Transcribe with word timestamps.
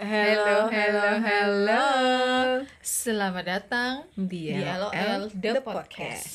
Hello, 0.00 0.72
hello, 0.72 1.08
hello. 1.20 1.84
Selamat 2.80 3.44
datang 3.44 4.08
di 4.16 4.48
LOL 4.48 5.28
The, 5.28 5.60
Podcast. 5.60 6.32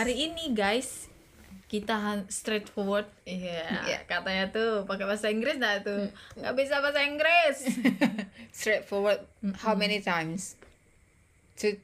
Hari 0.00 0.32
ini 0.32 0.56
guys, 0.56 1.12
kita 1.68 2.24
straightforward. 2.32 3.04
Iya, 3.28 3.84
Iya. 3.84 3.98
katanya 4.08 4.48
tuh 4.48 4.88
pakai 4.88 5.04
bahasa 5.04 5.28
Inggris 5.28 5.60
dah 5.60 5.84
tuh. 5.84 6.08
Nggak 6.40 6.54
bisa 6.56 6.80
bahasa 6.80 7.04
Inggris. 7.04 7.56
Straightforward. 8.56 9.20
How 9.60 9.76
many 9.76 10.00
times? 10.00 10.56
Two. 11.60 11.76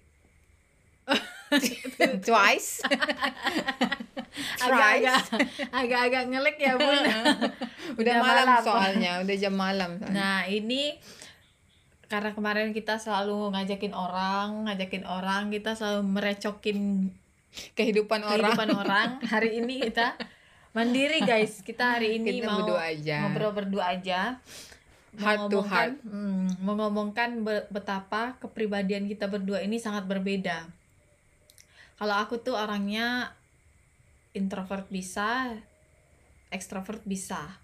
Twice. 2.27 2.83
Agak-agak 4.65 5.19
agak-agak 5.75 6.25
ngelek 6.30 6.56
ya, 6.61 6.79
Bun. 6.79 7.02
Udah, 8.01 8.15
malam, 8.23 8.47
soalnya, 8.62 9.12
udah 9.20 9.37
jam 9.37 9.52
malam. 9.52 9.98
soalnya. 9.98 10.15
Nah, 10.15 10.39
ini 10.47 10.95
karena 12.06 12.30
kemarin 12.33 12.70
kita 12.70 12.97
selalu 12.97 13.51
ngajakin 13.51 13.92
orang, 13.92 14.70
ngajakin 14.70 15.05
orang, 15.05 15.51
kita 15.51 15.75
selalu 15.75 16.06
merecokin 16.06 16.78
kehidupan 17.75 18.23
orang. 18.23 18.55
kehidupan 18.55 18.69
orang. 18.73 19.09
Hari 19.27 19.59
ini 19.59 19.83
kita 19.83 20.14
mandiri 20.70 21.23
guys. 21.23 21.67
Kita 21.67 21.98
hari 21.98 22.23
ini 22.23 22.39
Kita 22.41 22.47
mau 22.47 22.62
berdua 22.62 22.83
aja. 22.95 23.17
ngobrol 23.27 23.53
berdua 23.53 23.84
aja. 23.91 24.39
Heart 25.11 25.51
to 25.51 25.61
heart. 25.67 25.98
hmm, 26.06 26.62
mengomongkan 26.62 27.42
be- 27.42 27.67
betapa 27.67 28.39
kepribadian 28.39 29.11
kita 29.11 29.27
berdua 29.27 29.59
ini 29.59 29.83
sangat 29.83 30.06
berbeda. 30.06 30.70
Kalau 32.01 32.17
aku 32.17 32.41
tuh 32.41 32.57
orangnya 32.57 33.37
introvert 34.33 34.89
bisa, 34.89 35.53
ekstrovert 36.48 37.05
bisa. 37.05 37.61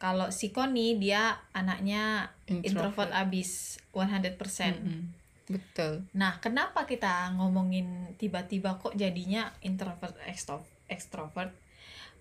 Kalau 0.00 0.32
si 0.32 0.54
Koni 0.54 0.96
dia 0.96 1.36
anaknya 1.52 2.32
introvert, 2.48 3.12
Introvert. 3.12 3.12
abis 3.12 3.76
100%. 3.92 4.40
Mm-mm. 4.72 5.00
Betul. 5.48 6.08
Nah, 6.16 6.40
kenapa 6.40 6.88
kita 6.88 7.32
ngomongin 7.36 8.16
tiba-tiba 8.16 8.80
kok 8.80 8.96
jadinya 8.96 9.52
introvert 9.60 10.16
ekstro 10.24 10.64
ekstrovert? 10.88 11.52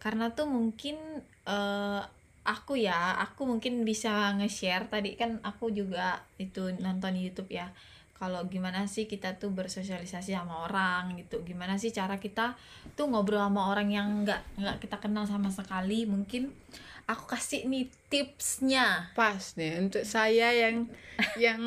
Karena 0.04 0.32
tuh 0.36 0.52
mungkin 0.52 1.00
eh, 1.48 2.02
aku 2.48 2.80
ya, 2.80 3.20
aku 3.24 3.44
mungkin 3.44 3.84
bisa 3.84 4.32
nge-share 4.40 4.88
tadi 4.88 5.20
kan 5.20 5.44
aku 5.44 5.70
juga 5.72 6.24
itu 6.40 6.72
nonton 6.80 7.20
YouTube 7.20 7.52
ya. 7.52 7.72
Kalau 8.18 8.42
gimana 8.46 8.86
sih 8.86 9.06
kita 9.06 9.38
tuh 9.38 9.50
bersosialisasi 9.50 10.34
sama 10.34 10.66
orang 10.66 11.14
gitu. 11.16 11.42
Gimana 11.42 11.78
sih 11.78 11.90
cara 11.90 12.18
kita 12.18 12.58
tuh 12.94 13.06
ngobrol 13.08 13.40
sama 13.40 13.70
orang 13.70 13.90
yang 13.90 14.08
nggak 14.22 14.42
nggak 14.58 14.78
kita 14.82 14.98
kenal 14.98 15.24
sama 15.24 15.48
sekali. 15.48 16.04
Mungkin 16.04 16.50
aku 17.06 17.30
kasih 17.30 17.66
nih 17.66 17.86
tipsnya. 18.10 19.14
Pas 19.14 19.54
nih 19.54 19.80
untuk 19.80 20.02
saya 20.02 20.50
yang 20.52 20.90
yang 21.46 21.62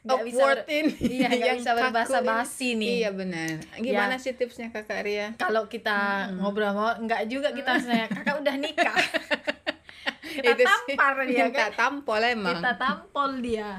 Nggak 0.00 0.20
bisa 0.22 0.38
awkward 0.38 0.64
ini, 0.66 0.92
Iya, 1.20 1.28
nggak 1.28 1.44
yang 1.46 1.58
bisa 1.58 1.72
berbahasa 1.72 2.18
basi 2.20 2.68
nih. 2.74 2.88
Iya 3.00 3.10
benar. 3.10 3.54
Gimana 3.76 4.14
sih 4.16 4.32
tipsnya 4.32 4.68
Kakak 4.68 5.02
Ria? 5.02 5.32
kalau 5.34 5.64
kita 5.66 6.28
ngobrol 6.36 6.68
sama 6.68 6.96
enggak 6.96 7.24
juga 7.26 7.48
kita 7.50 7.74
misalnya 7.74 8.08
kakak 8.08 8.36
udah 8.38 8.56
nikah 8.56 8.96
kita 10.34 10.50
Itu 10.50 10.62
sih, 10.62 10.96
tampar 10.96 11.14
dia 11.24 11.44
minta 11.46 11.68
kan 11.68 11.70
tampol 11.74 12.20
emang. 12.20 12.56
kita 12.56 12.72
tampol 12.74 13.30
dia 13.38 13.70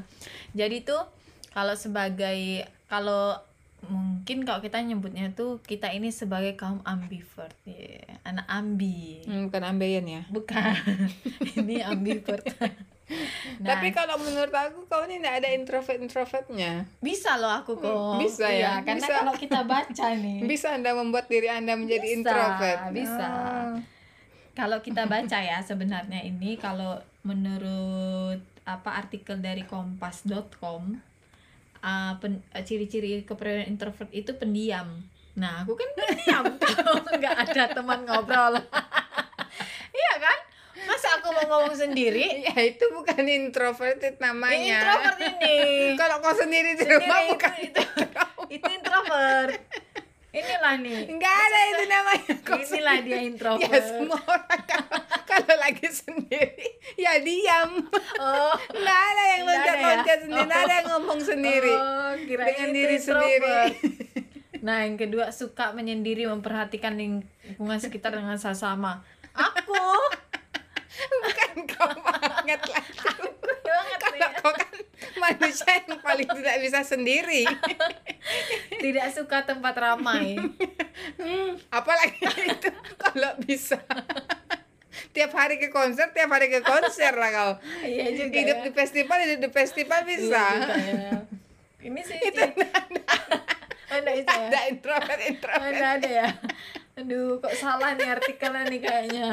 jadi 0.52 0.78
tuh 0.82 1.04
kalau 1.56 1.72
sebagai 1.74 2.40
kalau 2.86 3.40
mungkin 3.82 4.44
kalau 4.44 4.60
kita 4.60 4.82
nyebutnya 4.82 5.30
tuh 5.32 5.62
kita 5.62 5.88
ini 5.90 6.10
sebagai 6.10 6.54
kaum 6.54 6.82
ambivert 6.84 7.54
ya 7.64 8.02
anak 8.24 8.44
ambi 8.46 9.22
Hmm, 9.24 9.46
bukan 9.46 9.62
ambeien 9.64 10.06
ya. 10.06 10.22
bukan 10.28 10.74
ini 11.56 11.80
ambivert 11.80 12.42
nah, 13.62 13.78
Tapi 13.78 13.94
kalau 13.94 14.18
menurut 14.18 14.50
aku 14.50 14.84
kau 14.84 15.06
ini 15.06 15.22
tidak 15.22 15.36
ada 15.38 15.50
introvert 15.52 16.00
introvertnya. 16.00 16.90
bisa 16.98 17.38
loh 17.38 17.54
aku 17.54 17.78
kok 17.78 18.18
bisa 18.18 18.50
ya, 18.50 18.82
Iya, 18.82 18.84
karena 18.84 19.06
bisa. 19.06 19.14
kalau 19.16 19.34
kita 19.36 19.60
baca 19.64 20.08
nih 20.26 20.40
Bisa 20.44 20.68
anda 20.72 20.92
membuat 20.92 21.26
diri 21.28 21.48
anda 21.48 21.74
menjadi 21.74 22.02
Bisa, 22.04 22.16
introvert. 22.18 22.80
bisa. 22.92 23.26
Ah. 23.26 23.74
kalau 24.54 24.82
kita 24.82 25.06
baca 25.06 25.38
ya 25.38 25.62
sebenarnya 25.62 26.26
ini 26.26 26.58
kalau 26.58 26.98
menurut 27.22 28.40
apa 28.64 28.90
artikel 28.98 29.38
dari 29.38 29.62
kompas.com 29.64 30.98
uh, 31.86 32.18
pen- 32.18 32.42
uh, 32.50 32.60
ciri-ciri 32.60 33.22
kepribadian 33.22 33.70
introvert 33.70 34.10
itu 34.12 34.34
pendiam. 34.34 35.06
Nah, 35.36 35.62
aku 35.62 35.76
kan 35.76 35.90
pendiam 35.94 36.44
kalau 36.66 36.98
nggak 37.06 37.36
ada 37.46 37.64
teman 37.70 38.02
ngobrol. 38.04 38.58
iya 39.96 40.14
kan? 40.18 40.38
Masa 40.86 41.08
aku 41.18 41.30
mau 41.32 41.46
ngomong 41.48 41.76
sendiri? 41.76 42.26
Ya 42.46 42.58
itu 42.62 42.86
bukan 42.90 43.22
introverted 43.22 44.18
namanya. 44.18 44.82
Introvert 44.82 45.20
ini. 45.22 45.58
Kalau 45.94 46.18
kau 46.20 46.34
sendiri 46.34 46.74
di 46.74 46.86
rumah 46.86 47.20
itu- 47.22 47.30
bukan 47.32 47.54
itu, 47.60 47.82
itu 48.52 48.68
introvert. 48.72 49.56
Inilah 50.32 50.76
nih. 50.78 51.08
Enggak 51.08 51.32
ada 51.34 51.60
itu 51.66 51.84
namanya. 51.86 52.34
Kau 52.44 52.60
Inilah 52.60 52.98
dia 53.00 53.14
Ya 53.14 53.20
introvert. 53.24 53.84
semua 53.88 54.20
orang 54.20 54.62
kalau, 54.64 55.00
kalau 55.24 55.56
lagi 55.58 55.88
sendiri 55.88 56.75
ya 57.06 57.14
diam. 57.22 57.70
Oh, 58.18 58.54
Enggak 58.76 59.02
ada 59.06 59.24
yang 59.30 59.42
Nggak 59.46 59.54
ya? 59.54 59.62
loncat-loncat 59.62 60.20
sendiri, 60.26 60.46
nggak 60.46 60.62
ada 60.66 60.74
yang 60.74 60.88
ngomong 60.98 61.20
sendiri. 61.22 61.74
Oh, 61.78 62.12
Dengan 62.18 62.70
diri 62.74 62.98
sendiri. 62.98 63.54
Nah, 64.66 64.82
yang 64.82 64.98
kedua 64.98 65.30
suka 65.30 65.78
menyendiri 65.78 66.26
memperhatikan 66.26 66.98
lingkungan 66.98 67.78
sekitar 67.78 68.18
dengan 68.18 68.34
sesama. 68.34 69.06
Aku 69.30 69.78
Bukan 71.22 71.70
kau 71.70 71.94
banget 72.02 72.74
lah. 72.74 72.86
Kalau 74.02 74.18
ya. 74.18 74.42
kau 74.42 74.50
kan 74.50 74.74
manusia 75.22 75.70
yang 75.86 76.02
paling 76.02 76.26
tidak 76.26 76.56
bisa 76.66 76.82
sendiri. 76.82 77.46
tidak 78.82 79.14
suka 79.14 79.46
tempat 79.46 79.78
ramai. 79.78 80.34
Hmm, 81.22 81.62
apalagi 81.70 82.26
itu 82.26 82.70
kalau 82.98 83.38
bisa. 83.46 83.78
Tiap 85.12 85.32
hari 85.32 85.58
ke 85.58 85.68
konser, 85.68 86.10
tiap 86.12 86.30
hari 86.30 86.48
ke 86.48 86.62
konser 86.62 87.14
lah 87.14 87.30
kau. 87.30 87.52
Iya 87.84 88.08
juga. 88.16 88.36
Hidup 88.36 88.58
ya. 88.58 88.64
di 88.64 88.72
festival, 88.72 89.18
hidup 89.22 89.40
di 89.42 89.50
festival 89.50 90.00
Iya 90.02 90.08
bisa. 90.08 90.44
juga 90.56 90.76
ya. 90.80 91.14
Ini 91.86 92.02
sih 92.02 92.18
Itu 92.18 92.42
nggak 93.96 94.16
bisa 94.18 94.34
ya. 94.34 94.48
ada 94.50 94.60
introvert 94.68 95.22
introvert. 95.24 95.72
nggak 95.72 95.92
ada 96.02 96.10
ya. 96.10 96.30
Aduh, 96.96 97.40
kok 97.40 97.54
salah 97.54 97.94
nih 97.94 98.08
artikelnya 98.10 98.64
nih 98.68 98.82
kayaknya. 98.82 99.30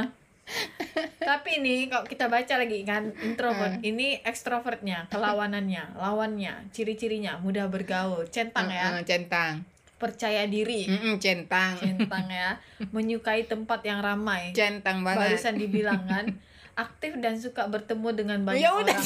Tapi 1.19 1.63
nih 1.63 1.89
kalau 1.89 2.05
kita 2.05 2.27
baca 2.27 2.55
lagi 2.59 2.83
kan 2.83 3.15
introvert 3.23 3.79
ini 3.81 4.21
ekstrovertnya, 4.21 5.07
kelawanannya, 5.09 5.97
lawannya, 5.97 6.69
ciri-cirinya 6.71 7.39
mudah 7.39 7.67
bergaul, 7.67 8.27
centang 8.29 8.69
ya, 8.69 8.91
Mm-mm, 8.93 9.07
centang. 9.07 9.63
Percaya 10.03 10.51
diri, 10.51 10.91
Mm-mm, 10.91 11.23
centang. 11.23 11.79
centang 11.79 12.27
ya, 12.27 12.59
menyukai 12.95 13.47
tempat 13.47 13.87
yang 13.87 14.03
ramai. 14.03 14.51
Centang 14.51 15.07
banget. 15.07 15.39
Barusan 15.39 15.55
dibilang 15.55 16.03
kan, 16.11 16.27
aktif 16.75 17.15
dan 17.23 17.39
suka 17.39 17.71
bertemu 17.71 18.09
dengan 18.11 18.39
banyak 18.43 18.67
Ya 18.67 18.75
udah, 18.75 18.99
orang. 18.99 19.03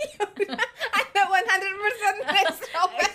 Ya 0.00 0.22
udah, 0.32 0.56
Ada 0.96 1.22
100% 1.28 2.32
extrovert. 2.40 3.14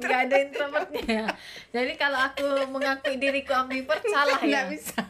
Nggak 0.00 0.20
ada 0.28 0.36
introvertnya 0.42 1.02
ya. 1.06 1.26
Jadi 1.72 1.92
kalau 1.96 2.20
aku 2.20 2.44
mengakui 2.68 3.16
diriku 3.16 3.56
ambivert 3.56 4.02
salah 4.04 4.40
ya. 4.44 4.68
Bisa. 4.68 5.00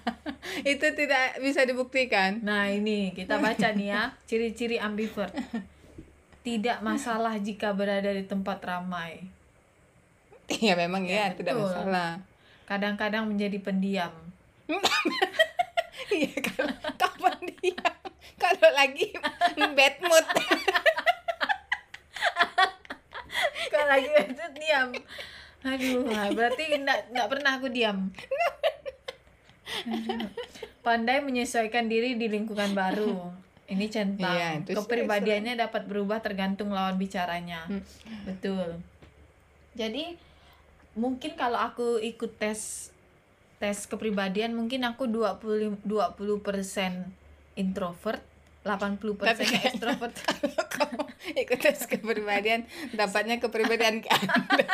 Itu 0.63 0.87
tidak 0.95 1.41
bisa 1.43 1.67
dibuktikan. 1.67 2.45
Nah 2.45 2.71
ini 2.71 3.11
kita 3.17 3.41
baca 3.43 3.75
nih 3.75 3.89
ya 3.91 4.15
ciri-ciri 4.31 4.79
ambivert. 4.79 5.33
Tidak 6.41 6.85
masalah 6.85 7.37
jika 7.41 7.73
berada 7.75 8.13
di 8.13 8.25
tempat 8.29 8.61
ramai. 8.63 9.40
Iya 10.61 10.77
memang 10.87 11.03
ya, 11.09 11.33
Ya, 11.33 11.35
tidak 11.35 11.57
masalah. 11.57 12.21
Kadang-kadang 12.69 13.27
menjadi 13.27 13.59
pendiam. 13.59 14.13
Iya 16.11 16.33
kalau 16.43 16.75
kapan 16.99 17.39
dia 17.61 17.87
kalau 18.43 18.69
lagi 18.75 19.15
bad 19.55 19.95
mood 20.03 20.27
Kalau 23.71 23.87
lagi 23.87 24.09
itu 24.11 24.47
diam. 24.59 24.91
Aduh, 25.63 26.03
berarti 26.35 26.63
enggak 26.75 27.15
enggak 27.15 27.29
pernah 27.31 27.51
aku 27.61 27.69
diam. 27.71 28.11
Aduh. 29.87 30.27
Pandai 30.83 31.23
menyesuaikan 31.23 31.87
diri 31.87 32.19
di 32.19 32.27
lingkungan 32.27 32.75
baru. 32.75 33.31
Ini 33.71 33.87
centang. 33.87 34.35
Iya, 34.35 34.67
Kepribadiannya 34.67 35.55
dapat 35.55 35.87
berubah 35.87 36.19
tergantung 36.19 36.75
lawan 36.75 36.99
bicaranya. 36.99 37.71
Hmm. 37.71 37.85
Betul. 38.27 38.83
Jadi 39.79 40.19
mungkin 40.95 41.35
kalau 41.35 41.57
aku 41.57 41.99
ikut 41.99 42.35
tes 42.37 42.91
tes 43.61 43.79
kepribadian 43.85 44.57
mungkin 44.57 44.83
aku 44.83 45.05
20 45.05 45.85
20% 45.85 45.87
introvert, 47.55 48.23
80% 48.65 49.21
Tapi 49.21 49.45
kayaknya- 49.45 49.71
extrovert. 49.71 50.15
kalau 50.41 50.65
kamu 50.67 51.03
ikut 51.37 51.59
tes 51.61 51.81
kepribadian 51.85 52.65
dapatnya 52.93 53.37
kepribadian 53.37 54.01
ke 54.01 54.09
anda 54.17 54.67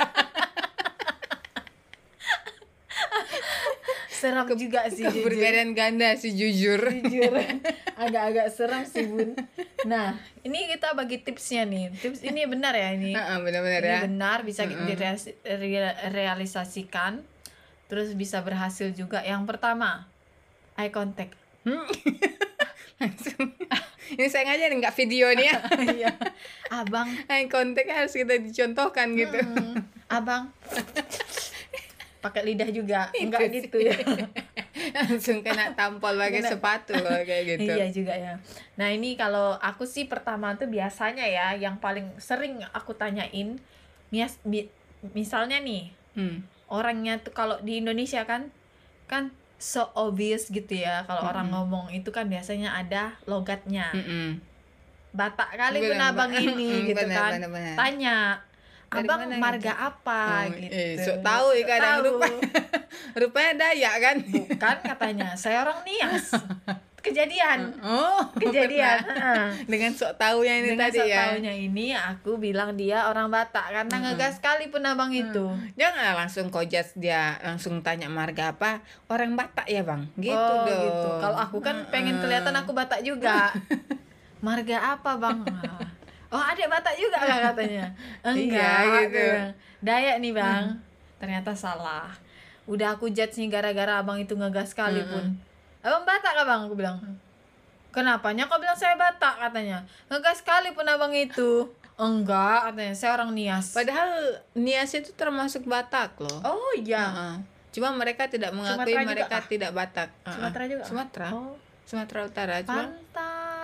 seram 4.17 4.49
juga 4.57 4.89
sih. 4.89 5.05
Keberbedaan 5.05 5.73
ganda 5.73 6.17
sih 6.17 6.33
jujur. 6.33 6.81
jujur 6.81 7.33
agak-agak 7.97 8.49
seram 8.49 8.85
sih 8.85 9.05
bun 9.05 9.37
nah 9.85 10.17
ini 10.41 10.69
kita 10.69 10.93
bagi 10.93 11.17
tipsnya 11.17 11.65
nih 11.65 11.89
tips 11.95 12.21
ini 12.21 12.45
benar 12.45 12.73
ya 12.73 12.93
ini 12.93 13.13
Heeh, 13.13 13.37
benar-benar 13.41 13.81
ini 13.81 13.89
ya. 13.89 14.01
benar 14.05 14.39
bisa 14.43 14.67
direalisasikan 14.67 17.23
terus 17.87 18.11
bisa 18.13 18.43
berhasil 18.43 18.91
juga 18.93 19.23
yang 19.23 19.45
pertama 19.45 20.09
eye 20.75 20.89
contact 20.89 21.37
Hmm. 21.67 21.83
Langsung. 23.03 23.51
Ini 24.15 24.31
saya 24.31 24.47
ngajarin 24.47 24.79
nggak 24.79 24.95
video 24.95 25.35
nih 25.35 25.51
ya. 25.51 25.59
Iya. 25.99 26.15
abang 26.71 27.11
Eye 27.27 27.51
contact 27.51 27.91
harus 27.91 28.15
kita 28.15 28.39
dicontohkan 28.39 29.19
gitu. 29.19 29.35
mm, 29.35 29.83
abang 30.07 30.55
pakai 32.19 32.43
lidah 32.45 32.69
juga 32.69 33.09
enggak 33.13 33.41
Itu 33.47 33.55
gitu 33.63 33.77
ya 33.83 33.97
Langsung 34.97 35.41
kena 35.41 35.73
tampol 35.73 36.17
pakai 36.17 36.43
sepatu 36.43 36.93
loh, 36.95 37.17
kayak 37.23 37.45
gitu. 37.57 37.71
Iya 37.71 37.87
juga 37.89 38.15
ya. 38.15 38.35
Nah 38.77 38.89
ini 38.89 39.15
kalau 39.15 39.57
aku 39.57 39.85
sih 39.85 40.05
pertama 40.05 40.53
tuh 40.55 40.69
biasanya 40.69 41.25
ya 41.25 41.57
yang 41.57 41.77
paling 41.77 42.07
sering 42.17 42.61
aku 42.71 42.93
tanyain, 42.93 43.57
mias, 44.09 44.37
mi- 44.43 44.69
misalnya 45.13 45.61
nih 45.61 45.93
Hmm. 46.17 46.41
orangnya 46.67 47.21
tuh 47.21 47.29
kalau 47.31 47.61
di 47.61 47.77
Indonesia 47.77 48.25
kan 48.25 48.49
kan 49.05 49.29
so 49.57 49.93
obvious 49.93 50.49
gitu 50.49 50.73
ya 50.73 51.05
kalau 51.05 51.29
orang 51.29 51.49
Mm-mm. 51.49 51.61
ngomong 51.69 51.87
itu 51.93 52.09
kan 52.09 52.25
biasanya 52.25 52.73
ada 52.73 53.17
logatnya. 53.25 53.93
Mm-mm. 53.93 54.41
Batak 55.13 55.57
kali 55.57 55.81
pun 55.83 55.93
Benar, 56.01 56.13
abang 56.13 56.33
ini 56.33 56.89
gitu 56.89 57.05
kan. 57.07 57.37
Tanya 57.75 58.41
Dari 58.87 59.03
abang 59.03 59.21
mana 59.21 59.35
marga 59.37 59.73
gitu? 59.73 59.87
apa 59.89 60.23
Oh, 60.25 60.43
gitu. 60.53 60.71
eh, 60.71 60.95
sok 60.97 61.19
tahu 61.21 61.47
ya 61.53 61.65
kadang 61.65 61.95
Tahu. 61.97 62.07
rupa- 62.09 62.41
Rupanya 63.21 63.53
Dayak 63.61 63.95
kan? 63.99 64.17
Bukan 64.23 64.77
katanya 64.81 65.29
saya 65.35 65.63
orang 65.63 65.83
Nias. 65.83 66.31
Kejadian. 66.99 67.71
Oh, 67.87 68.19
Kejadian. 68.35 68.99
heeh. 69.09 69.47
Dengan 69.65 69.91
sok 69.91 70.15
tahu 70.17 70.43
yang 70.43 70.59
ini 70.61 70.69
Dengan 70.71 70.87
tadi 70.87 70.99
sok 70.99 71.07
ya. 71.09 71.19
taunya 71.29 71.53
ini 71.53 71.87
aku 71.93 72.35
bilang 72.37 72.75
dia 72.75 73.07
orang 73.07 73.27
Batak 73.29 73.63
karena 73.69 73.91
Mm-mm. 73.93 74.07
ngegas 74.13 74.37
sekali 74.37 74.67
pun 74.67 74.83
abang 74.83 75.11
itu. 75.11 75.47
Jangan 75.75 76.15
langsung 76.17 76.47
kojat 76.49 76.91
dia 76.95 77.39
langsung 77.41 77.79
tanya 77.81 78.07
marga 78.09 78.51
apa 78.51 78.83
orang 79.07 79.35
Batak 79.35 79.67
ya 79.67 79.81
bang 79.81 80.03
gitu 80.17 80.35
oh 80.37 80.63
dong 80.63 80.79
gitu. 80.83 81.09
Kalau 81.21 81.39
aku 81.41 81.59
kan 81.61 81.87
pengen 81.89 82.19
kelihatan 82.19 82.55
aku 82.55 82.71
Batak 82.71 83.01
juga. 83.01 83.55
Marga 84.39 84.95
apa 84.95 85.15
bang? 85.17 85.39
Oh 86.37 86.45
ada 86.45 86.65
Batak 86.67 86.95
juga 86.95 87.17
kan 87.17 87.39
katanya. 87.51 87.85
Enggak. 88.29 88.81
Iya, 88.85 89.01
gitu. 89.03 89.27
Dayak 89.81 90.17
nih 90.19 90.33
bang. 90.33 90.65
Ternyata 91.17 91.51
salah. 91.53 92.13
Udah 92.65 92.93
aku 92.93 93.09
judge 93.09 93.37
nih 93.37 93.49
gara-gara 93.49 93.97
abang 93.97 94.17
itu 94.17 94.33
ngegas 94.33 94.71
sekali 94.71 95.01
pun. 95.03 95.33
Abang 95.81 96.05
Batak 96.05 96.33
kan 96.35 96.45
bang? 96.45 96.61
Aku 96.63 96.75
bilang. 96.75 96.99
Kenapanya 97.89 98.45
kau 98.45 98.59
bilang 98.59 98.77
saya 98.77 98.93
Batak 98.95 99.41
katanya? 99.41 99.81
Ngegas 100.07 100.39
sekali 100.39 100.69
pun 100.71 100.85
abang 100.85 101.11
itu. 101.11 101.65
Enggak 101.97 102.69
katanya 102.69 102.93
saya 102.93 103.17
orang 103.17 103.33
Nias. 103.33 103.73
padahal 103.73 104.13
Nias 104.53 104.93
itu 104.93 105.17
termasuk 105.17 105.65
Batak 105.65 106.21
loh 106.21 106.45
Oh 106.45 106.73
iya. 106.77 107.09
Heeh. 107.09 107.37
cuma 107.73 107.89
mereka 107.91 108.25
tidak 108.25 108.53
mengakui 108.53 108.85
Sumatera 108.85 109.01
juga 109.01 109.13
mereka 109.17 109.29
kah? 109.35 109.45
tidak 109.49 109.71
Batak 109.73 110.09
Heeh. 110.13 110.33
Sumatera 110.37 110.65
juga? 110.67 110.83
Sumatera 110.85 111.27
Oh, 111.33 111.57
Sumatera 111.83 112.21
Utara 112.23 112.55
cuma 112.61 112.85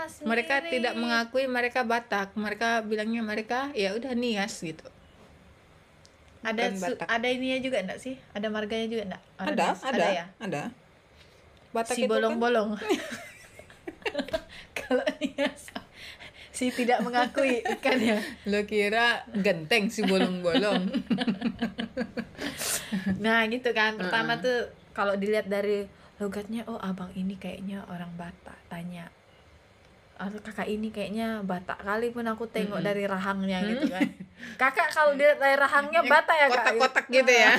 pantas. 0.03 0.27
mereka 0.27 0.55
tidak 0.65 0.95
mengakui 0.95 1.47
mereka 1.47 1.81
Batak 1.83 2.35
mereka 2.35 2.83
bilangnya 2.83 3.23
mereka 3.23 3.71
ya 3.73 3.95
udah 3.95 4.13
Nias 4.13 4.59
gitu 4.59 4.85
ada 6.43 6.67
bukan 6.67 6.75
su- 6.75 6.99
Batak. 6.99 7.07
ada 7.07 7.27
ininya 7.31 7.59
juga 7.63 7.77
enggak 7.79 8.01
sih? 8.03 8.15
Ada 8.35 8.51
marganya 8.51 8.87
juga 8.91 9.03
enggak? 9.07 9.23
Ada 9.39 9.55
Nias? 9.55 9.81
ada 9.87 10.07
ya. 10.11 10.27
ada 10.43 10.63
Batak 11.71 11.95
si 11.95 12.03
kan 12.03 12.11
bolong-bolong. 12.11 12.69
Kalau 14.83 15.07
Nias 15.23 15.71
si 16.53 16.69
tidak 16.69 17.01
mengakui 17.01 17.63
kan 17.81 17.97
ya. 17.97 18.19
lo 18.45 18.67
kira 18.67 19.23
genteng 19.33 19.87
si 19.89 20.03
bolong-bolong 20.03 20.91
Nah, 23.25 23.47
gitu 23.49 23.71
kan. 23.73 23.97
Pertama 23.97 24.37
tuh 24.37 24.69
kalau 24.93 25.17
dilihat 25.17 25.49
dari 25.49 25.89
logatnya 26.19 26.67
oh 26.67 26.77
abang 26.77 27.09
ini 27.15 27.35
kayaknya 27.35 27.87
orang 27.87 28.13
Batak 28.15 28.59
tanya 28.69 29.09
kakak 30.41 30.67
ini 30.67 30.89
kayaknya 30.89 31.41
Batak 31.41 31.79
kali 31.79 32.09
pun 32.09 32.23
aku 32.23 32.45
tengok 32.47 32.77
Mm-mm. 32.77 32.87
dari 32.87 33.05
rahangnya 33.05 33.59
gitu 33.63 33.87
kan. 33.89 34.07
Kakak 34.57 34.89
kalau 34.89 35.13
dilihat 35.13 35.37
dari 35.37 35.57
rahangnya 35.57 36.01
Batak 36.03 36.37
ya 36.37 36.47
kak? 36.47 36.55
kotak-kotak 36.55 37.05
gitu. 37.09 37.33
ya. 37.33 37.53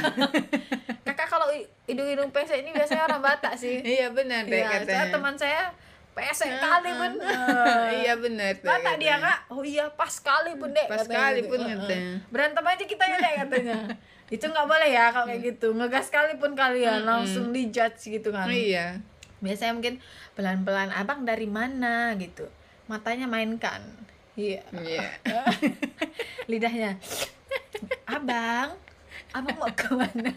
Kakak 1.05 1.27
kalau 1.27 1.47
hidung-hidung 1.83 2.29
pesek 2.29 2.59
ini 2.59 2.71
biasanya 2.71 3.03
orang 3.05 3.21
Batak 3.21 3.53
sih. 3.55 3.79
Iya 3.79 4.07
benar 4.09 4.43
deh 4.43 4.55
Iya, 4.55 4.79
katanya. 4.81 5.09
teman 5.09 5.35
saya 5.35 5.61
pesek 6.13 6.45
Heeh. 6.47 6.61
kali 6.61 6.91
pun. 6.93 7.11
iya 7.95 8.13
benar 8.15 8.53
deh 8.53 8.63
Batak 8.63 8.95
dia 8.97 9.15
kak? 9.17 9.39
Oh 9.49 9.61
iya 9.61 9.89
pas 9.89 10.13
kali 10.13 10.53
pun 10.53 10.69
dek 10.69 10.87
Pas 10.87 11.03
kali 11.03 11.41
gitu. 11.41 11.49
pun 11.49 11.59
Heeh. 11.59 11.75
katanya. 11.75 12.11
berantem 12.29 12.63
aja 12.63 12.83
kita 12.83 13.03
ya 13.03 13.17
dek 13.17 13.33
katanya. 13.43 13.75
Itu 14.33 14.45
nggak 14.45 14.65
boleh 14.65 14.89
ya 14.89 15.09
kalau 15.09 15.27
kayak 15.27 15.41
gitu. 15.43 15.67
Ngegas 15.71 16.07
kali 16.07 16.37
pun 16.37 16.53
kalian 16.53 17.03
langsung 17.03 17.49
dijudge 17.49 18.07
gitu 18.09 18.29
kan. 18.29 18.47
Iya. 18.47 18.97
Biasanya 19.39 19.75
mungkin 19.75 19.99
pelan-pelan 20.33 20.89
abang 20.93 21.25
dari 21.25 21.45
mana? 21.45 22.13
gitu. 22.17 22.49
Matanya 22.89 23.29
mainkan. 23.29 23.81
Iya. 24.33 24.65
Iya. 24.73 25.07
Lidahnya 26.51 26.97
abang 28.07 28.69
abang 29.33 29.57
mau 29.57 29.71
ke 29.73 29.89
mana 29.91 30.33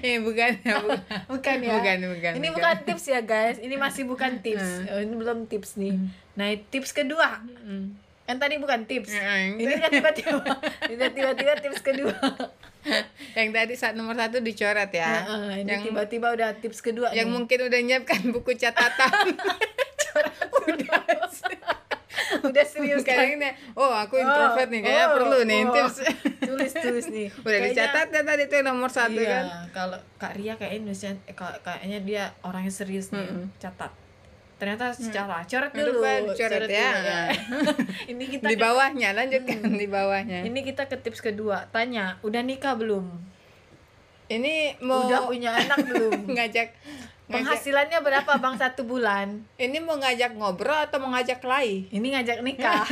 eh 0.00 0.16
bukan 0.24 0.56
ya 0.64 0.80
bukan 0.80 1.00
bukan 1.36 1.56
ya. 1.60 1.72
bukan 1.76 1.96
bukan 2.16 2.32
ini 2.40 2.48
bukan. 2.48 2.74
tips 2.88 3.12
ya 3.12 3.20
guys. 3.20 3.60
Ini 3.60 3.76
masih 3.76 4.08
bukan 4.08 4.40
tips. 4.44 4.88
Oh, 4.88 5.00
ini 5.04 5.12
belum 5.12 5.44
tips 5.52 5.76
nih. 5.76 6.00
Nah 6.32 6.48
tips 6.72 6.96
kedua. 6.96 7.44
Mm. 7.44 7.92
Kan 8.26 8.36
tadi 8.36 8.58
bukan 8.58 8.84
tips. 8.84 9.10
Mm. 9.10 9.56
ini 9.56 9.74
kan 9.78 9.88
tiba-tiba 9.88 10.38
tiba-tiba 11.08 11.52
tips 11.56 11.80
kedua. 11.80 12.14
Yang 13.38 13.48
tadi 13.52 13.74
saat 13.74 13.94
nomor 13.94 14.14
satu 14.14 14.38
dicoret 14.38 14.90
ya. 14.90 15.10
Heeh, 15.20 15.62
ini 15.62 15.68
yang 15.68 15.82
tiba-tiba 15.82 16.30
udah 16.30 16.54
tips 16.54 16.78
kedua 16.80 17.10
yang 17.10 17.26
nih. 17.26 17.34
mungkin 17.34 17.58
udah 17.64 17.80
nyiapkan 17.80 18.22
buku 18.34 18.54
catatan. 18.54 19.34
Udah 20.66 21.02
udah 22.42 22.64
serius 22.64 23.02
kan? 23.02 23.18
sekarang 23.18 23.30
ini. 23.36 23.50
Oh 23.74 23.90
aku 23.90 24.16
introvert 24.16 24.68
nih 24.68 24.80
kayaknya 24.80 25.02
Oh, 25.04 25.14
perlu 25.14 25.38
nih 25.42 25.60
oh. 25.60 25.72
tips. 25.72 25.96
Tulis 26.40 26.72
tulis 26.72 27.06
nih. 27.08 27.26
Udah 27.42 27.58
Kayaknya- 27.60 27.74
dicatat 27.90 28.06
ya 28.08 28.22
tadi 28.22 28.42
tuh 28.46 28.60
nomor 28.62 28.88
satu 28.88 29.18
iya, 29.18 29.30
kan? 29.32 29.44
kalau 29.72 29.98
Kak 30.16 30.32
Ria 30.34 30.54
kayaknya 30.54 30.78
Indonesia 30.80 31.10
eh, 31.20 31.34
ka- 31.34 31.58
kayaknya 31.60 31.98
dia 32.00 32.22
orangnya 32.40 32.70
serius 32.70 33.10
nih 33.10 33.18
Mm-mm. 33.20 33.50
catat 33.56 33.90
ternyata 34.56 34.88
secara 34.90 35.44
coret 35.44 35.68
Aduh, 35.70 35.84
dulu 35.84 35.98
Pak, 36.00 36.16
dicoret 36.32 36.64
ya. 36.66 36.90
dulu 37.36 37.72
ini 38.12 38.24
kita 38.26 38.44
di 38.46 38.56
bawahnya 38.56 39.08
lanjutkan 39.12 39.58
Hmm. 39.60 39.76
di 39.76 39.86
bawahnya. 39.86 40.40
Ini 40.42 40.58
kita 40.62 40.86
ke 40.86 40.96
tips 40.96 41.20
kedua. 41.20 41.68
Tanya 41.68 42.16
udah 42.20 42.40
nikah 42.40 42.72
belum? 42.72 43.04
Ini 44.26 44.80
mau 44.80 45.04
udah 45.04 45.28
punya 45.28 45.54
anak 45.54 45.84
belum? 45.84 46.24
Ngajak 46.34 46.72
ngajak 47.26 47.28
penghasilannya 47.28 47.98
berapa 48.00 48.32
bang 48.38 48.56
satu 48.56 48.82
bulan? 48.82 49.42
Ini 49.54 49.76
mau 49.78 49.98
ngajak 49.98 50.34
ngobrol 50.34 50.78
atau 50.80 50.98
mau 50.98 51.10
ngajak 51.10 51.42
lay? 51.42 51.84
Ini 51.90 52.06
ngajak 52.14 52.38
nikah. 52.40 52.86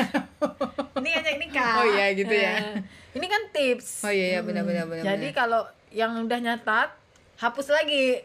Ini 1.01 1.09
ngajak 1.11 1.37
nikah. 1.39 1.75
Oh 1.79 1.87
iya, 1.89 2.07
gitu 2.13 2.31
ya. 2.31 2.55
Nah, 2.59 2.79
ini 3.13 3.27
kan 3.27 3.43
tips. 3.51 4.03
Oh 4.03 4.11
iya 4.11 4.37
iya 4.37 4.41
benar 4.43 4.63
benar 4.63 4.85
benar 4.85 5.07
jadi 5.07 5.29
kalau 5.31 5.63
yang 5.89 6.19
udah 6.19 6.39
nyatat 6.39 6.91
hapus 7.37 7.71
lagi. 7.71 8.23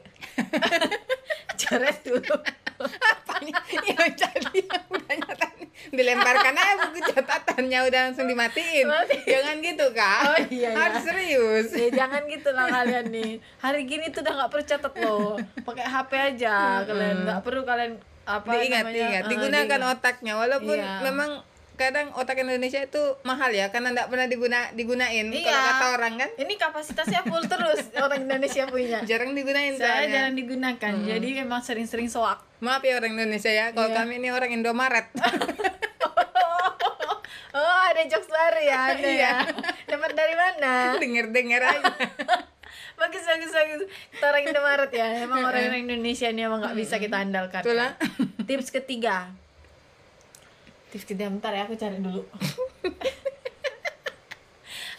Coret 1.56 1.98
dulu 2.02 2.36
apanya 2.86 3.56
yang 3.90 4.12
jadi 4.14 4.58
yang 4.60 4.84
udah 4.88 5.16
nyata 5.18 5.48
dilemparkan 5.90 6.54
aja 6.54 6.74
buku 6.86 7.00
catatannya 7.02 7.80
udah 7.88 8.00
langsung 8.12 8.28
dimatiin. 8.28 8.86
Mati. 8.86 9.16
jangan 9.26 9.56
gitu 9.58 9.86
kak. 9.90 10.20
Oh, 10.22 10.38
iya, 10.52 10.70
iya. 10.70 10.78
harus 10.78 11.02
serius. 11.02 11.68
Ya 11.72 11.88
jangan 12.04 12.28
gitu 12.28 12.50
lah 12.52 12.68
kalian 12.70 13.06
nih. 13.10 13.32
Hari 13.58 13.82
gini 13.84 14.12
tuh 14.12 14.22
udah 14.22 14.34
nggak 14.38 14.50
perlu 14.52 14.64
catat 14.66 14.94
loh. 15.00 15.36
Pakai 15.64 15.86
HP 15.88 16.12
aja 16.14 16.84
kalian. 16.84 17.18
Nggak 17.24 17.42
perlu 17.42 17.62
kalian 17.64 17.96
apa 18.28 18.46
diingat 18.54 18.84
namanya, 18.86 18.94
diingat. 18.94 19.24
eh, 19.24 19.30
digunakan 19.32 19.66
diingat. 19.80 19.94
otaknya. 19.98 20.34
Walaupun 20.36 20.78
Iya. 20.78 20.94
memang 21.02 21.30
kadang 21.80 22.12
otak 22.12 22.36
Indonesia 22.38 22.78
itu 22.78 23.00
mahal 23.24 23.48
ya 23.50 23.72
karena 23.72 23.96
nggak 23.96 24.08
pernah 24.08 24.28
diguna 24.28 24.60
digunain. 24.72 25.26
Iya. 25.26 25.40
kalau 25.42 25.62
kata 25.64 25.86
orang 25.96 26.14
kan. 26.18 26.30
Ini 26.36 26.54
kapasitasnya 26.54 27.22
full 27.24 27.46
terus 27.46 27.88
orang 28.04 28.20
Indonesia 28.22 28.68
punya. 28.68 29.00
Jarang 29.02 29.32
digunain 29.32 29.74
saya 29.74 30.04
soalnya. 30.04 30.12
jarang 30.14 30.36
digunakan 30.36 30.94
jadi 31.00 31.28
memang 31.40 31.62
sering-sering 31.62 32.06
soak. 32.06 32.44
Maaf 32.60 32.84
ya 32.84 33.00
orang 33.00 33.16
Indonesia 33.16 33.48
ya 33.48 33.72
kalau 33.72 33.88
Iya. 33.88 33.98
kami 33.98 34.20
ini 34.20 34.30
orang 34.30 34.52
Indomaret. 34.52 35.08
Oh 37.52 37.82
ada 37.84 38.06
jokes 38.06 38.30
baru 38.30 38.60
ya 38.62 38.78
ada 38.94 39.02
Iya. 39.02 39.18
ya. 39.18 39.34
Dapat 39.88 40.12
dari 40.14 40.36
mana? 40.36 40.94
Denger 40.96 41.26
denger 41.30 41.62
aja. 41.66 41.94
Bagus 42.96 43.24
bagus 43.26 43.50
bagus. 43.50 43.82
Kita 44.12 44.26
orang 44.28 44.44
Indomaret 44.46 44.92
ya 44.92 45.08
emang 45.24 45.42
orang-orang 45.42 45.82
Indonesia 45.84 46.28
ini 46.28 46.44
emang 46.44 46.62
nggak 46.62 46.78
bisa 46.78 46.96
kita 46.98 47.18
andalkan. 47.18 47.64
Itulah 47.64 47.98
tips 48.44 48.70
ketiga 48.70 49.34
tips 50.90 51.06
ketiga 51.06 51.30
bentar 51.30 51.54
ya 51.54 51.66
aku 51.70 51.78
cari 51.78 52.02
dulu. 52.02 52.26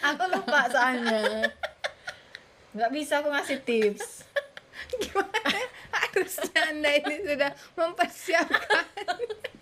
Aku 0.01 0.23
lupa 0.33 0.65
soalnya. 0.65 1.45
Nggak 2.73 2.91
bisa 2.95 3.21
aku 3.21 3.29
ngasih 3.29 3.61
tips. 3.61 4.25
Gimana? 4.97 5.61
Harusnya 5.93 6.61
Anda 6.73 6.89
ini 6.97 7.15
sudah 7.21 7.51
mempersiapkan. 7.77 8.85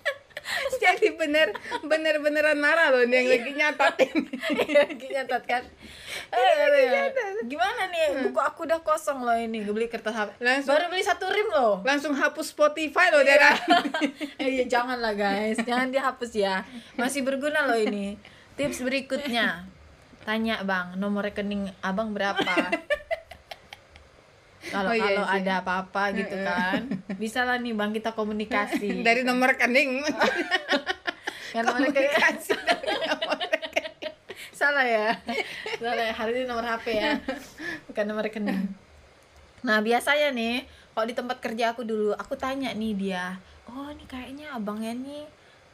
Jadi 0.84 1.16
bener 1.16 1.51
bener 1.82 2.20
beneran 2.20 2.58
marah 2.58 2.92
loh 2.92 3.01
yang 3.01 3.25
lagi 3.25 3.51
nyatat 3.51 3.96
ini. 4.01 4.30
lagi 4.80 5.06
nyatat 5.10 5.44
kan. 5.46 5.63
Aduh 6.34 6.82
ya. 6.82 7.04
gimana 7.46 7.88
nih 7.88 8.28
buku 8.28 8.39
aku 8.39 8.66
udah 8.66 8.80
kosong 8.82 9.24
loh 9.24 9.34
ini 9.34 9.63
gue 9.63 9.74
beli 9.74 9.88
kertas 9.88 10.13
HP 10.13 10.30
Langsung- 10.42 10.72
baru 10.72 10.86
beli 10.89 11.04
satu 11.04 11.25
rim 11.30 11.50
loh. 11.50 11.82
Langsung 11.82 12.13
hapus 12.13 12.51
Spotify 12.51 13.10
loh 13.10 13.24
dia. 13.24 13.56
eh 14.38 14.62
ya 14.62 14.66
jangan 14.68 15.00
lah 15.00 15.13
guys. 15.13 15.58
Jangan 15.62 15.89
dihapus 15.89 16.32
ya. 16.34 16.63
Masih 16.96 17.24
berguna 17.24 17.66
loh 17.66 17.78
ini. 17.78 18.20
Tips 18.56 18.84
berikutnya. 18.84 19.63
Tanya 20.28 20.62
bang 20.68 21.00
nomor 21.00 21.25
rekening 21.25 21.72
abang 21.82 22.12
berapa 22.12 22.44
kalau 24.69 24.91
Oh 24.93 24.95
iya 24.95 25.09
kalau 25.17 25.25
ada 25.25 25.53
apa-apa 25.65 26.03
gitu 26.13 26.35
kan 26.45 26.79
bisa 27.17 27.43
lah 27.43 27.57
nih 27.57 27.73
bang 27.73 27.91
kita 27.91 28.13
komunikasi. 28.13 28.89
Dari 29.07 29.21
nomor 29.25 29.57
rekening. 29.57 30.05
kan 31.53 31.61
nomor 31.65 31.81
rekening. 31.81 32.13
Komunikasi 32.13 32.53
dari 32.53 32.95
nomor 33.09 33.38
salah 34.53 34.85
ya. 34.85 35.15
Salah 35.79 36.03
ya 36.03 36.13
hari 36.13 36.31
ini 36.35 36.43
nomor 36.45 36.67
HP 36.67 36.85
ya 36.93 37.17
bukan 37.89 38.03
nomor 38.05 38.23
rekening. 38.29 38.69
Nah 39.65 39.79
biasanya 39.81 40.29
nih 40.35 40.67
kalau 40.93 41.05
di 41.09 41.15
tempat 41.15 41.38
kerja 41.41 41.73
aku 41.73 41.81
dulu 41.88 42.11
aku 42.13 42.35
tanya 42.35 42.75
nih 42.75 42.93
dia 42.93 43.39
oh 43.71 43.89
ini 43.93 44.03
kayaknya 44.03 44.51
abangnya 44.51 44.93
nih 44.99 45.23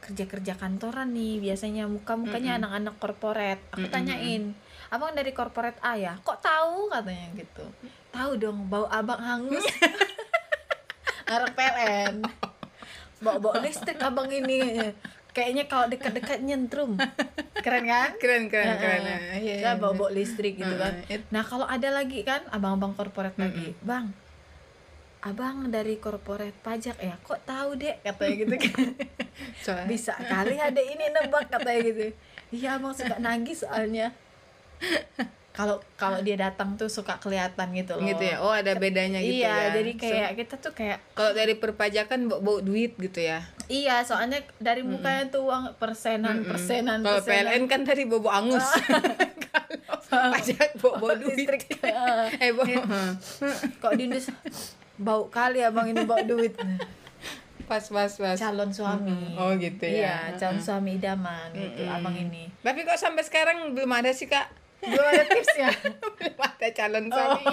kerja 0.00 0.24
kerja 0.28 0.52
kantoran 0.54 1.10
nih 1.10 1.42
biasanya 1.42 1.90
muka 1.90 2.14
mukanya 2.14 2.62
anak-anak 2.62 2.94
korporat. 3.02 3.58
Aku 3.74 3.90
tanyain 3.90 4.54
abang 4.86 5.10
dari 5.18 5.34
korporat 5.34 5.74
A 5.82 5.98
ya? 5.98 6.14
Kok 6.22 6.38
tahu? 6.38 6.86
katanya 6.94 7.26
gitu 7.34 7.66
tahu 8.16 8.32
dong 8.34 8.58
bau 8.66 8.88
abang 8.88 9.20
hangus 9.20 9.64
Arak 11.26 11.52
PLN 11.52 12.24
bau 13.18 13.36
bau 13.36 13.56
listrik 13.58 13.98
abang 13.98 14.28
ini 14.30 14.80
kayaknya 15.30 15.64
kalau 15.64 15.84
dekat-dekat 15.86 16.40
nyentrum 16.40 16.96
keren 17.58 17.84
kan 17.84 18.14
Keren 18.16 18.46
keren 18.46 18.78
keren. 18.78 19.00
Heeh. 19.02 19.36
Iya, 19.36 19.54
Ya, 19.58 19.58
iya. 19.58 19.72
bawa 19.74 19.92
bawa 19.92 20.10
listrik 20.10 20.54
gitu 20.54 20.74
kan. 20.74 21.02
It- 21.06 21.26
Nah 21.28 21.42
kalau 21.42 21.66
ada 21.66 21.90
lagi 21.90 22.22
kan 22.22 22.40
abang-abang 22.48 22.94
korporat 22.94 23.34
lagi, 23.34 23.74
bang, 23.80 24.14
abang 25.20 25.66
dari 25.66 25.98
korporat 25.98 26.54
pajak 26.56 26.96
ya, 26.96 27.18
kok 27.18 27.42
tahu 27.42 27.74
dek 27.74 28.00
katanya 28.00 28.34
gitu 28.38 28.54
kan. 28.56 28.86
Bisa 29.90 30.14
kali 30.16 30.56
ada 30.56 30.78
ini 30.78 31.10
nebak 31.10 31.50
katanya 31.50 31.80
gitu. 31.82 32.04
Iya 32.54 32.78
abang 32.78 32.94
suka 32.94 33.18
nagih 33.18 33.56
soalnya. 33.56 34.14
Kalau 35.56 35.80
kalau 35.96 36.20
dia 36.20 36.36
datang 36.36 36.76
tuh 36.76 36.92
suka 36.92 37.16
kelihatan 37.16 37.72
gitu 37.72 37.96
loh. 37.96 38.04
gitu 38.04 38.20
ya. 38.28 38.36
Oh, 38.44 38.52
ada 38.52 38.76
bedanya 38.76 39.24
gitu 39.24 39.40
iya, 39.40 39.72
ya. 39.72 39.80
jadi 39.80 39.92
kayak 39.96 40.30
kita 40.36 40.54
tuh 40.60 40.76
kayak 40.76 41.00
Kalau 41.16 41.32
dari 41.32 41.56
perpajakan 41.56 42.28
bawa, 42.28 42.40
bawa 42.44 42.58
duit 42.60 42.92
gitu 43.00 43.24
ya. 43.24 43.40
iya, 43.72 44.04
soalnya 44.04 44.44
dari 44.60 44.84
mukanya 44.84 45.32
tuh 45.32 45.48
uang 45.48 45.80
persenan, 45.80 46.44
persenan, 46.44 47.00
Kalau 47.00 47.24
persenan. 47.24 47.56
PLN 47.56 47.62
kan 47.72 47.80
bawa 47.88 48.20
bawa 48.20 48.32
angus. 48.36 48.68
Kalau 50.12 50.28
pajak 50.36 50.70
bawa 50.76 50.94
bawa 51.00 51.14
duit. 51.16 51.48
Eh, 52.44 52.52
bawa. 52.52 52.76
Kok 53.80 53.92
di 53.96 54.12
Indonesia 54.12 54.36
bau 55.00 55.32
kali 55.32 55.64
abang 55.64 55.88
ini 55.88 56.04
bawa 56.04 56.20
duit. 56.20 56.52
Pas 57.64 57.82
pas 57.82 58.12
pas. 58.12 58.36
calon 58.36 58.70
suami. 58.70 59.34
Oh, 59.40 59.56
gitu 59.56 59.88
ya. 59.88 59.96
Iya, 60.04 60.16
calon 60.36 60.60
suami 60.60 61.00
idaman 61.00 61.48
gitu 61.56 61.80
abang 61.88 62.12
ini. 62.12 62.52
Tapi 62.60 62.84
kok 62.84 63.00
sampai 63.00 63.24
sekarang 63.24 63.72
belum 63.72 63.88
ada 63.96 64.12
sih 64.12 64.28
kak? 64.28 64.65
Belum 64.78 65.04
ada 65.04 65.24
tipsnya. 65.24 65.68
belum 66.18 66.36
ada 66.36 66.68
calon 66.70 67.06
suami. 67.06 67.44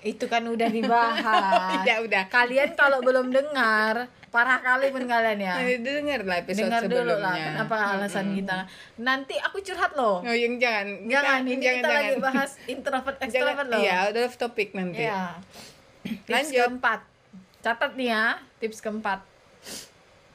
Itu 0.00 0.24
kan 0.26 0.42
udah 0.42 0.68
dibahas. 0.68 1.84
Ya 1.88 2.00
udah. 2.00 2.24
Kalian 2.26 2.72
kalau 2.72 2.98
belum 3.00 3.28
dengar, 3.28 4.08
parah 4.28 4.58
kali 4.58 4.88
pun 4.88 5.04
kalian 5.04 5.38
ya. 5.38 5.54
Dengar 5.76 6.24
lah 6.24 6.36
episode 6.40 6.66
Dengar 6.66 6.82
sebelumnya. 6.82 7.04
dulu 7.04 7.14
lah 7.18 7.34
kenapa 7.36 7.74
alasan 7.94 8.26
kita. 8.32 8.58
Nanti 8.96 9.36
aku 9.36 9.60
curhat 9.60 9.92
loh. 9.92 10.20
Oh, 10.20 10.32
yang 10.32 10.56
jangan. 10.56 10.86
Kita- 11.00 11.12
Jangan, 11.12 11.40
ini 11.42 11.52
jangan, 11.54 11.76
kita 11.76 11.84
jangan. 11.84 12.00
lagi 12.00 12.14
bahas 12.18 12.50
introvert 12.64 13.16
extrovert 13.24 13.68
loh. 13.68 13.80
Iya, 13.80 13.98
udah 14.08 14.20
off 14.24 14.36
topik 14.36 14.68
nanti. 14.72 15.04
Iya. 15.04 15.36
Tips 16.24 16.28
Lanjut. 16.28 16.56
keempat. 16.64 17.00
Catat 17.60 17.92
nih 17.92 18.08
ya, 18.08 18.24
tips 18.56 18.80
keempat. 18.80 19.20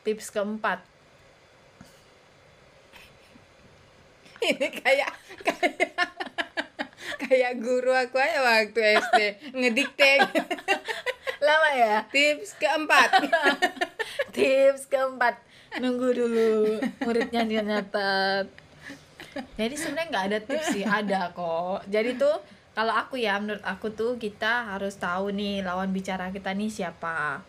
Tips 0.05 0.29
keempat. 0.29 0.77
Ini 4.42 4.68
kayak 4.82 5.12
kayak 5.46 6.00
kayak 7.22 7.54
guru 7.62 7.92
aku 7.96 8.18
aja 8.20 8.39
waktu 8.44 8.80
SD 9.00 9.20
ngedikte. 9.56 10.20
Lama 11.39 11.70
ya? 11.77 11.96
Tips 12.10 12.58
keempat. 12.58 13.10
Tips 14.36 14.89
keempat, 14.89 15.39
nunggu 15.80 16.10
dulu 16.12 16.80
muridnya 17.06 17.46
dia 17.46 17.62
nyatet. 17.62 18.48
Jadi 19.60 19.75
sebenarnya 19.75 20.08
nggak 20.12 20.25
ada 20.32 20.39
tips 20.44 20.68
sih, 20.72 20.84
ada 20.88 21.32
kok. 21.36 21.84
Jadi 21.92 22.15
tuh 22.15 22.36
kalau 22.75 22.92
aku 22.92 23.15
ya 23.15 23.39
menurut 23.39 23.63
aku 23.63 23.88
tuh 23.96 24.20
kita 24.20 24.75
harus 24.75 25.00
tahu 25.00 25.32
nih 25.32 25.63
lawan 25.63 25.96
bicara 25.96 26.32
kita 26.32 26.51
nih 26.51 26.68
siapa. 26.68 27.39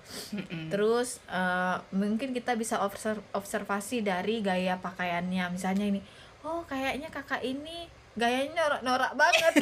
Terus 0.71 1.19
eh, 1.27 1.77
mungkin 1.95 2.31
kita 2.31 2.55
bisa 2.55 2.83
obser- 2.83 3.23
observasi 3.35 4.03
dari 4.07 4.43
gaya 4.43 4.79
pakaiannya. 4.79 5.51
Misalnya 5.51 5.87
ini, 5.91 6.01
oh 6.47 6.63
kayaknya 6.63 7.11
kakak 7.11 7.43
ini 7.43 7.91
gayanya 8.15 8.55
norak-norak 8.55 9.13
banget. 9.19 9.55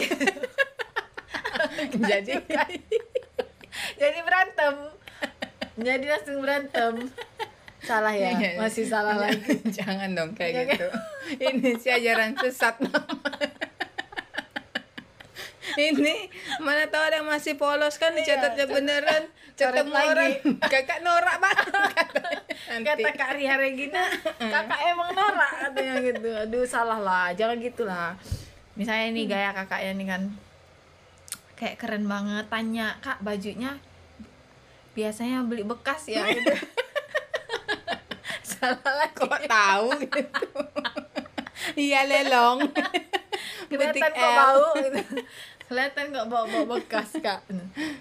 Jadi 2.13 2.33
Jadi 4.01 4.19
berantem. 4.23 4.75
Jadi 5.75 6.07
langsung 6.07 6.39
berantem. 6.45 6.93
Salah 7.85 8.15
ya, 8.17 8.33
Iya, 8.33 8.57
iya. 8.57 8.61
masih 8.61 8.85
salah 8.87 9.17
lagi. 9.19 9.61
jangan 9.77 10.13
dong 10.13 10.33
kayak 10.37 10.53
Jangan. 10.55 10.69
gitu. 10.73 10.89
Ini 11.41 11.71
si 11.77 11.89
ajaran 11.91 12.33
sesat. 12.39 12.81
Ini 15.75 16.15
mana 16.63 16.87
tahu 16.87 17.03
ada 17.03 17.19
yang 17.19 17.27
masih 17.29 17.59
polos 17.59 17.99
kan 17.99 18.15
dicatatnya 18.15 18.71
beneran 18.71 19.27
coret 19.27 19.44
ketemu 19.55 19.95
lagi. 19.95 20.11
orang. 20.11 20.33
kakak 20.73 21.01
norak 21.07 21.37
banget 21.39 21.67
kata 22.75 23.11
Kak 23.15 23.31
Ria 23.39 23.55
Regina 23.55 24.03
kakak 24.39 24.81
emang 24.91 25.11
norak 25.15 25.53
katanya 25.63 25.95
gitu. 26.03 26.29
Aduh 26.35 26.67
salah 26.67 26.99
lah. 26.99 27.31
Jangan 27.33 27.63
gitulah. 27.63 28.19
Misalnya 28.75 29.15
nih 29.15 29.25
gaya 29.31 29.51
kakaknya 29.55 29.93
nih 29.95 30.07
kan 30.11 30.23
kayak 31.55 31.77
keren 31.79 32.05
banget. 32.11 32.45
Tanya 32.51 32.99
kak 32.99 33.23
bajunya 33.23 33.79
biasanya 34.95 35.47
beli 35.47 35.63
bekas 35.63 36.11
ya? 36.11 36.27
Gitu. 36.27 36.55
Salah 38.55 38.93
lagi. 38.95 39.15
Kok 39.15 39.41
tahu 39.47 39.89
gitu. 40.03 40.51
Iya 41.75 42.05
lelong. 42.05 42.61
kelihatan 43.73 44.13
kok 44.13 44.31
bau 44.37 44.77
gitu 44.79 45.01
kelihatan 45.65 46.11
kok 46.11 46.27
bau 46.27 46.45
bekas 46.69 47.17
kak 47.19 47.41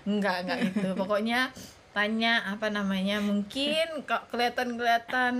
enggak 0.04 0.44
enggak 0.44 0.58
gitu 0.68 0.94
pokoknya 0.94 1.50
tanya 1.92 2.44
apa 2.46 2.68
namanya 2.68 3.20
mungkin 3.20 4.04
kok 4.04 4.28
kelihatan 4.28 4.76
kelihatan 4.76 5.34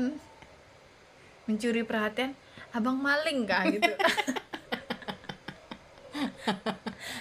mencuri 1.44 1.84
perhatian 1.84 2.32
abang 2.72 2.96
maling 2.96 3.44
kak 3.44 3.68
gitu 3.72 3.92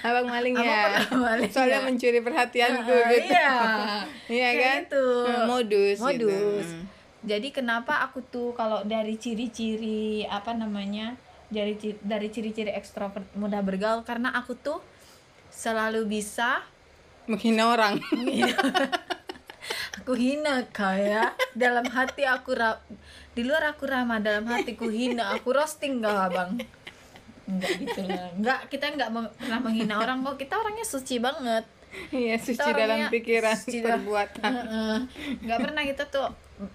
Abang 0.02 0.26
maling 0.26 0.54
Abang 0.54 0.66
ya. 0.66 0.98
maling 1.08 1.46
Soalnya 1.48 1.78
ya. 1.78 1.86
mencuri 1.86 2.20
perhatianku 2.20 2.90
Ah, 2.90 3.06
gitu. 3.08 3.30
iya 3.30 3.50
Iya 4.36 4.48
kan? 4.52 4.80
gitu. 4.84 5.06
Hmm, 5.24 5.46
Modus. 5.46 5.98
gitu. 5.98 6.26
modus 6.28 6.68
jadi 7.22 7.48
kenapa 7.50 8.02
aku 8.02 8.18
tuh 8.24 8.50
kalau 8.50 8.82
dari 8.82 9.14
ciri-ciri 9.14 10.26
apa 10.26 10.50
namanya 10.52 11.14
dari 11.48 11.78
dari 12.02 12.26
ciri-ciri 12.26 12.74
ekstrovert 12.74 13.22
mudah 13.32 13.62
bergaul 13.62 14.02
karena 14.02 14.34
aku 14.34 14.56
tuh 14.56 14.82
selalu 15.52 16.08
bisa 16.10 16.64
Menghina 17.22 17.68
orang. 17.68 18.02
aku 19.94 20.12
hina 20.12 20.66
kayak 20.68 21.38
dalam 21.54 21.86
hati 21.86 22.26
aku 22.26 22.50
ra- 22.52 22.82
di 23.30 23.42
luar 23.42 23.62
aku 23.68 23.86
ramah 23.86 24.18
dalam 24.18 24.42
hatiku 24.44 24.90
hina 24.90 25.30
aku 25.30 25.52
roasting 25.52 26.02
gak 26.02 26.18
abang 26.26 26.58
enggak 27.44 27.70
gitu 27.78 28.00
lah 28.02 28.26
enggak 28.32 28.60
kita 28.66 28.90
enggak 28.90 29.08
pernah 29.12 29.60
menghina 29.60 29.94
orang 29.96 30.18
kok 30.24 30.36
kita 30.36 30.54
orangnya 30.56 30.82
suci 30.82 31.18
banget 31.18 31.62
Iya, 32.08 32.40
suci 32.40 32.56
Kita 32.56 32.72
dalam 32.72 33.04
pikiran, 33.06 33.52
suci 33.54 33.78
dalam- 33.78 34.00
perbuatan. 34.00 34.48
Heeh. 34.50 34.96
nggak 35.38 35.58
pernah 35.60 35.82
kita 35.84 36.08
tuh 36.08 36.24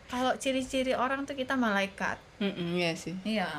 kalau 0.06 0.38
ciri-ciri 0.38 0.94
orang 0.94 1.26
tuh 1.26 1.34
kita 1.34 1.58
malaikat 1.58 2.22
Mm-mm, 2.38 2.78
Iya 2.78 2.94
sih. 2.94 3.18
Iya, 3.26 3.50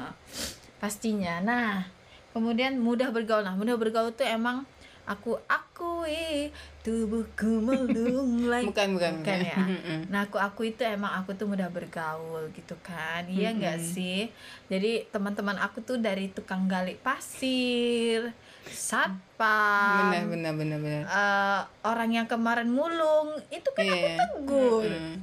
pastinya. 0.78 1.42
Nah, 1.42 1.82
kemudian 2.30 2.78
mudah 2.78 3.10
bergaul. 3.10 3.42
Nah, 3.42 3.52
mudah 3.52 3.74
bergaul 3.74 4.14
tuh 4.14 4.22
emang 4.22 4.70
aku 5.08 5.40
akui 5.42 6.52
tubuhku 6.78 7.48
melunglai 7.58 8.62
bukan 8.68 8.92
bukan 8.92 9.12
bukan 9.18 9.38
ya? 9.42 9.56
Nah 10.12 10.20
aku 10.22 10.36
aku 10.36 10.68
itu 10.68 10.82
emang 10.82 11.16
aku 11.16 11.32
tuh 11.32 11.46
mudah 11.46 11.68
bergaul 11.68 12.52
gitu 12.52 12.76
kan. 12.78 13.24
Iya 13.26 13.50
nggak 13.50 13.78
Mm-mm. 13.78 13.90
sih? 13.90 14.28
Jadi 14.66 15.08
teman-teman 15.08 15.56
aku 15.56 15.80
tuh 15.80 15.96
dari 15.96 16.28
tukang 16.28 16.64
gali 16.64 16.92
pasir 16.94 18.30
satpam 18.68 19.96
benar 20.04 20.24
benar 20.26 20.52
benar 20.54 20.78
benar. 20.78 21.02
eh, 21.04 21.60
orang 21.82 22.10
yang 22.12 22.26
kemarin 22.26 22.68
mulung 22.68 23.32
itu 23.48 23.68
kan 23.70 23.84
aku 23.86 24.06
Iya. 24.06 24.16
tegur. 24.18 24.84
Mm-mm. 24.86 25.16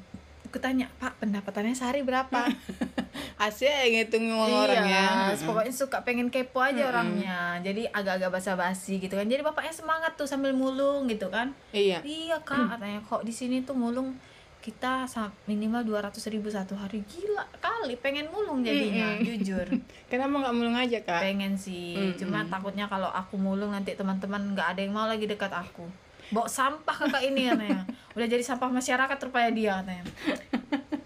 aku 0.45 0.57
tanya 0.59 0.87
pak 0.95 1.19
pendapatannya 1.19 1.73
sehari 1.73 1.99
berapa 2.01 2.47
Asli 3.35 3.67
ya 3.67 3.83
ngitung 3.91 4.31
uang 4.31 4.47
orang 4.63 4.87
ya 4.87 5.05
Iya, 5.27 5.35
pokoknya 5.43 5.73
suka 5.75 6.07
pengen 6.07 6.31
kepo 6.31 6.63
aja 6.63 6.87
Mm-mm. 6.87 6.91
orangnya. 6.91 7.37
Jadi 7.59 7.83
agak-agak 7.85 8.31
basa-basi 8.31 8.95
gitu 8.97 9.19
kan. 9.19 9.27
Jadi 9.27 9.43
bapaknya 9.43 9.75
semangat 9.75 10.15
tuh 10.15 10.23
sambil 10.23 10.55
mulung 10.55 11.11
gitu 11.11 11.27
kan. 11.27 11.51
iya 11.69 11.99
Iya 11.99 12.39
kak, 12.39 12.79
katanya 12.79 13.03
kok 13.03 13.27
di 13.27 13.35
sini 13.35 13.59
tuh 13.61 13.75
mulung 13.75 14.15
kita 14.59 15.05
minimal 15.45 15.85
200 15.85 16.17
ribu 16.33 16.49
satu 16.49 16.73
hari 16.73 17.05
gila 17.05 17.45
kali 17.61 17.93
pengen 18.01 18.25
mulung 18.33 18.65
jadinya 18.65 19.13
Mm-mm. 19.13 19.21
jujur 19.21 19.67
kenapa 20.09 20.41
nggak 20.41 20.55
mulung 20.57 20.73
aja 20.73 21.05
kak 21.05 21.21
pengen 21.21 21.53
sih 21.53 21.93
Mm-mm. 21.93 22.17
cuma 22.17 22.41
takutnya 22.49 22.89
kalau 22.89 23.05
aku 23.05 23.37
mulung 23.37 23.77
nanti 23.77 23.93
teman-teman 23.93 24.57
nggak 24.57 24.73
ada 24.73 24.81
yang 24.81 24.97
mau 24.97 25.05
lagi 25.05 25.29
dekat 25.29 25.53
aku 25.53 25.85
bawa 26.33 26.49
sampah 26.49 26.97
kakak 26.97 27.29
ini 27.29 27.53
katanya 27.53 27.85
udah 28.17 28.25
jadi 28.25 28.41
sampah 28.41 28.73
masyarakat 28.73 29.17
rupanya 29.21 29.51
dia 29.53 29.73
katanya 29.85 30.05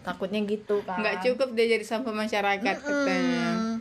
takutnya 0.10 0.42
gitu 0.44 0.76
kan. 0.82 0.98
Nggak 0.98 1.16
cukup 1.22 1.50
dia 1.52 1.66
jadi 1.70 1.84
sampah 1.84 2.12
masyarakat 2.12 2.76
katanya 2.76 3.50
Mm. 3.52 3.76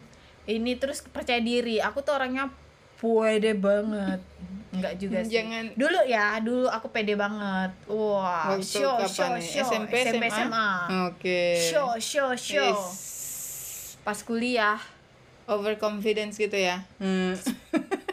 ini 0.47 0.73
terus 0.75 1.01
percaya 1.03 1.39
diri. 1.39 1.79
Aku 1.79 2.01
tuh 2.01 2.13
orangnya 2.13 2.53
pede 2.95 3.53
banget. 3.55 4.21
Enggak 4.69 4.95
juga 4.97 5.23
sih. 5.23 5.33
Jangan- 5.35 5.73
dulu 5.75 5.99
ya 6.05 6.37
dulu 6.39 6.67
aku 6.67 6.89
pede 6.89 7.15
banget. 7.15 7.73
Wah 7.87 8.53
Waktu 8.53 8.63
show 8.63 9.01
show 9.03 9.29
nih? 9.31 9.41
show 9.41 9.65
SMP, 9.65 9.93
SMP 10.03 10.25
SMA? 10.25 10.45
SMA 10.45 10.69
oke. 11.07 11.41
Show 11.65 11.89
show 11.99 12.31
show 12.35 12.69
Is. 12.69 13.97
Pas 14.01 14.19
kuliah. 14.19 14.77
Overconfidence 15.47 16.37
gitu 16.37 16.55
ya? 16.55 16.85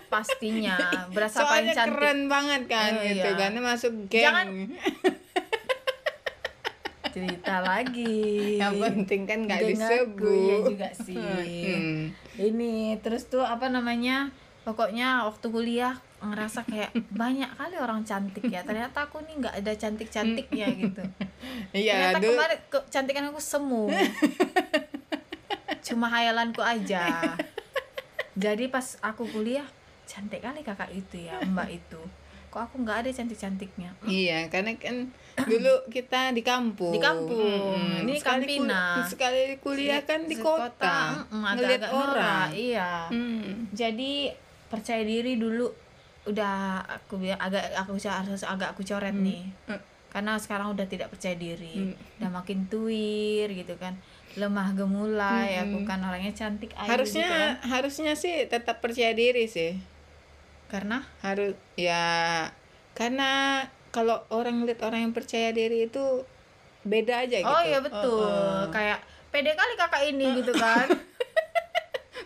Pastinya. 0.06 0.78
Berasa 1.12 1.44
paling 1.44 1.68
soalnya 1.68 1.74
cantik. 1.74 1.92
keren 1.92 2.20
banget 2.26 2.62
kan 2.66 2.92
Oh, 2.94 3.04
gitu 3.04 3.28
iya. 3.28 3.36
karena 3.36 3.60
masuk 3.60 3.92
geng. 4.08 4.24
Jangan- 4.24 4.54
cerita 7.16 7.64
lagi. 7.64 8.60
Yang 8.60 8.76
penting 8.84 9.22
kan 9.24 9.40
nggak 9.48 9.62
disebut. 9.72 10.20
aku, 10.20 10.32
iya 10.36 10.56
juga 10.68 10.90
sih. 10.92 11.16
Hmm. 11.16 12.02
ini 12.36 13.00
terus 13.00 13.32
tuh 13.32 13.48
apa 13.48 13.72
namanya 13.72 14.36
pokoknya 14.68 15.24
waktu 15.24 15.48
kuliah 15.48 15.96
ngerasa 16.20 16.68
kayak 16.68 16.92
banyak 17.16 17.48
kali 17.56 17.76
orang 17.80 18.04
cantik 18.04 18.44
ya. 18.52 18.68
Ternyata 18.68 19.08
aku 19.08 19.24
nih 19.24 19.36
nggak 19.40 19.56
ada 19.64 19.72
cantik 19.80 20.12
cantiknya 20.12 20.68
gitu. 20.76 21.04
Iya 21.76 22.16
ternyata 22.16 22.24
kemarin 22.24 22.60
kecantikan 22.72 23.26
aku 23.32 23.40
semu. 23.40 23.88
Cuma 25.88 26.08
hayalanku 26.12 26.60
aja. 26.64 27.36
Jadi 28.36 28.68
pas 28.68 29.00
aku 29.00 29.24
kuliah 29.32 29.68
cantik 30.04 30.44
kali 30.44 30.64
kakak 30.64 30.92
itu 30.92 31.28
ya 31.28 31.40
mbak 31.44 31.72
itu. 31.72 32.02
Kok 32.52 32.72
aku 32.72 32.76
nggak 32.88 33.04
ada 33.04 33.10
cantik 33.12 33.36
cantiknya 33.36 33.92
Iya, 34.08 34.48
karena 34.48 34.80
kan 34.80 35.12
dulu 35.52 35.74
kita 35.88 36.32
di 36.32 36.40
kampung. 36.40 36.90
Di 36.90 37.00
kampung. 37.00 37.76
Mm-mm. 37.76 38.04
Ini 38.04 38.14
sekali 38.16 38.46
kul- 38.50 38.66
Kampina. 38.66 38.84
sekali 39.04 39.44
kuliah 39.60 40.02
kan 40.02 40.24
di 40.24 40.36
kota. 40.38 41.28
Mm-mm, 41.28 41.42
Ngeliat 41.44 41.60
agak-agak 41.78 41.92
orang. 41.92 42.16
norak, 42.16 42.48
iya 42.52 42.92
Hmm. 43.08 43.68
jadi 43.70 44.12
percaya 44.66 45.04
diri 45.04 45.36
dulu 45.36 45.68
udah 46.26 46.56
aku 46.82 47.20
bilang 47.20 47.38
agak 47.38 47.62
aku 47.76 48.00
harus 48.00 48.42
agak 48.42 48.72
aku 48.72 48.82
coret 48.82 49.14
nih 49.14 49.46
Hmm. 49.64 49.78
karena 50.10 50.34
sekarang 50.36 50.72
udah 50.72 50.84
tidak 50.84 51.08
percaya 51.08 51.36
diri 51.36 51.86
Hmm. 51.86 51.94
udah 52.18 52.30
makin 52.34 52.66
tuir 52.66 53.46
gitu 53.48 53.76
kan 53.76 53.94
lemah 54.34 54.74
gemulai 54.74 55.54
Hmm. 55.54 55.64
aku 55.64 55.78
kan 55.84 56.02
orangnya 56.02 56.34
cantik 56.34 56.74
aja 56.74 56.90
Harusnya 56.90 57.24
gitu 57.24 57.36
kan. 57.36 57.54
harusnya 57.70 58.14
sih 58.16 58.36
tetap 58.46 58.80
percaya 58.80 59.12
diri 59.12 59.46
sih. 59.46 59.78
karena 60.66 61.06
Harus 61.20 61.54
ya 61.76 62.50
karena 62.92 63.62
kalau 63.96 64.20
orang 64.30 64.68
lihat 64.68 64.84
orang 64.84 65.00
yang 65.02 65.14
percaya 65.16 65.50
diri 65.50 65.88
itu 65.88 66.04
beda 66.84 67.24
aja 67.24 67.40
gitu. 67.40 67.48
oh 67.48 67.62
iya 67.64 67.80
betul 67.80 68.20
Oh, 68.20 68.28
oh. 68.28 68.64
kayak 68.70 69.00
pede 69.32 69.52
kali 69.52 69.74
kakak 69.74 70.04
ini 70.06 70.26
gitu 70.38 70.52
kan 70.54 70.92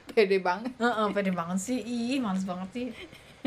Pede 0.10 0.42
banget. 0.42 0.74
Heeh, 0.76 1.08
pede 1.14 1.32
banget 1.32 1.60
sih 1.60 1.80
ih 1.80 2.20
males 2.20 2.44
banget 2.44 2.70
sih 2.74 2.88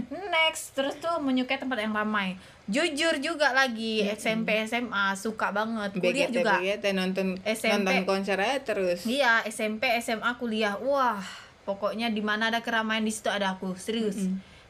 next 0.08 0.72
terus 0.72 0.96
tuh 0.96 1.20
menyukai 1.20 1.60
tempat 1.60 1.76
yang 1.78 1.92
ramai 1.92 2.40
jujur 2.64 3.20
juga 3.20 3.52
lagi 3.52 4.00
SMP 4.08 4.64
SMA 4.64 5.12
suka 5.14 5.52
banget 5.52 5.92
kuliah 5.92 6.08
Begitu 6.24 6.40
juga 6.40 6.52
begitu 6.56 6.86
nonton 6.92 7.26
SMP. 7.44 7.72
nonton 7.76 7.96
konser 8.02 8.38
aja 8.38 8.56
terus. 8.64 9.04
Iya, 9.04 9.44
SMP, 9.44 9.92
SMA, 9.98 10.32
kuliah. 10.34 10.78
Wah, 10.78 11.20
pokoknya 11.62 12.08
di 12.08 12.22
mana 12.22 12.48
ada 12.48 12.62
keramaian 12.62 13.02
di 13.02 13.12
situ 13.12 13.28
ada 13.28 13.52
aku. 13.52 13.76
Serius. 13.76 14.16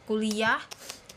Kuliah 0.03 0.59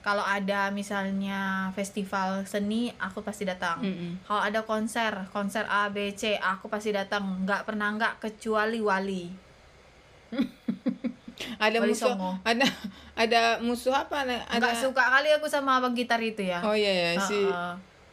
kalau 0.06 0.22
ada 0.22 0.70
misalnya 0.70 1.74
festival 1.74 2.46
seni, 2.46 2.94
aku 3.02 3.26
pasti 3.26 3.42
datang. 3.42 3.82
Mm-mm. 3.82 4.22
Kalau 4.22 4.38
ada 4.38 4.62
konser, 4.62 5.26
konser 5.34 5.66
A, 5.66 5.90
B, 5.90 6.14
C, 6.14 6.38
aku 6.38 6.70
pasti 6.70 6.94
datang. 6.94 7.42
Nggak 7.42 7.66
pernah 7.66 7.90
nggak 7.90 8.22
kecuali 8.22 8.78
Wali. 8.78 9.26
Ada 11.60 11.82
Wali 11.84 11.92
musuh 11.92 12.16
Songo. 12.16 12.32
ada 12.48 12.64
ada 13.18 13.42
musuh 13.60 13.92
apa? 13.92 14.24
Ada 14.24 14.46
Nggak 14.56 14.76
suka 14.80 15.04
kali 15.04 15.30
aku 15.36 15.50
sama 15.52 15.82
abang 15.82 15.92
gitar 15.92 16.22
itu 16.22 16.40
ya. 16.40 16.64
Oh 16.64 16.72
iya 16.72 17.12
ya 17.12 17.20
si. 17.20 17.36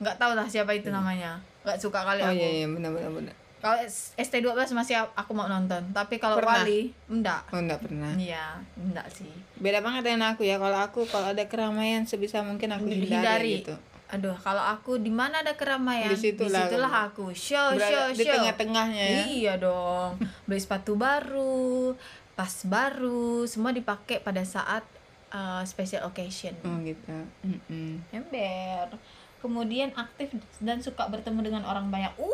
Nggak 0.02 0.16
tahu 0.18 0.34
lah 0.34 0.48
siapa 0.48 0.74
itu 0.74 0.90
namanya. 0.90 1.38
Nggak 1.62 1.78
suka 1.78 2.02
kali 2.02 2.18
Oh 2.18 2.32
aku. 2.32 2.34
iya 2.34 2.64
iya 2.64 2.66
benar 2.66 2.90
benar 2.90 3.12
benar. 3.14 3.34
Kalau 3.62 3.78
S- 3.78 4.10
ST12 4.12 4.74
masih 4.74 4.98
aku 5.14 5.30
mau 5.30 5.46
nonton, 5.46 5.78
tapi 5.94 6.18
kalau 6.18 6.34
Pernah? 6.36 6.66
Wali 6.66 6.90
enggak. 7.06 7.46
Oh 7.48 7.62
enggak 7.62 7.78
pernah. 7.80 8.10
Iya, 8.12 8.58
enggak 8.74 9.06
sih. 9.08 9.30
Beda 9.54 9.78
banget 9.78 10.02
dengan 10.02 10.34
aku 10.34 10.42
ya. 10.42 10.58
Kalau 10.58 10.76
aku 10.76 11.06
kalau 11.06 11.30
ada 11.30 11.46
keramaian 11.46 12.02
sebisa 12.02 12.42
mungkin 12.42 12.68
aku 12.68 12.90
hindari, 12.90 13.06
hindari 13.08 13.52
gitu. 13.62 13.74
Aduh, 14.10 14.36
kalau 14.36 14.60
aku 14.60 14.98
di 14.98 15.08
mana 15.08 15.40
ada 15.40 15.54
keramaian, 15.54 16.10
Di 16.10 16.18
situlah 16.20 16.66
di 16.66 16.68
situlah 16.68 16.92
aku 17.06 17.32
show 17.32 17.72
show 17.72 17.78
Berada 17.78 18.12
di 18.12 18.20
show. 18.20 18.34
tengah-tengahnya 18.34 19.04
ya. 19.06 19.22
Iya 19.24 19.52
dong. 19.56 20.20
Beli 20.44 20.58
sepatu 20.58 20.98
baru, 20.98 21.94
tas 22.34 22.66
baru, 22.66 23.46
semua 23.46 23.70
dipakai 23.70 24.20
pada 24.20 24.42
saat 24.42 24.84
uh, 25.30 25.62
special 25.62 26.04
occasion. 26.04 26.52
Oh 26.60 26.76
gitu. 26.82 27.08
Mm-mm. 27.40 28.04
Ember. 28.10 28.90
Kemudian 29.38 29.90
aktif 29.92 30.28
dan 30.58 30.78
suka 30.78 31.06
bertemu 31.06 31.40
dengan 31.40 31.62
orang 31.64 31.88
banyak. 31.88 32.12
Uh, 32.14 32.28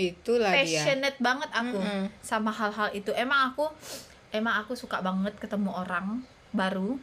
Itulah 0.00 0.52
dia. 0.56 0.64
passionate 0.64 1.18
banget 1.20 1.50
aku 1.52 1.76
Mm-mm. 1.76 2.08
sama 2.24 2.48
hal-hal 2.48 2.88
itu. 2.96 3.12
Emang 3.12 3.52
aku 3.52 3.68
emang 4.32 4.56
aku 4.64 4.72
suka 4.72 5.04
banget 5.04 5.36
ketemu 5.36 5.70
orang 5.70 6.24
baru. 6.56 6.96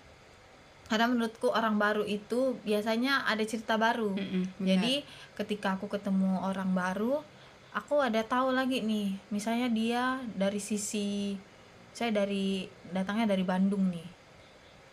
Karena 0.88 1.12
menurutku 1.12 1.52
orang 1.52 1.76
baru 1.76 2.08
itu 2.08 2.56
biasanya 2.64 3.28
ada 3.28 3.44
cerita 3.44 3.76
baru. 3.76 4.16
Mm-mm, 4.16 4.44
benar. 4.58 4.68
Jadi 4.72 4.94
ketika 5.36 5.76
aku 5.76 5.92
ketemu 5.92 6.40
orang 6.42 6.72
baru, 6.72 7.20
aku 7.76 8.00
ada 8.00 8.24
tahu 8.24 8.56
lagi 8.56 8.82
nih. 8.82 9.20
Misalnya 9.30 9.68
dia 9.68 10.24
dari 10.34 10.58
sisi 10.64 11.36
saya 11.92 12.14
dari 12.14 12.70
datangnya 12.94 13.34
dari 13.34 13.44
Bandung 13.44 13.90
nih. 13.90 14.08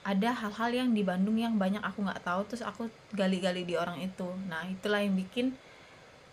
Ada 0.04 0.36
hal-hal 0.36 0.70
yang 0.84 0.88
di 0.92 1.00
Bandung 1.00 1.36
yang 1.36 1.56
banyak 1.56 1.80
aku 1.80 2.04
nggak 2.04 2.24
tahu 2.24 2.44
terus 2.48 2.60
aku 2.60 2.88
gali-gali 3.12 3.64
di 3.64 3.76
orang 3.76 4.00
itu. 4.00 4.28
Nah, 4.48 4.64
itulah 4.68 5.00
yang 5.00 5.16
bikin 5.16 5.56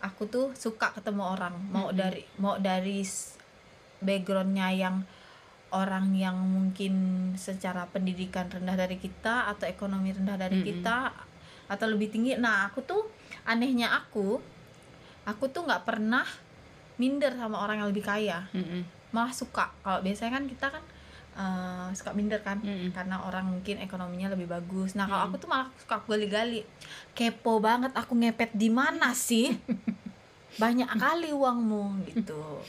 aku 0.02 0.26
tuh 0.26 0.46
suka 0.58 0.90
ketemu 0.92 1.22
orang. 1.22 1.54
Mau 1.70 1.88
Mm-mm. 1.88 1.98
dari 1.98 2.22
mau 2.42 2.58
dari 2.58 3.00
backgroundnya 4.02 4.68
yang 4.74 5.06
orang 5.72 6.12
yang 6.12 6.36
mungkin 6.36 6.94
secara 7.38 7.88
pendidikan 7.88 8.50
rendah 8.50 8.76
dari 8.76 9.00
kita 9.00 9.48
atau 9.48 9.64
ekonomi 9.64 10.12
rendah 10.12 10.36
dari 10.36 10.60
Mm-mm. 10.60 10.68
kita 10.68 10.96
atau 11.70 11.86
lebih 11.88 12.12
tinggi 12.12 12.36
nah 12.36 12.68
aku 12.68 12.84
tuh 12.84 13.08
anehnya 13.48 13.96
aku 13.96 14.36
aku 15.24 15.44
tuh 15.48 15.64
nggak 15.64 15.88
pernah 15.88 16.28
minder 17.00 17.32
sama 17.32 17.64
orang 17.64 17.80
yang 17.80 17.88
lebih 17.88 18.04
kaya 18.04 18.44
Mm-mm. 18.52 18.84
malah 19.16 19.32
suka 19.32 19.72
kalau 19.80 20.04
biasanya 20.04 20.36
kan 20.36 20.44
kita 20.44 20.66
kan 20.68 20.84
eh, 21.32 21.88
suka 21.92 22.12
minder 22.12 22.40
kan 22.40 22.60
Mm-mm. 22.60 22.92
karena 22.92 23.20
orang 23.22 23.48
mungkin 23.48 23.78
ekonominya 23.78 24.32
lebih 24.32 24.48
bagus. 24.48 24.92
Nah 24.92 25.04
kalau 25.04 25.28
Mm-mm. 25.28 25.34
aku 25.34 25.42
tuh 25.42 25.48
malah 25.48 25.68
suka 25.76 25.96
gali-gali. 26.04 26.62
Kepo 27.12 27.58
banget 27.58 27.92
aku 27.92 28.12
ngepet 28.14 28.52
di 28.52 28.68
mana 28.68 29.12
sih? 29.12 29.52
Banyak 30.62 30.88
kali 30.96 31.32
uangmu 31.32 32.04
gitu. 32.08 32.60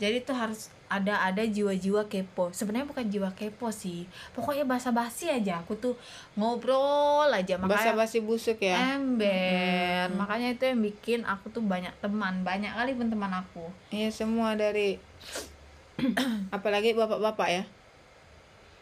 Jadi 0.00 0.24
tuh 0.24 0.32
harus 0.32 0.72
ada 0.88 1.22
ada 1.22 1.44
jiwa-jiwa 1.44 2.08
kepo. 2.08 2.50
Sebenarnya 2.50 2.88
bukan 2.88 3.04
jiwa 3.06 3.30
kepo 3.36 3.68
sih. 3.68 4.08
Pokoknya 4.32 4.64
basa-basi 4.64 5.28
aja. 5.28 5.60
Aku 5.60 5.76
tuh 5.76 5.92
ngobrol 6.34 7.28
aja. 7.28 7.60
Makanya 7.60 7.94
Basa-basi 7.94 8.18
busuk 8.18 8.58
ya. 8.58 8.96
ember. 8.96 10.08
Mm-mm. 10.08 10.16
makanya 10.18 10.48
itu 10.50 10.64
yang 10.64 10.80
bikin 10.80 11.20
aku 11.22 11.52
tuh 11.52 11.60
banyak 11.60 11.92
teman. 12.00 12.40
Banyak 12.42 12.72
kali 12.72 12.96
pun 12.96 13.12
teman 13.12 13.30
aku. 13.30 13.68
Iya 13.92 14.08
semua 14.08 14.56
dari 14.56 14.96
apalagi 16.56 16.96
bapak-bapak 16.96 17.48
ya. 17.50 17.64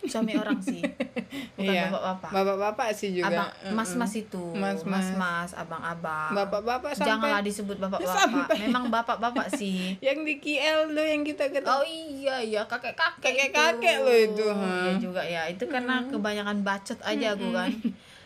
Suami 0.09 0.33
orang 0.35 0.59
sih 0.59 0.81
bukan 1.57 1.69
Iya. 1.69 1.89
bapak-bapak 1.89 2.31
Bapak-bapak 2.31 2.89
sih 2.91 3.11
juga. 3.13 3.29
abang 3.31 3.51
mas-mas 3.73 4.13
itu 4.15 4.45
Mas-mas. 4.53 5.13
mas-mas 5.13 5.51
abang-abang 5.53 6.33
Bapak-bapak 6.33 6.93
sampai 6.93 7.09
janganlah 7.09 7.43
disebut 7.43 7.77
bapak-bapak 7.79 8.17
Sampai. 8.19 8.57
memang 8.61 8.85
bapak-bapak 8.89 9.49
sih 9.53 9.93
yang 10.07 10.23
di 10.23 10.37
KL 10.37 10.89
lo 10.89 11.03
yang 11.03 11.23
kita 11.23 11.49
ketemu. 11.49 11.69
Oh 11.71 11.85
iya 11.85 12.37
iya 12.39 12.63
kakek-kakek 12.65 13.21
Kakek-kakek 13.21 13.95
itu. 13.95 14.03
loh 14.03 14.17
itu, 14.19 14.45
ha. 14.47 14.69
Iya 14.81 14.93
juga 14.99 15.23
ya. 15.23 15.43
Itu 15.47 15.65
karena 15.67 16.03
kebanyakan 16.05 16.61
bacot 16.61 16.99
aja 17.01 17.33
aku 17.33 17.49
kan. 17.51 17.71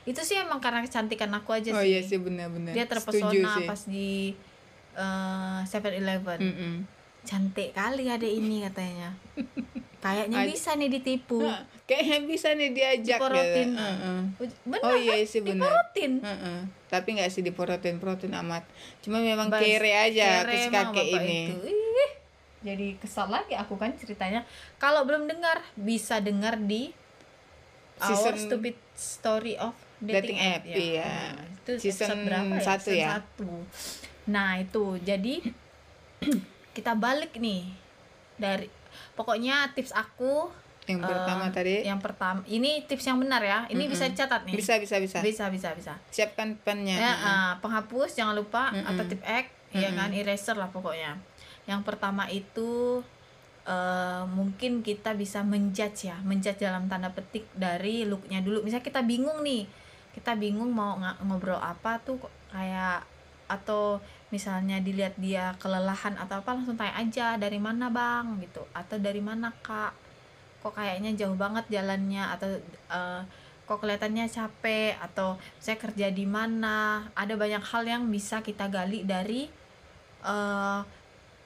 Itu 0.02 0.20
sih 0.20 0.36
emang 0.36 0.58
karena 0.58 0.80
kecantikan 0.80 1.30
aku 1.30 1.52
aja 1.52 1.70
Oh 1.70 1.80
sih. 1.80 1.90
iya 1.90 2.00
sih 2.00 2.16
benar-benar. 2.16 2.70
Dia 2.70 2.84
Setuju 2.84 2.92
terpesona 3.32 3.50
sih. 3.54 3.66
pas 3.66 3.80
di 3.84 4.10
Seven 5.64 5.92
Eleven. 5.94 6.38
Mm-mm. 6.38 6.74
Cantik 7.22 7.70
kali 7.70 8.06
ada 8.06 8.24
ini 8.24 8.60
katanya. 8.60 9.14
Kayaknya 10.02 10.38
Ad- 10.40 10.48
bisa 10.50 10.70
nih 10.74 10.90
ditipu. 10.90 11.38
Nah, 11.38 11.62
kayaknya 11.84 12.18
bisa 12.26 12.48
nih 12.52 12.70
diajak 12.70 13.16
Diporotin. 13.16 13.68
gitu. 13.68 13.78
Heeh. 13.78 14.18
Bener 14.66 14.82
Oh 14.82 14.94
iya 14.94 15.14
kan? 15.16 15.30
sih 15.30 15.40
benar. 15.40 15.54
Diporotin. 15.62 16.12
Heeh. 16.20 16.58
Tapi 16.88 17.08
nggak 17.14 17.30
sih 17.30 17.40
diporotin-porotin 17.40 18.34
amat. 18.36 18.66
Cuma 18.98 19.22
memang 19.22 19.46
Bas- 19.46 19.62
kere 19.62 19.94
aja 19.94 20.42
kere 20.42 20.50
ke 20.50 20.58
si 20.58 20.68
emang 20.68 20.90
kakek 20.90 21.06
ini. 21.16 21.38
itu. 21.46 21.56
Ih, 21.70 22.12
jadi 22.60 22.86
kesal 22.98 23.26
lagi 23.28 23.54
aku 23.54 23.74
kan 23.74 23.94
ceritanya. 23.94 24.42
Kalau 24.76 25.02
belum 25.02 25.24
dengar 25.24 25.62
bisa 25.74 26.18
dengar 26.18 26.58
di 26.58 26.90
Our 27.96 28.10
Season- 28.10 28.42
Stupid 28.42 28.74
Story 28.92 29.54
of 29.56 29.72
Dating 29.96 30.34
App, 30.36 30.66
iya. 30.66 31.06
Nah, 31.06 31.46
itu 31.62 31.72
Season 31.78 32.26
berapa 32.26 32.50
ya? 32.52 32.66
satu 32.66 32.90
Season 32.90 32.98
ya? 32.98 33.08
satu. 33.16 33.50
Nah, 34.26 34.58
itu. 34.58 34.98
Jadi 34.98 35.34
kita 36.76 36.92
balik 36.92 37.38
nih 37.38 37.70
dari 38.34 38.66
pokoknya 39.14 39.70
tips 39.76 39.92
aku 39.92 40.48
Yang 40.90 41.06
eh, 41.06 41.08
pertama 41.14 41.44
tadi 41.54 41.74
yang 41.86 42.00
pertama 42.02 42.40
ini 42.50 42.82
tips 42.90 43.06
yang 43.06 43.22
benar 43.22 43.38
ya. 43.38 43.70
Ini 43.70 43.86
bisa 43.86 44.10
dicatat 44.10 44.42
nih. 44.42 44.54
bisa 44.58 44.82
bisa 44.82 44.98
bisa. 44.98 45.22
bisa 45.22 45.46
bisa 45.46 45.68
bisa. 45.78 45.94
Siapkan 46.10 46.58
pennya. 46.66 46.98
Ya, 46.98 47.12
eh, 47.14 47.52
penghapus 47.62 48.18
jangan 48.18 48.34
lupa 48.34 48.74
Mm-mm. 48.74 48.90
atau 48.90 49.04
tip 49.06 49.22
X 49.22 49.46
ya 49.72 49.88
Mm-mm. 49.88 49.98
kan 50.02 50.10
eraser 50.10 50.56
lah 50.58 50.74
pokoknya. 50.74 51.22
Yang 51.70 51.80
pertama 51.86 52.26
itu 52.26 53.00
eh 53.62 54.26
mungkin 54.26 54.82
kita 54.82 55.14
bisa 55.14 55.46
menjudge 55.46 56.10
ya, 56.10 56.18
menjudge 56.26 56.66
dalam 56.66 56.90
tanda 56.90 57.14
petik 57.14 57.46
dari 57.54 58.02
looknya 58.02 58.42
dulu. 58.42 58.66
Misalnya 58.66 58.82
kita 58.82 59.06
bingung 59.06 59.38
nih, 59.46 59.70
kita 60.18 60.34
bingung 60.34 60.74
mau 60.74 60.98
ngobrol 61.22 61.62
apa 61.62 62.02
tuh 62.02 62.18
kayak 62.50 63.06
atau 63.46 64.02
misalnya 64.32 64.80
dilihat 64.80 65.12
dia 65.20 65.52
kelelahan 65.60 66.16
atau 66.16 66.40
apa 66.40 66.56
langsung 66.56 66.74
tanya 66.74 66.96
aja 66.96 67.36
dari 67.36 67.60
mana 67.60 67.92
bang? 67.92 68.40
Gitu. 68.40 68.64
Atau 68.72 68.96
dari 68.98 69.20
mana 69.20 69.52
kak? 69.60 69.92
Kok 70.64 70.72
kayaknya 70.72 71.12
jauh 71.14 71.36
banget 71.36 71.68
jalannya? 71.68 72.24
Atau 72.32 72.56
eh, 72.88 73.20
kok 73.68 73.78
kelihatannya 73.78 74.24
capek? 74.26 74.96
Atau 74.98 75.36
saya 75.60 75.76
kerja 75.76 76.08
di 76.08 76.24
mana? 76.24 77.06
Ada 77.12 77.36
banyak 77.36 77.62
hal 77.62 77.84
yang 77.84 78.02
bisa 78.08 78.40
kita 78.40 78.72
gali 78.72 79.04
dari 79.04 79.46
eh, 80.24 80.80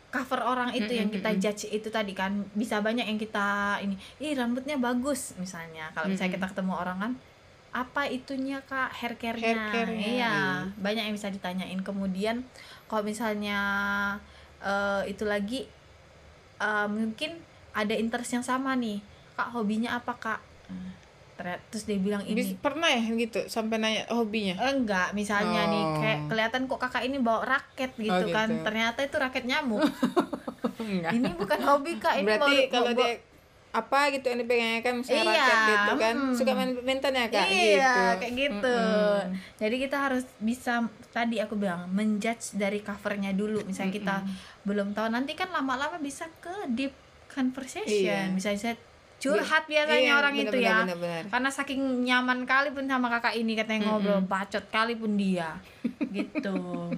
cover 0.06 0.40
orang 0.46 0.70
itu 0.72 0.88
yang 0.88 1.10
kita 1.10 1.34
judge 1.42 1.66
itu 1.74 1.90
tadi 1.90 2.14
kan. 2.14 2.46
Bisa 2.54 2.78
banyak 2.78 3.04
yang 3.04 3.18
kita 3.18 3.82
ini 3.82 3.98
ih 4.22 4.38
rambutnya 4.38 4.78
bagus 4.78 5.34
misalnya. 5.36 5.90
Kalau 5.90 6.06
misalnya 6.06 6.38
kita 6.38 6.46
ketemu 6.54 6.72
orang 6.78 6.98
kan 7.02 7.12
apa 7.76 8.08
itunya 8.08 8.64
kak? 8.64 8.88
Hair 8.96 9.20
care-nya. 9.20 9.44
Hair 9.44 9.60
care-nya, 9.68 10.08
iya 10.08 10.16
iya. 10.16 10.36
banyak 10.80 11.12
yang 11.12 11.14
bisa 11.16 11.28
ditanyain. 11.28 11.76
Kemudian 11.84 12.40
kalau 12.86 13.02
misalnya 13.02 13.58
eh, 14.58 15.02
itu 15.06 15.22
lagi 15.22 15.66
eh, 16.58 16.88
mungkin 16.88 17.38
ada 17.70 17.92
interest 17.92 18.32
yang 18.32 18.42
sama 18.42 18.72
nih 18.74 19.02
kak 19.34 19.52
hobinya 19.52 19.94
apa 19.94 20.12
kak 20.12 20.40
terus 21.68 21.84
dia 21.84 22.00
bilang 22.00 22.24
ini 22.24 22.56
pernah 22.56 22.88
ya 22.88 22.96
gitu 23.04 23.44
sampai 23.44 23.76
nanya 23.76 24.08
hobinya. 24.08 24.56
enggak 24.64 25.12
misalnya 25.12 25.68
nih 25.68 25.84
Oh. 25.84 26.00
kayak 26.00 26.18
kelihatan 26.26 26.62
kok 26.64 26.80
kakak 26.80 27.04
ini 27.04 27.20
bawa 27.20 27.44
raket 27.46 27.92
gitu, 27.94 28.08
Oh, 28.08 28.32
kan 28.32 28.48
gitu. 28.48 28.64
ternyata 28.64 29.04
itu 29.04 29.16
raket 29.16 29.44
nyamuk 29.44 29.84
ini 31.12 31.28
bukan 31.36 31.60
hobi 31.62 32.00
kak 32.00 32.16
ini 32.16 32.26
Berarti 32.26 32.56
kalau 32.66 32.88
bawa- 32.88 32.96
dia 32.96 33.12
apa 33.76 34.08
gitu 34.08 34.32
yang 34.32 34.40
kan 34.80 34.94
misalnya 34.96 35.36
Iya, 35.36 35.48
gitu 35.68 35.92
kan 36.00 36.14
mm. 36.16 36.32
suka 36.32 36.52
main 36.56 36.72
badminton 36.72 37.12
ya 37.12 37.26
kak 37.28 37.46
iya 37.46 37.68
gitu. 37.76 38.00
kayak 38.24 38.32
gitu 38.40 38.76
Mm-mm. 38.80 39.22
jadi 39.60 39.76
kita 39.84 39.96
harus 40.00 40.24
bisa 40.40 40.72
tadi 41.12 41.36
aku 41.44 41.60
bilang 41.60 41.84
menjudge 41.92 42.56
dari 42.56 42.80
covernya 42.80 43.36
dulu 43.36 43.60
misalnya 43.68 43.92
kita 43.92 44.16
belum 44.64 44.96
tahu 44.96 45.12
nanti 45.12 45.36
kan 45.36 45.52
lama-lama 45.52 46.00
bisa 46.00 46.24
ke 46.40 46.72
deep 46.72 46.96
conversation 47.28 48.08
Iya. 48.08 48.32
misalnya 48.32 48.60
saya 48.64 48.76
curhat 49.16 49.64
biasanya 49.64 50.12
Iya, 50.12 50.20
orang 50.20 50.34
itu 50.36 50.56
ya 50.56 50.84
benar, 50.84 50.96
benar. 50.96 51.22
karena 51.28 51.50
saking 51.52 51.80
nyaman 52.04 52.44
kali 52.44 52.68
pun 52.72 52.84
sama 52.84 53.08
kakak 53.12 53.36
ini 53.36 53.52
katanya 53.56 53.92
ngobrol 53.92 54.20
bacot 54.24 54.64
kali 54.68 54.96
pun 54.96 55.16
dia 55.16 55.56
gitu 56.16 56.92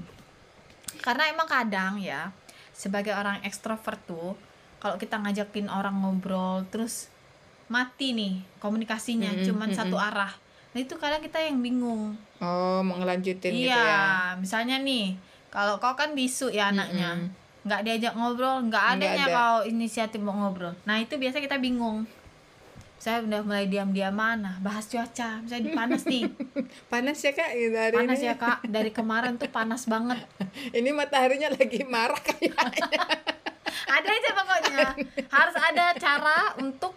karena 0.99 1.31
emang 1.31 1.47
kadang 1.47 1.99
ya 1.99 2.31
sebagai 2.71 3.14
orang 3.14 3.43
ekstrovert 3.43 3.99
tuh 4.07 4.35
kalau 4.79 4.97
kita 4.97 5.19
ngajakin 5.19 5.67
orang 5.67 5.99
ngobrol 5.99 6.62
terus 6.71 7.11
mati 7.69 8.14
nih 8.17 8.41
komunikasinya 8.59 9.35
Mm-mm, 9.35 9.45
cuman 9.45 9.69
mm-mm. 9.71 9.79
satu 9.79 9.97
arah 9.99 10.33
nah 10.73 10.79
itu 10.79 10.95
kadang 10.97 11.21
kita 11.21 11.41
yang 11.41 11.61
bingung 11.61 12.14
Oh 12.38 12.81
mau 12.87 12.95
ngelanjutin 13.03 13.51
iya 13.51 13.67
gitu 13.67 13.81
ya. 13.83 14.03
misalnya 14.38 14.77
nih 14.79 15.19
kalau 15.51 15.83
kau 15.83 15.93
kan 15.93 16.14
bisu 16.14 16.49
ya 16.49 16.71
anaknya 16.71 17.19
Mm-mm. 17.19 17.67
nggak 17.67 17.81
diajak 17.83 18.12
ngobrol 18.14 18.62
nggak 18.67 18.85
adanya 18.97 19.27
ada. 19.27 19.35
kau 19.35 19.57
inisiatif 19.67 20.21
mau 20.23 20.33
ngobrol 20.33 20.73
nah 20.87 20.97
itu 20.97 21.19
biasa 21.19 21.43
kita 21.43 21.59
bingung 21.59 22.07
saya 22.99 23.23
udah 23.23 23.47
mulai 23.47 23.71
diam-diam 23.71 24.11
mana 24.11 24.59
bahas 24.59 24.91
cuaca 24.91 25.38
misalnya 25.38 25.71
di 25.71 25.73
panas 25.73 26.03
nih 26.03 26.27
Panas 26.93 27.19
ya 27.23 27.31
kak 27.31 27.51
gitu 27.55 27.77
hari 27.79 27.95
panas 27.95 28.19
ini. 28.19 28.27
ya 28.27 28.35
kak 28.35 28.59
dari 28.67 28.91
kemarin 28.91 29.38
tuh 29.38 29.47
panas 29.49 29.87
banget 29.87 30.19
Ini 30.79 30.91
mataharinya 30.91 31.55
lagi 31.55 31.87
marah 31.87 32.19
kayaknya. 32.19 32.59
ada 33.87 34.09
aja 34.09 34.31
pokoknya 34.35 34.87
harus 35.28 35.57
ada 35.57 35.85
cara 35.96 36.38
untuk 36.59 36.92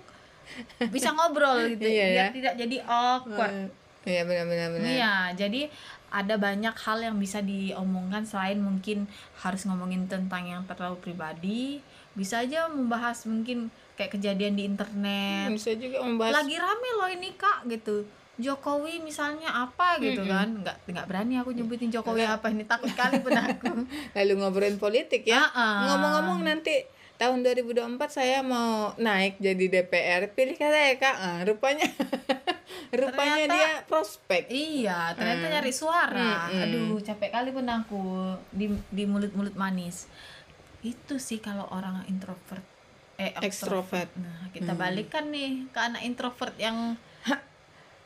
bisa 0.92 1.16
ngobrol 1.16 1.64
gitu 1.72 1.88
Iya, 1.88 2.06
biar 2.12 2.28
ya. 2.28 2.28
tidak 2.36 2.54
jadi 2.60 2.78
awkward 2.84 3.72
Iya 4.02 4.26
benar-benar 4.26 4.74
benar. 4.74 4.90
Iya, 4.90 5.16
jadi 5.38 5.62
ada 6.10 6.36
banyak 6.42 6.74
hal 6.74 7.06
yang 7.06 7.22
bisa 7.22 7.38
diomongkan 7.46 8.26
selain 8.26 8.58
mungkin 8.58 9.06
harus 9.46 9.62
ngomongin 9.70 10.10
tentang 10.10 10.50
yang 10.50 10.66
terlalu 10.66 10.98
pribadi, 10.98 11.86
bisa 12.18 12.42
aja 12.42 12.66
membahas 12.66 13.30
mungkin 13.30 13.70
kayak 13.94 14.18
kejadian 14.18 14.58
di 14.58 14.66
internet. 14.66 15.54
Bisa 15.54 15.78
juga 15.78 16.02
membahas 16.02 16.42
Lagi 16.42 16.58
rame 16.58 16.90
loh 16.98 17.10
ini 17.14 17.30
Kak 17.38 17.70
gitu. 17.70 18.10
Jokowi 18.42 19.00
misalnya 19.00 19.48
apa 19.62 19.96
gitu 19.98 20.22
kan 20.24 20.50
nggak 20.58 20.78
nggak 20.86 21.06
berani 21.06 21.38
aku 21.38 21.52
nyebutin 21.52 21.88
Jokowi 21.88 22.26
apa 22.26 22.50
ini 22.50 22.64
takut 22.64 22.90
kali 22.92 23.18
pun 23.18 23.32
aku 23.32 23.86
lalu 24.16 24.34
ngobrolin 24.36 24.76
politik 24.76 25.24
ya. 25.24 25.46
Ngomong-ngomong 25.54 26.42
nanti 26.42 26.84
tahun 27.16 27.46
2024 27.46 27.78
saya 28.10 28.42
mau 28.42 28.98
naik 28.98 29.38
jadi 29.38 29.66
DPR. 29.72 30.28
Pilih 30.30 30.56
saya 30.56 30.94
kak. 30.96 31.16
Ah, 31.16 31.40
rupanya 31.42 31.86
rupanya 32.92 33.46
Ternyata- 33.46 33.54
dia 33.54 33.70
prospek. 33.86 34.44
iya 34.48 35.14
ternyata 35.14 35.46
Hmm. 35.46 35.54
nyari 35.54 35.72
suara 35.72 36.32
Mm-mm. 36.48 36.62
aduh 36.62 36.96
capek 37.00 37.30
kali 37.30 37.50
pun 37.50 37.64
aku 37.66 38.02
di 38.50 38.68
di 38.90 39.04
mulut-mulut 39.06 39.54
manis 39.54 40.10
itu 40.82 41.16
sih 41.18 41.38
kalau 41.38 41.70
orang 41.70 42.02
introvert 42.06 42.66
eh 43.16 43.38
Extrovert. 43.40 44.10
Nah, 44.18 44.50
kita 44.50 44.74
Hmm. 44.74 44.82
balikan 44.82 45.30
nih 45.30 45.70
ke 45.70 45.80
anak 45.80 46.02
introvert 46.02 46.58
yang 46.58 46.98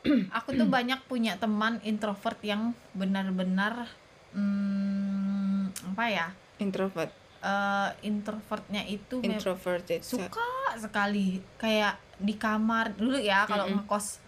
aku 0.36 0.54
tuh 0.54 0.66
banyak 0.66 1.00
punya 1.06 1.36
teman 1.36 1.78
introvert 1.82 2.38
yang 2.40 2.72
benar-benar 2.92 3.88
hmm, 4.32 5.92
apa 5.94 6.04
ya? 6.08 6.26
Introvert. 6.58 7.12
eh, 7.36 7.90
introvertnya 8.02 8.82
itu 8.88 9.20
Introverted. 9.20 10.00
suka 10.02 10.42
sekali 10.74 11.38
kayak 11.56 11.94
di 12.16 12.34
kamar 12.34 12.96
dulu 12.96 13.20
ya 13.20 13.44
kalau 13.44 13.68
Mm-mm. 13.68 13.84
ngekos 13.84 14.18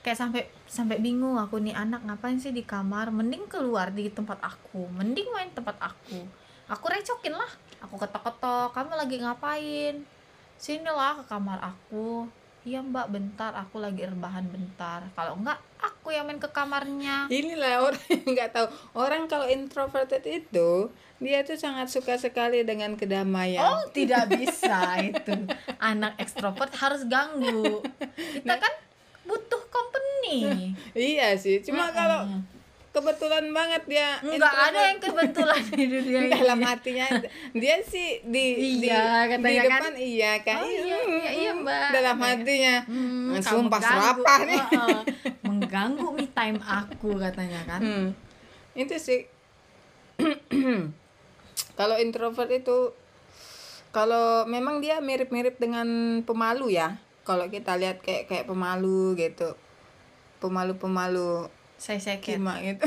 kayak 0.00 0.18
sampai 0.18 0.42
sampai 0.64 0.98
bingung 0.98 1.36
aku 1.36 1.58
nih 1.58 1.74
anak 1.74 2.02
ngapain 2.02 2.38
sih 2.38 2.50
di 2.50 2.62
kamar 2.62 3.10
mending 3.10 3.46
keluar 3.46 3.90
di 3.90 4.08
tempat 4.08 4.38
aku 4.40 4.88
mending 4.88 5.28
main 5.30 5.50
tempat 5.52 5.74
aku 5.78 6.22
aku 6.66 6.84
recokin 6.88 7.34
lah 7.34 7.50
aku 7.78 7.98
ketok-ketok 7.98 8.72
kamu 8.72 8.92
lagi 8.96 9.16
ngapain 9.20 9.94
sinilah 10.56 11.22
ke 11.22 11.24
kamar 11.28 11.58
aku 11.60 12.26
iya 12.62 12.78
mbak 12.78 13.10
bentar 13.10 13.50
aku 13.52 13.82
lagi 13.82 14.06
rebahan 14.06 14.46
bentar 14.46 15.02
kalau 15.18 15.34
enggak 15.34 15.58
aku 15.82 16.14
yang 16.14 16.26
main 16.26 16.38
ke 16.38 16.46
kamarnya 16.46 17.26
Inilah 17.26 17.82
orang 17.82 18.06
yang 18.06 18.26
nggak 18.34 18.50
tahu. 18.54 18.66
Orang 18.94 19.26
kalau 19.26 19.46
introverted 19.46 20.22
itu 20.26 20.90
dia 21.18 21.42
tuh 21.42 21.54
sangat 21.54 21.90
suka 21.90 22.18
sekali 22.18 22.62
dengan 22.62 22.94
kedamaian. 22.94 23.62
Oh, 23.62 23.82
tidak 23.90 24.30
bisa 24.38 24.98
itu. 24.98 25.34
Anak 25.78 26.18
ekstrovert 26.18 26.70
harus 26.74 27.06
ganggu. 27.06 27.82
Kita 28.14 28.54
kan 28.58 28.74
butuh 29.22 29.62
company. 29.70 30.70
Iya 30.94 31.34
sih. 31.38 31.62
Cuma 31.62 31.90
Mm-mm. 31.90 31.94
kalau 31.94 32.20
kebetulan 32.92 33.48
banget 33.50 33.82
dia 33.86 34.20
Enggak 34.20 34.52
ada 34.52 34.80
yang 34.86 35.00
kebetulan 35.00 35.62
di 35.66 35.84
dunia 35.86 36.18
ini. 36.22 36.30
dalam 36.30 36.60
hatinya 36.60 37.06
dia 37.52 37.76
sih 37.82 38.20
di 38.22 38.44
Iya, 38.78 39.32
di, 39.32 39.40
di 39.40 39.56
kan. 39.56 39.80
depan 39.80 39.94
iya 39.96 40.32
kan 40.38 40.58
Oh, 40.58 40.68
iya, 40.68 40.98
iya, 41.02 41.30
iya, 41.32 41.50
Mbak. 41.54 41.88
dalam 41.90 42.16
Katanya. 42.16 42.36
hatinya 42.36 42.74
Hmm, 42.84 43.32
"Ah, 43.32 43.40
sumpah 43.42 43.80
ganggu." 43.80 43.92
serapah 43.94 44.38
nih 44.44 44.60
Heeh. 44.62 44.98
mengganggu 45.46 46.06
me 46.10 46.26
time 46.28 46.58
aku 46.60 47.10
katanya 47.16 47.60
kan. 47.66 47.80
Hmm. 47.80 48.08
itu 48.74 48.94
sih 48.94 49.20
kalau 51.74 51.96
introvert 51.96 52.50
itu 52.50 52.92
kalau 53.88 54.44
memang 54.46 54.80
dia 54.80 54.98
mirip-mirip 54.98 55.56
dengan 55.56 55.88
pemalu 56.22 56.72
ya 56.72 56.96
kalau 57.22 57.46
kita 57.46 57.72
lihat 57.74 58.00
kayak 58.00 58.24
kayak 58.26 58.44
pemalu 58.44 59.12
gitu 59.14 59.56
pemalu-pemalu 60.38 61.46
Saya 61.82 61.98
second. 61.98 62.38
kima 62.38 62.54
gitu 62.60 62.86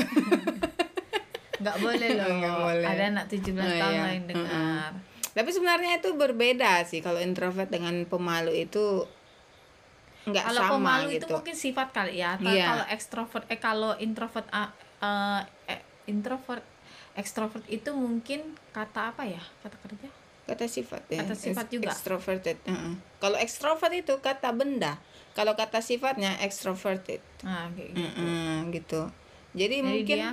Nggak 1.56 1.76
boleh 1.78 2.08
loh. 2.14 2.28
Nggak 2.30 2.56
boleh. 2.58 2.86
Ada 2.86 3.04
anak 3.10 3.26
17 3.28 3.52
Oh, 3.52 3.64
tahun 3.64 3.92
iya. 3.92 4.02
lain 4.06 4.22
dengar. 4.26 4.90
tapi 5.30 5.52
sebenarnya 5.52 6.00
itu 6.00 6.16
berbeda 6.16 6.80
sih 6.82 7.00
kalau 7.00 7.20
introvert 7.20 7.68
dengan 7.68 7.92
pemalu 8.04 8.56
itu 8.58 9.04
nggak 10.24 10.42
Kalau 10.42 10.60
sama 10.62 10.72
pemalu 10.74 11.06
gitu 11.12 11.22
itu 11.22 11.34
mungkin 11.34 11.54
sifat 11.54 11.88
kali 11.92 12.12
ya. 12.16 12.34
Atau 12.34 12.48
Iya. 12.50 12.66
Kalau 12.66 12.84
ekstrovert 12.88 13.44
eh 13.46 13.58
kalau 13.58 13.92
introvert 13.96 14.46
eh, 14.48 14.70
eh, 15.68 15.80
introvert 16.06 16.64
ekstrovert 17.14 17.64
itu 17.66 17.92
mungkin 17.92 18.40
kata 18.70 19.12
apa 19.12 19.22
ya? 19.24 19.42
Kata 19.60 19.76
kerja? 19.78 20.08
kata 20.46 20.70
sifat 20.70 21.02
ya 21.10 21.26
Kata 21.26 21.34
sifat 21.34 21.66
juga. 21.66 21.90
extroverted 21.90 22.54
Heeh. 22.62 22.94
kalau 23.18 23.34
extrovert 23.34 23.90
itu 23.90 24.14
kata 24.20 24.54
benda 24.54 24.94
kalau 25.34 25.52
kata 25.52 25.82
sifatnya 25.82 26.38
extroverted 26.38 27.18
Nah, 27.46 27.70
kayak 27.70 27.94
gitu. 27.94 28.02
Mm-mm, 28.02 28.74
gitu 28.74 29.02
jadi, 29.54 29.76
Jadi 29.80 29.86
mungkin 29.86 30.18
dia 30.18 30.30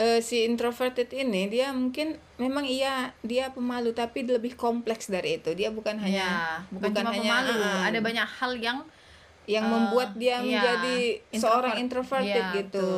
eh, 0.00 0.20
si 0.24 0.42
introverted 0.42 1.12
ini 1.14 1.46
dia 1.46 1.70
mungkin 1.70 2.18
memang 2.40 2.66
iya 2.66 3.14
dia 3.22 3.52
pemalu 3.54 3.94
tapi 3.94 4.26
lebih 4.26 4.58
kompleks 4.58 5.06
dari 5.06 5.38
itu 5.38 5.54
dia 5.54 5.70
bukan 5.70 6.00
ya, 6.00 6.02
hanya 6.02 6.28
bukan, 6.72 6.90
cuma 6.90 7.14
hanya, 7.14 7.20
pemalu, 7.22 7.54
ah, 7.62 7.86
ada 7.86 7.98
banyak 8.02 8.28
hal 8.40 8.52
yang 8.58 8.78
yang 9.44 9.64
eh, 9.68 9.70
membuat 9.70 10.10
dia 10.16 10.40
iya, 10.40 10.42
menjadi 10.42 10.96
seorang 11.36 11.76
introvert. 11.78 12.24
introverted 12.24 12.44
Iya, 12.50 12.58
gitu 12.64 12.90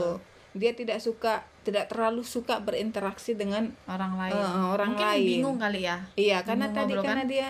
dia 0.56 0.72
tidak 0.72 0.98
suka 1.04 1.44
tidak 1.68 1.92
terlalu 1.92 2.24
suka 2.24 2.64
berinteraksi 2.64 3.36
dengan 3.36 3.76
orang 3.84 4.16
lain. 4.16 4.32
Eh, 4.32 4.64
orang 4.72 4.88
mungkin 4.96 5.04
lain. 5.12 5.26
bingung 5.28 5.56
kali 5.60 5.84
ya. 5.84 6.00
iya 6.16 6.40
karena 6.40 6.72
tadi 6.72 6.96
ngobrol, 6.96 7.04
karena 7.04 7.24
dia 7.28 7.48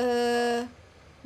eh 0.00 0.64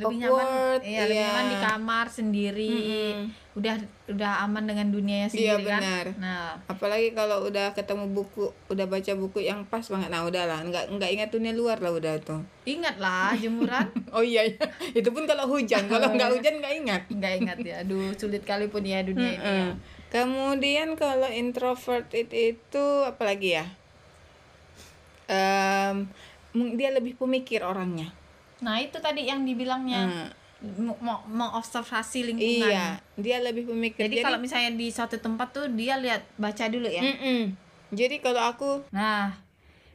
Lebih 0.01 0.17
awkward, 0.25 0.81
nyaman, 0.81 0.89
iya, 0.89 1.01
lebih 1.05 1.13
iya. 1.13 1.23
nyaman 1.23 1.45
di 1.45 1.57
kamar 1.61 2.07
sendiri. 2.09 2.73
Mm-mm. 2.73 3.17
Udah 3.51 3.75
udah 4.09 4.33
aman 4.43 4.65
dengan 4.65 4.89
dunianya 4.89 5.29
Iya, 5.29 5.59
sendiri 5.59 5.65
kan. 5.69 5.81
benar. 5.83 6.05
Nah, 6.17 6.47
apalagi 6.65 7.13
kalau 7.13 7.45
udah 7.45 7.71
ketemu 7.71 8.05
buku 8.09 8.49
udah 8.67 8.87
baca 8.87 9.13
buku 9.13 9.39
yang 9.43 9.61
pas 9.65 9.85
banget 9.85 10.09
nah 10.09 10.23
udahlah 10.23 10.63
nggak 10.63 10.97
nggak 10.97 11.11
ingat 11.13 11.29
dunia 11.29 11.53
luar 11.53 11.77
lah 11.77 11.91
udah 11.91 12.15
tuh 12.21 12.41
ingatlah 12.65 13.35
jemuran 13.35 13.85
oh 14.17 14.23
iya, 14.23 14.47
iya. 14.47 14.65
itu 14.91 15.11
pun 15.11 15.27
kalau 15.27 15.45
hujan 15.47 15.85
kalau 15.85 16.09
nggak 16.15 16.31
hujan 16.31 16.59
nggak 16.59 16.75
ingat 16.79 17.03
nggak 17.11 17.33
ingat 17.37 17.59
ya 17.61 17.75
aduh 17.83 18.15
sulit 18.15 18.43
kali 18.43 18.67
pun 18.67 18.87
ya 18.87 19.03
dunia 19.03 19.35
ini 19.35 19.43
ya. 19.43 19.71
Kemudian 20.11 20.99
kalau 20.99 21.31
introvert 21.31 22.11
itu, 22.11 22.55
itu 22.55 22.85
apalagi 23.05 23.55
ya 23.55 23.67
mung- 26.51 26.75
dia 26.75 26.91
lebih 26.91 27.15
pemikir 27.15 27.63
orangnya 27.63 28.11
nah 28.61 28.77
itu 28.81 28.97
tadi 29.01 29.29
yang 29.29 29.45
dibilangnya. 29.45 30.07
Hmm, 30.07 30.29
mau 31.01 31.25
mengobservasi 31.25 32.33
lingkungan. 32.33 32.69
Iya 32.69 33.01
dia 33.17 33.37
lebih 33.41 33.69
pemikir. 33.69 34.09
Jadi, 34.09 34.25
kalau 34.25 34.41
misalnya 34.41 34.73
di 34.77 34.89
suatu 34.89 35.17
tempat 35.21 35.53
tuh 35.53 35.67
dia 35.73 36.01
lihat 36.01 36.25
baca 36.41 36.65
dulu 36.69 36.89
ya. 36.89 37.05
Mm-mm. 37.05 37.57
jadi 37.91 38.23
kalau 38.23 38.41
aku 38.41 38.85
nah 38.93 39.37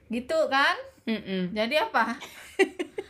gitu 0.10 0.38
kan? 0.50 0.78
Mm-mm. 1.06 1.54
jadi 1.54 1.90
apa? 1.90 2.18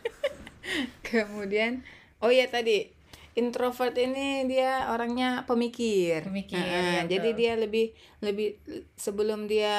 Kemudian 1.07 1.83
oh 2.19 2.31
ya 2.31 2.47
tadi 2.49 2.91
introvert 3.35 3.91
ini 3.99 4.47
dia 4.47 4.87
orangnya 4.95 5.43
pemikir. 5.43 6.23
Pemikir, 6.23 6.55
Heeh, 6.55 7.03
ya, 7.03 7.19
jadi 7.19 7.29
dia 7.35 7.53
lebih 7.59 7.91
lebih 8.23 8.55
sebelum 8.95 9.51
dia 9.51 9.75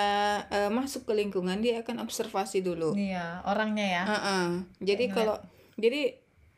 eh, 0.53 0.69
masuk 0.69 1.09
ke 1.09 1.13
lingkungan 1.17 1.65
dia 1.65 1.81
akan 1.81 2.05
observasi 2.05 2.61
dulu. 2.61 2.93
Iya 2.93 3.41
orangnya 3.49 3.87
ya. 3.89 4.05
Heeh. 4.05 4.47
jadi 4.85 5.05
Ngeliat. 5.09 5.17
kalau 5.17 5.37
jadi 5.77 6.17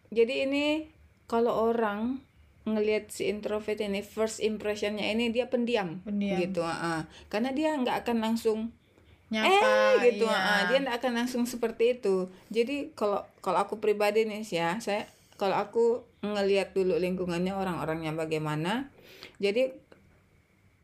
jadi 0.08 0.48
ini 0.48 0.88
kalau 1.28 1.70
orang 1.70 2.24
ngelihat 2.64 3.08
si 3.08 3.28
introvert 3.28 3.80
ini 3.80 4.04
first 4.04 4.44
impressionnya 4.44 5.08
ini 5.08 5.32
dia 5.32 5.48
pendiam, 5.48 6.04
Pendiam. 6.04 6.36
gitu 6.40 6.60
heeh. 6.60 7.08
karena 7.32 7.50
dia 7.56 7.72
nggak 7.76 8.04
akan 8.04 8.18
langsung 8.20 8.58
nyapa 9.28 9.52
eh 9.52 9.92
gitu 10.08 10.24
iya. 10.24 10.40
ah, 10.40 10.62
dia 10.72 10.80
nggak 10.80 11.04
akan 11.04 11.12
langsung 11.24 11.44
seperti 11.44 12.00
itu 12.00 12.32
jadi 12.48 12.92
kalau 12.96 13.24
kalau 13.44 13.60
aku 13.60 13.76
pribadi 13.76 14.24
nih 14.24 14.40
ya 14.48 14.80
saya 14.80 15.04
kalau 15.36 15.56
aku 15.56 16.08
ngelihat 16.24 16.72
dulu 16.72 16.96
lingkungannya 16.96 17.52
orang-orangnya 17.52 18.16
bagaimana 18.16 18.88
jadi 19.36 19.76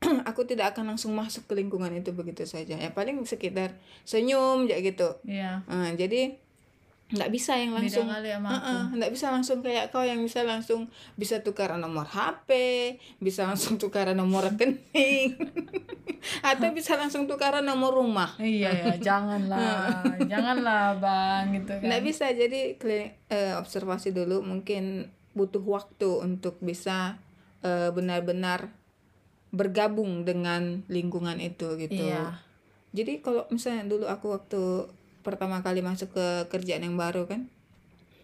aku 0.28 0.44
tidak 0.44 0.76
akan 0.76 0.94
langsung 0.94 1.16
masuk 1.16 1.48
ke 1.48 1.56
lingkungan 1.56 1.88
itu 1.96 2.12
begitu 2.12 2.44
saja 2.44 2.76
ya 2.76 2.92
paling 2.92 3.24
sekitar 3.24 3.80
senyum 4.04 4.68
ya 4.68 4.76
gitu 4.84 5.16
iya 5.24 5.64
Ah, 5.64 5.88
jadi 5.96 6.36
nggak 7.04 7.30
bisa 7.30 7.52
yang 7.60 7.76
langsung 7.76 8.08
kali 8.08 8.32
sama 8.32 8.48
aku 8.48 8.64
Heeh, 8.64 8.82
nggak 8.96 9.12
bisa 9.12 9.26
langsung 9.28 9.58
kayak 9.60 9.92
kau 9.92 10.00
yang 10.00 10.24
bisa 10.24 10.40
langsung 10.40 10.88
bisa 11.20 11.44
tukaran 11.44 11.76
nomor 11.76 12.08
HP, 12.08 12.48
bisa 13.20 13.44
langsung 13.44 13.76
tukaran 13.82 14.16
nomor 14.16 14.48
rekening, 14.48 15.36
atau 16.50 16.68
bisa 16.72 16.96
langsung 16.96 17.28
tukaran 17.28 17.60
nomor 17.60 17.92
rumah. 17.92 18.32
iya 18.40 18.72
ya 18.72 18.96
janganlah 19.12 20.00
janganlah 20.24 20.96
bang 20.96 21.44
gitu 21.60 21.72
kan 21.76 21.84
Nggak 21.84 22.02
bisa 22.08 22.24
jadi 22.32 22.60
eh, 23.28 23.52
observasi 23.60 24.16
dulu 24.16 24.40
mungkin 24.40 25.12
butuh 25.36 25.60
waktu 25.60 26.24
untuk 26.24 26.56
bisa 26.64 27.20
eh, 27.60 27.92
benar-benar 27.92 28.72
bergabung 29.54 30.26
dengan 30.26 30.82
lingkungan 30.90 31.38
itu 31.38 31.78
gitu. 31.78 32.10
Iya. 32.10 32.42
Jadi 32.90 33.22
kalau 33.22 33.46
misalnya 33.54 33.86
dulu 33.86 34.06
aku 34.10 34.26
waktu 34.34 34.62
pertama 35.24 35.58
kali 35.58 35.80
masuk 35.80 36.12
ke 36.12 36.26
kerjaan 36.48 36.84
yang 36.84 36.94
baru 36.94 37.24
kan, 37.24 37.48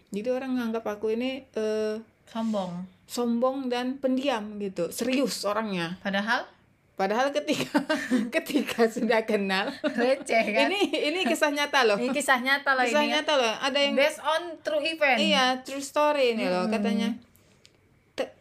jadi 0.09 0.29
orang 0.31 0.55
nganggap 0.55 0.85
aku 0.87 1.11
ini 1.11 1.49
eh, 1.51 1.97
sombong 2.27 2.85
sombong 3.05 3.67
dan 3.67 3.97
pendiam 3.97 4.55
gitu, 4.57 4.87
serius 4.89 5.43
orangnya. 5.43 5.97
padahal 5.99 6.45
Padahal 6.93 7.33
ketika 7.33 7.81
ketika 8.37 8.85
sudah 8.85 9.25
kenal, 9.25 9.73
receh 9.81 10.45
kan 10.47 10.69
ini 10.69 10.85
ini 11.09 11.25
kisah 11.25 11.49
nyata 11.49 11.81
loh. 11.83 11.97
ini 11.97 12.13
kisah 12.13 12.37
nyata 12.37 12.77
loh 12.77 12.85
Kisah 12.85 13.01
ini 13.01 13.09
ya. 13.09 13.13
nyata 13.17 13.35
loh. 13.35 13.55
Ada 13.57 13.79
yang 13.81 13.95
based 13.97 14.21
on 14.21 14.43
true 14.61 14.85
event 14.85 15.17
Iya, 15.17 15.45
true 15.65 15.81
story 15.81 16.37
ini 16.37 16.45
loh 16.45 16.69
Hmm. 16.69 16.77
katanya. 16.77 17.09
Te- 18.13 18.37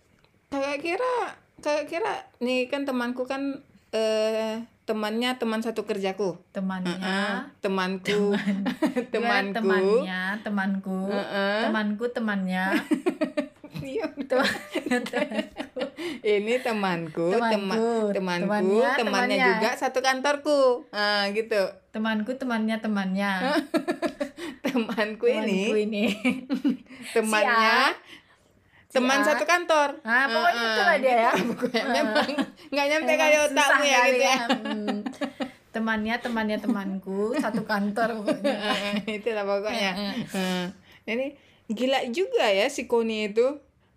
Kakak 0.51 0.75
kira 0.77 1.13
kakak 1.57 1.85
kira 1.87 2.13
nih 2.39 2.67
kan 2.67 2.83
temanku 2.83 3.23
kan 3.23 3.63
eh 3.89 4.59
temannya 4.89 5.37
teman 5.37 5.61
satu 5.61 5.85
kerjaku. 5.85 6.41
temannya. 6.49 6.97
Heeh, 6.97 7.37
temanku. 7.61 8.33
Dia 8.33 9.45
temanku. 9.53 9.53
Temannya 9.53 10.21
temanku. 10.41 10.99
Heeh. 11.07 11.61
temanku 11.63 12.05
temannya. 12.09 12.65
Iya. 13.79 14.11
temannya 14.19 14.97
temanku. 14.99 15.81
Ini 16.19 16.53
temanku 16.59 17.25
tema- 17.31 17.47
Temanku, 17.47 18.11
temanku 18.11 18.49
temannya, 18.49 18.89
temannya 18.97 18.97
temannya. 18.99 19.45
juga 19.55 19.69
satu 19.77 19.99
kantorku. 20.01 20.59
Ah 20.91 21.29
gitu. 21.29 21.61
Temanku 21.89 22.33
temannya 22.35 22.75
temannya. 22.77 23.31
Temanku 24.59 25.25
temanku 25.29 25.75
ini. 25.77 25.79
Ini 25.85 26.05
temannya 27.13 27.93
Si 27.93 28.18
teman 28.89 29.21
A. 29.21 29.25
satu 29.25 29.45
kantor. 29.45 30.01
Ah, 30.01 30.25
pokoknya 30.25 30.57
Ah, 30.57 30.67
itulah 30.67 30.97
dia 30.97 31.15
ya. 31.15 31.31
pokoknya 31.49 31.83
memang 31.85 32.29
nggak 32.69 32.85
nyampe 32.89 33.11
kayak 33.13 33.39
otakmu 33.47 33.83
ya 33.83 33.99
gitu 34.07 34.23
ya. 34.23 34.37
Hmm. 34.49 34.97
temannya 35.69 36.15
temannya 36.17 36.57
temanku 36.57 37.31
satu 37.43 37.61
kantor 37.63 38.17
pokoknya. 38.19 38.57
Itulah 39.05 39.45
pokoknya. 39.45 39.91
Ini 41.05 41.27
gila 41.69 42.09
juga 42.09 42.49
ya 42.49 42.65
si 42.67 42.85
Koni 42.85 43.29
itu. 43.29 43.45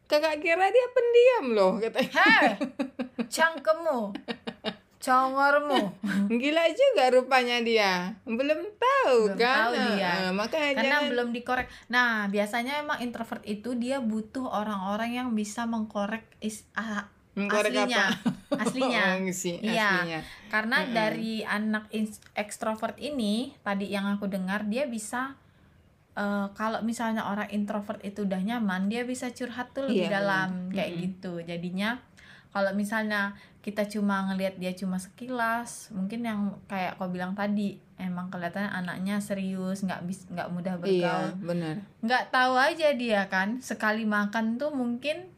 Kakak 0.04 0.44
kira 0.44 0.68
dia 0.68 0.86
pendiam 0.92 1.44
loh 1.56 1.72
katanya. 1.80 2.12
Hei 2.12 2.48
cangkemmu 3.34 4.12
congormu 5.02 5.90
gila 6.40 6.64
juga 6.70 7.10
rupanya 7.10 7.58
dia 7.58 8.14
belum 8.22 8.60
tahu 8.72 9.18
Belum 9.28 9.36
kan 9.36 9.58
tahu 9.58 9.74
dia. 9.92 10.10
Heeh, 10.16 10.30
makanya 10.32 10.70
karena 10.72 10.82
jangan 10.88 11.02
belum 11.10 11.28
dikorek 11.30 11.66
nah 11.88 12.26
biasanya 12.26 12.78
emang 12.78 13.02
introvert 13.02 13.42
itu 13.44 13.74
dia 13.74 13.98
butuh 13.98 14.46
orang-orang 14.46 15.10
yang 15.12 15.28
bisa 15.32 15.66
mengkorek 15.66 16.22
is, 16.38 16.62
ah, 16.72 17.10
Mengkorek 17.32 17.72
aslinya 17.72 18.04
aslinya 18.62 19.02
Oh, 19.18 19.64
Iya. 19.64 19.88
aslinya. 19.98 20.20
karena 20.46 20.76
Mm-mm. 20.80 20.92
dari 20.92 21.34
anak 21.42 21.88
ekstrovert 22.34 22.94
ini 22.96 23.56
tadi 23.60 23.88
yang 23.88 24.04
aku 24.06 24.28
dengar 24.28 24.68
dia 24.68 24.84
bisa 24.84 25.34
eh, 26.12 26.46
kalau 26.52 26.84
misalnya 26.84 27.24
orang 27.24 27.48
introvert 27.48 27.98
itu 28.02 28.22
udah 28.22 28.36
nyaman 28.38 28.86
dia 28.86 29.02
bisa 29.02 29.32
curhat 29.32 29.72
tuh 29.72 29.88
lebih 29.88 30.06
Iya, 30.06 30.14
dalam 30.14 30.68
kayak 30.68 30.90
Mm-mm. 30.92 31.02
gitu 31.02 31.32
jadinya 31.40 31.96
kalau 32.52 32.76
misalnya 32.76 33.32
kita 33.62 33.86
cuma 33.86 34.26
ngelihat 34.26 34.58
dia 34.58 34.74
cuma 34.74 34.98
sekilas 34.98 35.94
mungkin 35.94 36.26
yang 36.26 36.40
kayak 36.66 36.98
kau 36.98 37.06
bilang 37.06 37.38
tadi 37.38 37.78
emang 37.94 38.26
kelihatan 38.26 38.66
anaknya 38.66 39.22
serius 39.22 39.86
nggak 39.86 40.02
bis 40.02 40.26
nggak 40.26 40.50
mudah 40.50 40.74
iya 40.82 40.82
bergaul. 40.82 41.30
benar. 41.46 41.76
Nggak 42.02 42.24
tahu 42.34 42.54
aja 42.58 42.88
dia 42.98 43.22
kan 43.30 43.62
sekali 43.62 44.02
makan 44.02 44.58
tuh 44.58 44.74
mungkin 44.74 45.30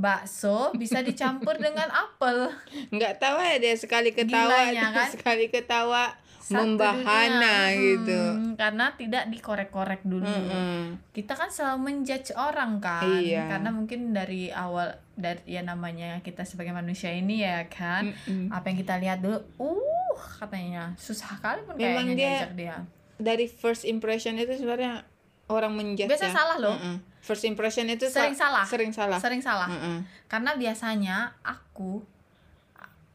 bakso 0.00 0.72
bisa 0.80 1.04
dicampur 1.04 1.60
dengan 1.66 1.92
apel. 1.92 2.48
Nggak 2.88 3.20
tahu 3.20 3.36
ya 3.44 3.56
dia 3.60 3.74
sekali 3.76 4.16
ketawa 4.16 4.72
Gilanya, 4.72 4.96
kan? 4.96 5.08
sekali 5.12 5.52
ketawa 5.52 6.16
Satu 6.46 6.62
membahana 6.78 7.34
dunia. 7.66 7.74
gitu 7.74 8.20
Hmm, 8.30 8.54
karena 8.54 8.94
tidak 8.94 9.26
dikorek-korek 9.26 9.98
dulu 10.00 10.22
Mm-mm. 10.22 10.94
kita 11.10 11.32
kan 11.32 11.48
selalu 11.48 11.78
menjudge 11.84 12.30
orang 12.32 12.78
kan 12.78 13.02
Iya. 13.02 13.50
karena 13.50 13.68
mungkin 13.68 14.10
dari 14.10 14.48
awal 14.48 14.94
dari 15.12 15.42
ya 15.44 15.60
namanya 15.60 16.20
kita 16.20 16.42
sebagai 16.42 16.70
manusia 16.70 17.10
ini 17.10 17.40
ya 17.40 17.66
kan 17.66 18.14
Mm-mm. 18.22 18.46
apa 18.48 18.62
yang 18.64 18.78
kita 18.78 18.94
lihat 18.96 19.18
dulu 19.18 19.42
uh 19.58 20.14
katanya 20.38 20.94
susah 20.94 21.34
kali 21.36 21.60
pun 21.60 21.74
Memang 21.74 22.06
kayaknya 22.06 22.14
dia- 22.14 22.50
dia 22.54 22.76
dari 23.16 23.46
first 23.46 23.82
impression 23.82 24.34
itu 24.34 24.54
sebenarnya 24.54 25.02
orang 25.46 25.72
menjudge 25.72 26.06
Biasa 26.06 26.26
ya. 26.26 26.32
salah 26.32 26.56
loh. 26.56 26.76
Mm-mm. 26.76 26.96
first 27.18 27.42
impression 27.42 27.86
itu 27.86 28.06
Sering 28.06 28.32
sa- 28.32 28.54
salah. 28.54 28.64
sering 28.64 28.92
salah 28.92 29.18
sering 29.18 29.40
salah 29.40 29.66
Mm-mm. 29.66 30.06
karena 30.26 30.54
biasanya 30.54 31.16
aku 31.40 32.06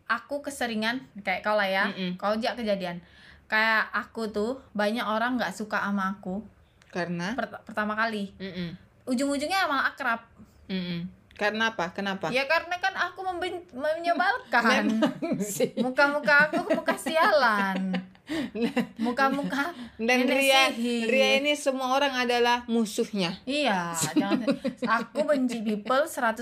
aku 0.05 0.41
keseringan 0.41 0.99
kayak 1.17 1.39
kau 1.39 1.55
lah 1.55 1.63
ya 1.65 1.87
Mm-mm. 1.87 2.15
kau 2.15 2.35
aja 2.35 2.51
kejadian 2.51 2.99
kayak 3.51 3.91
aku 3.91 4.31
tuh 4.31 4.63
banyak 4.71 5.03
orang 5.03 5.35
nggak 5.35 5.51
suka 5.51 5.83
sama 5.83 6.15
aku. 6.15 6.39
Karena? 6.87 7.35
Pert- 7.35 7.67
pertama 7.67 7.99
kali. 7.99 8.31
Mm-mm. 8.39 8.79
ujung-ujungnya 9.11 9.67
malah 9.67 9.91
akrab. 9.91 10.23
Mm-mm. 10.71 11.03
karena 11.35 11.73
apa? 11.73 11.89
Kenapa? 11.91 12.29
Ya 12.29 12.45
karena 12.45 12.77
kan 12.77 12.93
aku 12.95 13.25
menyebalkan. 13.75 15.01
Muka-muka 15.83 16.47
aku 16.47 16.69
muka 16.69 16.95
sialan. 16.95 17.97
Muka-muka 19.05 19.73
dan 19.97 20.19
Ria 20.29 20.69
sihir. 20.71 21.09
Ria 21.09 21.29
ini 21.41 21.57
semua 21.57 21.97
orang 21.97 22.13
adalah 22.13 22.63
musuhnya. 22.69 23.35
Iya 23.43 23.91
jangan 24.15 24.45
aku 24.85 25.25
benci 25.25 25.65
people 25.65 26.05
100% 26.07 26.39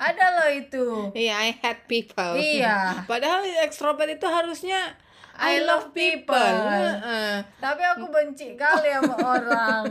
ada 0.00 0.26
loh 0.40 0.50
itu. 0.50 0.86
Iya 1.14 1.34
I 1.46 1.52
hate 1.54 1.84
people. 1.86 2.34
Iya. 2.40 3.04
padahal 3.04 3.44
ekstrovert 3.62 4.08
itu 4.10 4.26
harusnya 4.26 4.96
I 5.36 5.62
love 5.64 5.92
people. 5.92 6.34
Heeh. 6.36 7.44
tapi 7.60 7.82
aku 7.84 8.08
benci 8.08 8.56
kali 8.56 8.88
sama 8.92 9.16
orang. 9.36 9.84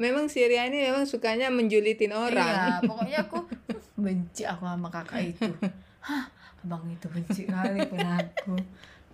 Memang 0.00 0.26
si 0.32 0.40
Ria 0.44 0.68
ini 0.68 0.88
memang 0.88 1.04
sukanya 1.04 1.52
menjulitin 1.52 2.12
orang. 2.16 2.80
iya 2.80 2.80
pokoknya 2.80 3.18
aku 3.28 3.44
benci 4.04 4.42
aku 4.48 4.64
sama 4.64 4.88
kakak 4.88 5.36
itu. 5.36 5.52
Hah 6.00 6.26
abang 6.66 6.82
itu 6.90 7.06
benci 7.12 7.46
kali 7.46 7.84
pun 7.86 8.00
aku. 8.02 8.54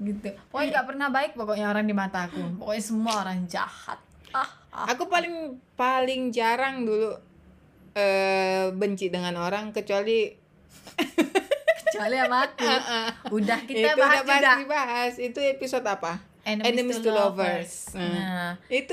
Gitu. 0.03 0.29
Pokoknya 0.49 0.69
nggak 0.79 0.87
pernah 0.89 1.09
baik 1.11 1.33
pokoknya 1.37 1.67
orang 1.69 1.85
di 1.87 1.95
mataku 1.95 2.41
pokoknya 2.59 2.83
semua 2.83 3.15
orang 3.27 3.45
jahat. 3.51 3.99
Ah, 4.33 4.49
ah. 4.73 4.87
aku 4.89 5.11
paling 5.11 5.61
paling 5.77 6.33
jarang 6.33 6.89
dulu 6.89 7.13
eh 7.93 8.73
benci 8.73 9.13
dengan 9.13 9.37
orang 9.37 9.69
kecuali 9.77 10.33
kecuali 11.95 12.17
sama 12.17 12.39
aku. 12.43 12.65
Udah 13.37 13.59
kita 13.63 13.79
itu 13.87 13.99
bahas 13.99 14.21
udah 14.21 14.39
juga 14.59 14.67
bahas. 14.67 15.13
Itu 15.17 15.39
episode 15.39 15.85
apa? 15.85 16.13
Enemies, 16.43 16.99
to 16.99 17.09
lovers, 17.09 17.95
Nah, 17.95 18.03
Nah, 18.03 18.51
itu 18.67 18.91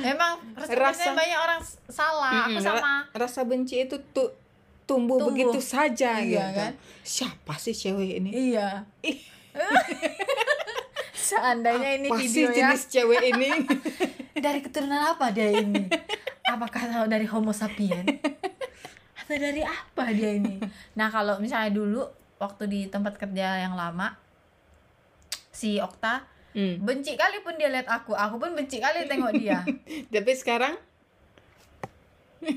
emang 0.00 0.34
Rasa- 0.52 0.74
rasanya 0.74 1.14
banyak 1.14 1.38
orang 1.38 1.60
salah 1.86 2.32
aku 2.42 2.50
Mm-mm, 2.52 2.66
sama. 2.66 2.82
ra- 3.06 3.22
rasa 3.22 3.40
benci 3.44 3.78
itu 3.80 4.02
tuh 4.10 4.34
tumbuh, 4.82 5.14
Tumbuh. 5.14 5.30
begitu 5.30 5.62
saja 5.62 6.18
Iya, 6.18 6.26
gitu. 6.42 6.58
kan? 6.58 6.72
siapa 7.00 7.54
sih 7.54 7.70
cewek 7.70 8.18
ini? 8.18 8.30
Iya. 8.50 8.82
Seandainya 11.14 11.90
ini 11.94 12.08
apa 12.08 12.18
sih 12.18 12.26
video 12.26 12.48
ya? 12.48 12.54
jenis 12.66 12.82
cewek 12.88 13.22
ini? 13.28 13.50
Dari 14.44 14.58
keturunan 14.58 15.02
apa 15.08 15.30
dia 15.30 15.50
ini? 15.52 15.86
Apakah 16.44 16.82
dari 17.04 17.26
homo 17.26 17.52
sapien 17.52 18.00
atau 19.14 19.36
dari 19.36 19.60
apa 19.60 20.08
dia 20.08 20.32
ini? 20.32 20.56
Nah 20.94 21.06
kalau 21.08 21.36
misalnya 21.36 21.68
dulu 21.70 22.00
waktu 22.38 22.64
di 22.66 22.80
tempat 22.86 23.18
kerja 23.18 23.60
yang 23.60 23.74
lama 23.74 24.14
si 25.50 25.78
Okta 25.78 26.38
Hmm. 26.56 26.80
benci 26.80 27.12
kali 27.14 27.44
pun 27.44 27.54
dia 27.60 27.68
lihat 27.68 27.86
aku. 27.86 28.16
Aku 28.16 28.40
pun 28.40 28.56
benci 28.56 28.80
kali 28.80 29.04
tengok 29.04 29.36
dia. 29.36 29.62
Tapi 30.12 30.32
sekarang? 30.32 30.74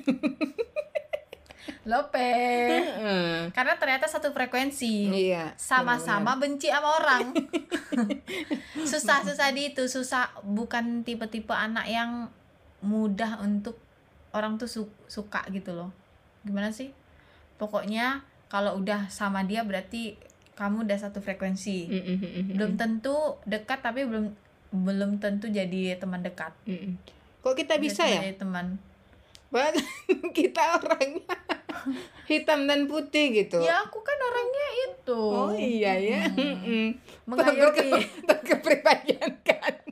Lope 1.85 2.33
hmm, 2.81 3.53
karena 3.53 3.73
ternyata 3.77 4.05
satu 4.09 4.33
frekuensi. 4.33 5.09
Iya 5.09 5.53
sama-sama 5.59 6.37
benci 6.37 6.69
sama 6.71 6.97
orang. 6.97 7.33
Susah 8.89 9.21
susah 9.21 9.49
di 9.53 9.73
itu. 9.75 9.85
Susah 9.85 10.29
bukan 10.41 11.03
tipe-tipe 11.05 11.53
anak 11.53 11.85
yang 11.85 12.31
mudah 12.81 13.43
untuk 13.43 13.77
orang 14.33 14.57
tuh 14.57 14.69
su- 14.71 14.97
suka 15.05 15.45
gitu 15.53 15.73
loh. 15.73 15.91
Gimana 16.41 16.73
sih? 16.73 16.93
Pokoknya 17.61 18.25
kalau 18.51 18.75
udah 18.83 19.07
sama 19.07 19.47
dia 19.47 19.63
berarti 19.63 20.19
kamu 20.59 20.83
udah 20.83 20.99
satu 20.99 21.23
frekuensi. 21.23 21.87
Mm, 21.87 22.03
mm, 22.03 22.17
mm, 22.19 22.31
mm, 22.35 22.53
belum 22.59 22.71
tentu 22.75 23.15
dekat 23.47 23.79
tapi 23.79 24.03
belum 24.03 24.27
belum 24.75 25.23
tentu 25.23 25.47
jadi 25.47 25.95
teman 25.95 26.19
dekat. 26.19 26.51
Mm, 26.67 26.75
mm. 26.75 26.93
kok 27.41 27.55
kita 27.55 27.79
bisa 27.79 28.03
Jadi 28.03 28.11
ya? 28.11 28.21
jadi 28.27 28.35
teman. 28.35 28.75
Bahkan 29.55 29.73
kita 30.37 30.83
orangnya 30.83 31.35
hitam 32.27 32.67
dan 32.67 32.91
putih 32.91 33.31
gitu. 33.31 33.63
Ya 33.63 33.87
aku 33.87 34.03
kan 34.03 34.19
orangnya 34.19 34.67
itu. 34.91 35.23
Oh 35.23 35.55
iya 35.55 35.95
ya. 35.95 36.27
Hmm. 36.27 36.99
Mengayomi. 37.23 38.03
Berkepribadian 38.27 39.31
kan 39.47 39.90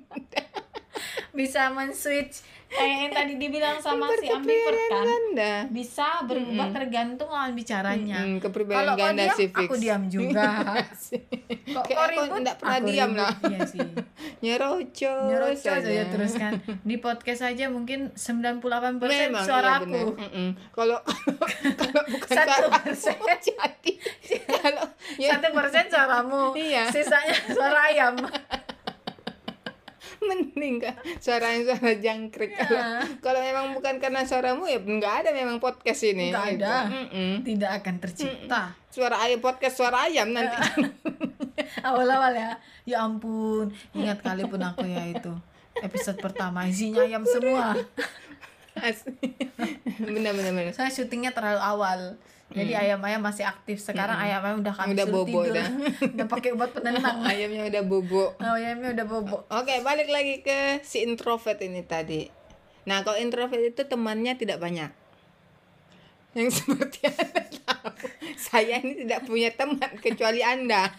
bisa 1.39 1.71
men-switch. 1.71 2.43
Kayak 2.69 2.97
yang 3.01 3.13
tadi 3.17 3.33
dibilang 3.41 3.77
sama 3.85 4.13
si 4.21 4.29
ambivert 4.29 4.77
kan 4.93 5.01
ganda 5.01 5.53
bisa 5.73 6.21
berubah 6.21 6.69
tergantung 6.69 7.29
lawan 7.33 7.57
bicaranya. 7.57 8.21
Mm, 8.21 8.37
kalau 8.37 8.45
kepribadian 8.45 8.85
kau 8.85 8.97
ganda 9.01 9.23
diam 9.25 9.37
fix 9.41 9.53
aku 9.57 9.75
diam 9.81 10.03
juga. 10.05 10.49
Kok 11.69 11.83
Kayak 11.85 11.97
kau 11.97 12.05
aku 12.05 12.13
ribut 12.13 12.39
nggak 12.45 12.57
pernah 12.61 12.77
aku 12.77 12.89
diam 12.93 13.11
lah. 13.17 13.33
iya 13.49 13.59
sih. 13.65 13.81
Nyerocos 14.45 15.25
nyerocos 15.33 15.81
aja. 15.81 16.03
terus 16.13 16.33
kan. 16.37 16.53
Di 16.85 16.95
podcast 17.01 17.41
aja 17.41 17.65
mungkin 17.73 18.13
98% 18.13 18.61
Memang, 19.01 19.41
suara 19.41 19.81
iya, 19.81 19.89
aku. 19.89 20.03
Kalau 20.69 20.99
kalau 21.73 22.01
bukan 22.05 22.29
Satu 22.29 22.67
persen. 22.69 23.17
jadi 23.17 23.91
kalau 24.61 24.85
satu 25.17 25.47
persen 25.57 25.85
suaramu. 25.89 26.43
Iya. 26.53 26.83
sisanya 26.93 27.33
suara 27.49 27.89
ayam 27.89 28.13
mending 30.29 30.83
kan 30.83 30.95
suaranya 31.23 31.73
suara 31.73 31.91
jangkrik. 31.95 32.51
Iya. 32.53 32.67
kalau 32.67 33.39
kalau 33.39 33.39
memang 33.39 33.65
bukan 33.71 34.03
karena 34.03 34.27
suaramu 34.27 34.67
ya 34.67 34.83
nggak 34.83 35.13
ada 35.23 35.29
memang 35.31 35.63
podcast 35.63 36.03
ini. 36.03 36.35
Nggak 36.35 36.47
gitu. 36.59 36.65
ada. 36.67 36.75
Mm-mm. 36.91 37.31
tidak 37.47 37.71
akan 37.79 37.95
tercipta. 38.03 38.61
Suara 38.91 39.15
ayam 39.23 39.39
podcast 39.39 39.79
suara 39.79 40.11
ayam 40.11 40.35
nanti. 40.35 40.59
Awal-awal 41.87 42.35
ya. 42.35 42.51
Ya 42.83 43.07
ampun. 43.07 43.71
Ingat 43.95 44.19
kali 44.19 44.43
pun 44.51 44.59
aku 44.59 44.83
ya 44.83 45.07
itu. 45.07 45.31
Episode 45.79 46.19
pertama 46.19 46.67
isinya 46.67 47.07
ayam 47.07 47.23
semua. 47.23 47.79
Asli. 48.75 49.31
benar 50.15 50.35
benar 50.35 50.51
benar. 50.51 50.73
Saya 50.75 50.91
syutingnya 50.91 51.31
terlalu 51.31 51.63
awal 51.63 51.99
jadi 52.49 52.73
ayam-ayam 52.81 53.21
masih 53.21 53.45
aktif. 53.45 53.77
Sekarang 53.77 54.17
ayam-ayam 54.17 54.65
udah 54.65 54.73
kami 54.73 54.97
Udah 54.97 55.05
bobo 55.05 55.45
tidur. 55.45 55.53
dah. 55.53 55.69
udah 56.17 56.25
pakai 56.25 56.49
obat 56.57 56.69
penenang. 56.75 57.21
Ayamnya 57.21 57.69
udah 57.69 57.83
bobo. 57.85 58.23
Oh, 58.35 58.55
ayamnya 58.57 58.89
udah 58.97 59.05
bobo. 59.05 59.37
Oke, 59.53 59.85
balik 59.85 60.09
lagi 60.09 60.41
ke 60.41 60.81
si 60.81 61.05
introvert 61.05 61.61
ini 61.61 61.85
tadi. 61.85 62.25
Nah, 62.89 63.05
kalau 63.05 63.21
introvert 63.21 63.61
itu 63.61 63.85
temannya 63.85 64.33
tidak 64.33 64.57
banyak. 64.57 64.89
Yang 66.33 66.49
seperti 66.61 67.05
Anda 67.05 67.41
tahu, 67.65 67.89
saya 68.33 68.81
ini 68.81 69.05
tidak 69.05 69.29
punya 69.29 69.49
teman 69.53 69.91
kecuali 69.97 70.41
Anda. 70.41 70.89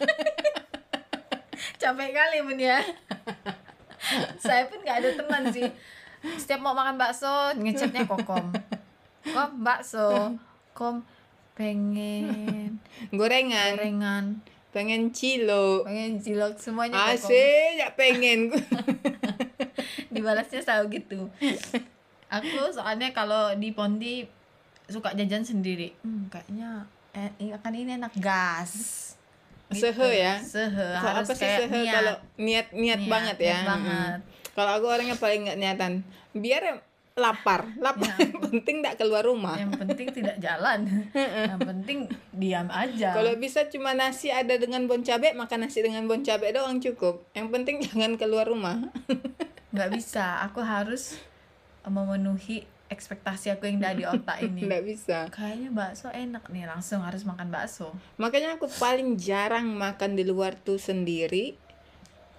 capek 1.77 2.09
kali 2.13 2.37
pun 2.45 2.57
ya. 2.57 2.79
Saya 4.37 4.65
pun 4.67 4.79
nggak 4.79 4.97
ada 5.03 5.09
teman 5.19 5.43
sih. 5.49 5.67
Setiap 6.37 6.61
mau 6.61 6.71
makan 6.71 6.95
bakso 6.95 7.27
ngechatnya 7.57 8.05
kokom. 8.05 8.53
Kom 9.25 9.51
bakso. 9.59 10.37
Kom 10.71 11.01
pengen 11.53 12.79
Gorengan, 13.17 13.75
gorengan 13.75 14.25
pengen 14.71 15.11
cilo. 15.11 15.83
pengen 15.83 16.15
cilok 16.17 16.55
semuanya 16.55 16.95
kokom 17.11 17.27
Asik, 17.27 17.71
ya 17.75 17.91
pengen. 17.91 18.47
dibalasnya 20.13 20.59
selalu 20.59 20.97
gitu 20.97 21.27
aku 22.27 22.71
soalnya 22.71 23.11
kalau 23.11 23.51
di 23.53 23.71
Ponti 23.71 24.23
suka 24.85 25.11
jajan 25.11 25.43
sendiri 25.43 25.91
hmm, 25.97 26.27
kayaknya 26.27 26.87
eh, 27.11 27.31
ini- 27.37 27.51
kan 27.53 27.71
ini 27.71 27.95
enak 27.95 28.15
gas 28.17 28.73
Sehe 29.69 29.95
ya? 30.13 30.35
sehe 30.37 30.67
Kalau 30.93 31.15
harus 31.15 31.27
apa 31.27 31.33
sih 31.33 31.47
kayak 31.47 31.59
sehe 31.61 31.71
niat. 31.77 31.93
kalau 31.93 32.15
niat 32.37 32.67
niat 32.73 32.99
Niat, 32.99 33.07
banget 33.07 33.37
ya. 33.37 33.47
niat 33.47 33.63
banget. 33.65 34.19
Mm-mm. 34.19 34.51
Kalau 34.51 34.71
aku 34.75 34.85
orangnya 34.85 35.15
paling 35.15 35.39
nggak 35.41 35.55
niatan. 35.57 35.93
Biar 36.33 36.63
lapar. 37.15 37.67
Lapar. 37.77 38.15
Ya. 38.15 38.31
yang 38.31 38.39
penting 38.47 38.75
tidak 38.79 38.95
keluar 38.99 39.23
rumah. 39.25 39.55
Yang 39.59 39.73
penting 39.83 40.07
tidak 40.15 40.37
jalan. 40.39 40.79
Yang 41.15 41.59
penting 41.67 41.97
diam 42.31 42.67
aja. 42.71 43.11
Kalau 43.15 43.33
bisa 43.35 43.67
cuma 43.67 43.91
nasi 43.91 44.31
ada 44.31 44.55
dengan 44.55 44.87
bon 44.87 45.03
cabe 45.03 45.35
makan 45.35 45.67
nasi 45.67 45.83
dengan 45.83 46.07
bon 46.07 46.23
cabe 46.23 46.51
doang 46.55 46.79
cukup. 46.79 47.27
Yang 47.35 47.47
penting 47.51 47.75
jangan 47.87 48.15
keluar 48.15 48.47
rumah. 48.47 48.79
Nggak 49.75 49.89
bisa. 49.95 50.43
Aku 50.47 50.63
harus 50.63 51.19
memenuhi 51.83 52.63
ekspektasi 52.91 53.55
aku 53.55 53.71
yang 53.71 53.79
ada 53.79 53.95
di 53.95 54.03
otak 54.07 54.37
ini. 54.47 54.67
Tidak 54.67 54.83
bisa. 54.83 55.17
Kayaknya 55.31 55.69
bakso 55.71 56.07
enak 56.11 56.43
nih. 56.47 56.63
Langsung 56.67 57.03
harus 57.03 57.23
makan 57.27 57.51
bakso. 57.51 57.91
Makanya 58.19 58.55
aku 58.55 58.67
paling 58.79 59.19
jarang 59.19 59.67
makan 59.75 60.15
di 60.15 60.23
luar 60.23 60.55
tuh 60.55 60.79
sendiri. 60.79 61.55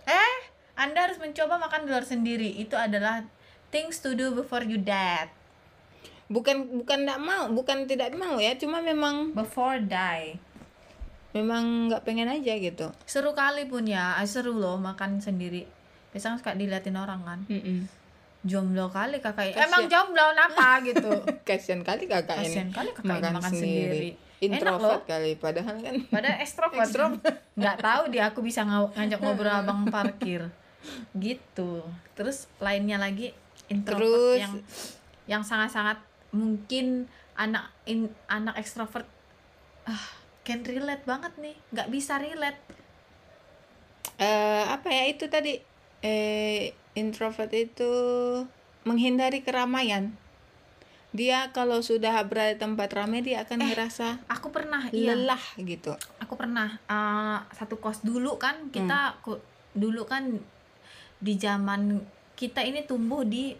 Eh 0.08 0.36
anda 0.72 1.04
harus 1.04 1.20
mencoba 1.20 1.60
makan 1.60 1.84
di 1.84 1.88
luar 1.92 2.04
sendiri. 2.08 2.48
Itu 2.56 2.76
adalah 2.80 3.24
things 3.72 3.98
to 3.98 4.12
do 4.12 4.36
before 4.36 4.62
you 4.62 4.76
dead 4.76 5.32
bukan 6.32 6.56
bukan 6.80 7.04
tidak 7.04 7.20
mau 7.20 7.44
bukan 7.52 7.84
tidak 7.84 8.10
mau 8.16 8.40
ya 8.40 8.56
cuma 8.56 8.80
memang 8.80 9.36
before 9.36 9.76
die. 9.84 10.40
memang 11.32 11.88
nggak 11.88 12.04
pengen 12.04 12.28
aja 12.28 12.60
gitu. 12.60 12.92
Seru 13.08 13.32
kali 13.32 13.64
pun 13.64 13.88
ya 13.88 14.20
ah, 14.20 14.26
seru 14.28 14.52
loh 14.52 14.76
makan 14.76 15.16
sendiri. 15.16 15.64
Biasanya 16.12 16.36
suka 16.36 16.52
diliatin 16.52 16.92
orang 16.96 17.24
kan. 17.24 17.40
Mm-mm. 17.48 17.88
jomblo 18.42 18.90
kali 18.90 19.22
kakak 19.22 19.54
Kasian. 19.54 19.70
emang 19.70 19.86
jomblo 19.88 20.34
apa 20.34 20.68
gitu? 20.92 21.24
Kasian 21.46 21.80
kali 21.86 22.04
kakak 22.04 22.42
kasian 22.42 22.68
ini 22.68 22.74
kali 22.74 22.90
kakak 22.92 23.22
ini 23.22 23.32
makan 23.32 23.52
sendiri, 23.54 24.08
enak 24.12 24.12
loh. 24.12 24.44
introvert 24.44 25.02
kali 25.08 25.30
padahal 25.38 25.76
kan 25.80 25.94
pada 26.10 26.30
ekstrovert. 26.42 26.90
Nggak 27.60 27.76
tahu 27.80 28.02
dia 28.12 28.22
aku 28.28 28.44
bisa 28.44 28.66
ngajak 28.68 29.16
ngobrol 29.22 29.56
abang 29.62 29.88
parkir. 29.88 30.52
Gitu. 31.16 31.80
Terus 32.12 32.50
lainnya 32.60 33.00
lagi 33.00 33.32
introvert 33.72 34.04
Terus- 34.04 34.40
yang 34.44 34.54
yang 35.24 35.42
sangat-sangat 35.42 35.98
mungkin 36.36 37.08
anak 37.32 37.72
in, 37.88 38.12
anak 38.28 38.60
ekstrovert 38.60 39.08
ah 39.88 40.04
can 40.44 40.62
relate 40.66 41.02
banget 41.08 41.32
nih. 41.38 41.56
Nggak 41.72 41.88
bisa 41.88 42.18
relate. 42.18 42.60
Eh 44.18 44.64
apa 44.68 44.88
ya 44.90 45.04
itu 45.08 45.26
tadi. 45.32 45.58
Eh 46.02 46.74
introvert 46.98 47.50
itu 47.54 47.92
menghindari 48.82 49.40
keramaian. 49.40 50.12
Dia 51.12 51.52
kalau 51.52 51.84
sudah 51.84 52.24
berada 52.24 52.56
di 52.56 52.58
tempat 52.58 52.88
ramai 52.96 53.20
dia 53.20 53.44
akan 53.44 53.68
ngerasa 53.68 54.24
aku 54.32 54.48
pernah 54.48 54.88
iya. 54.90 55.12
lelah 55.12 55.42
gitu. 55.60 55.92
Aku 56.24 56.34
pernah 56.40 56.80
eh, 56.88 57.38
satu 57.52 57.78
kos 57.78 58.00
dulu 58.02 58.40
kan 58.40 58.72
kita 58.72 59.20
ku- 59.20 59.44
dulu 59.76 60.08
kan 60.08 60.40
di 61.22 61.38
zaman 61.38 62.02
kita 62.42 62.66
ini 62.66 62.82
tumbuh 62.82 63.22
di 63.22 63.54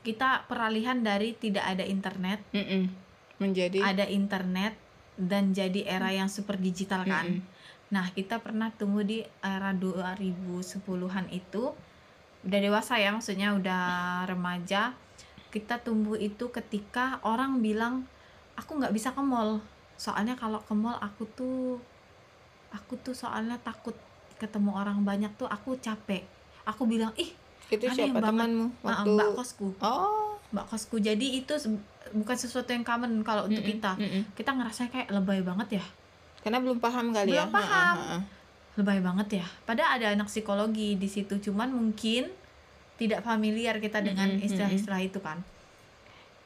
kita 0.00 0.48
peralihan 0.48 0.96
dari 1.04 1.36
tidak 1.36 1.76
ada 1.76 1.84
internet 1.84 2.40
Mm-mm. 2.56 2.88
menjadi 3.36 3.84
ada 3.84 4.08
internet 4.08 4.72
dan 5.20 5.52
jadi 5.52 5.84
era 5.84 6.08
yang 6.08 6.32
super 6.32 6.56
digital 6.56 7.04
kan? 7.04 7.28
Mm-mm. 7.28 7.44
nah 7.92 8.08
kita 8.08 8.40
pernah 8.40 8.72
tumbuh 8.72 9.04
di 9.04 9.20
era 9.44 9.76
2010-an 9.76 11.28
itu. 11.28 11.76
Udah 12.44 12.60
dewasa 12.60 12.96
ya 12.96 13.12
maksudnya 13.12 13.52
udah 13.52 13.84
remaja. 14.24 14.96
Kita 15.52 15.78
tumbuh 15.84 16.16
itu 16.16 16.48
ketika 16.48 17.20
orang 17.22 17.60
bilang 17.60 18.08
aku 18.56 18.80
nggak 18.80 18.90
bisa 18.96 19.12
ke 19.12 19.20
mall. 19.20 19.60
Soalnya 20.00 20.34
kalau 20.34 20.64
ke 20.64 20.74
mall 20.74 20.96
aku 20.98 21.28
tuh 21.36 21.78
aku 22.72 22.98
tuh 22.98 23.14
soalnya 23.14 23.60
takut 23.62 23.94
ketemu 24.40 24.74
orang 24.74 25.06
banyak 25.06 25.30
tuh 25.38 25.46
aku 25.46 25.78
capek 25.78 26.33
aku 26.64 26.88
bilang 26.88 27.12
ih 27.16 27.30
itu 27.72 27.84
aneh 27.88 27.96
siapa 27.96 28.20
banget. 28.20 28.28
temanmu 28.28 28.66
ah, 28.84 28.88
waktu 28.92 29.10
mbak 29.16 29.28
kosku. 29.36 29.68
Oh. 29.80 30.36
Mbak 30.52 30.66
kosku. 30.70 30.96
Jadi 31.00 31.26
itu 31.42 31.54
bukan 32.14 32.36
sesuatu 32.36 32.70
yang 32.70 32.84
common 32.86 33.24
kalau 33.26 33.48
untuk 33.48 33.64
Mm-mm, 33.64 33.72
kita. 33.80 33.92
mm-mm. 33.98 34.22
kita 34.36 34.50
ngerasa 34.54 34.82
kayak 34.92 35.08
lebay 35.10 35.40
banget 35.42 35.80
ya. 35.80 35.84
Karena 36.44 36.60
belum 36.60 36.78
paham 36.78 37.10
kali 37.10 37.34
ya. 37.34 37.48
Belum 37.48 37.56
paham. 37.56 37.96
Ha, 37.98 38.14
ha, 38.14 38.18
lebay 38.78 39.00
banget 39.00 39.42
ya. 39.42 39.46
Padahal 39.64 39.98
ada 39.98 40.06
anak 40.12 40.28
psikologi 40.28 40.94
di 40.94 41.08
situ. 41.08 41.40
Cuman 41.40 41.72
mungkin 41.72 42.28
tidak 43.00 43.26
familiar 43.26 43.80
kita 43.82 44.04
dengan 44.04 44.30
istilah-istilah 44.38 45.00
itu 45.02 45.18
kan. 45.18 45.42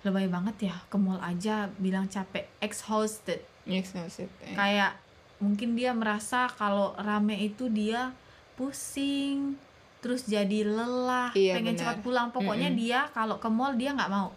Lebay 0.07 0.31
banget 0.31 0.73
ya. 0.73 0.77
Ke 0.89 0.97
mall 0.97 1.21
aja 1.21 1.69
bilang 1.77 2.09
capek. 2.09 2.49
Exhausted. 2.63 3.43
Yes, 3.69 3.93
yes. 3.93 4.25
kayak 4.57 4.97
mungkin 5.45 5.77
dia 5.77 5.93
merasa 5.93 6.49
kalau 6.49 6.97
rame 6.97 7.37
itu 7.37 7.69
dia 7.69 8.17
pusing 8.57 9.61
terus 9.99 10.25
jadi 10.25 10.63
lelah 10.63 11.31
Iya, 11.33 11.55
pengen 11.55 11.75
benar. 11.75 11.81
cepat 11.85 11.97
pulang. 12.01 12.27
Pokoknya 12.31 12.69
Mm-mm. 12.69 12.79
dia 12.79 13.01
kalau 13.11 13.37
ke 13.37 13.49
mall 13.49 13.75
dia 13.75 13.91
nggak 13.93 14.09
mau. 14.09 14.31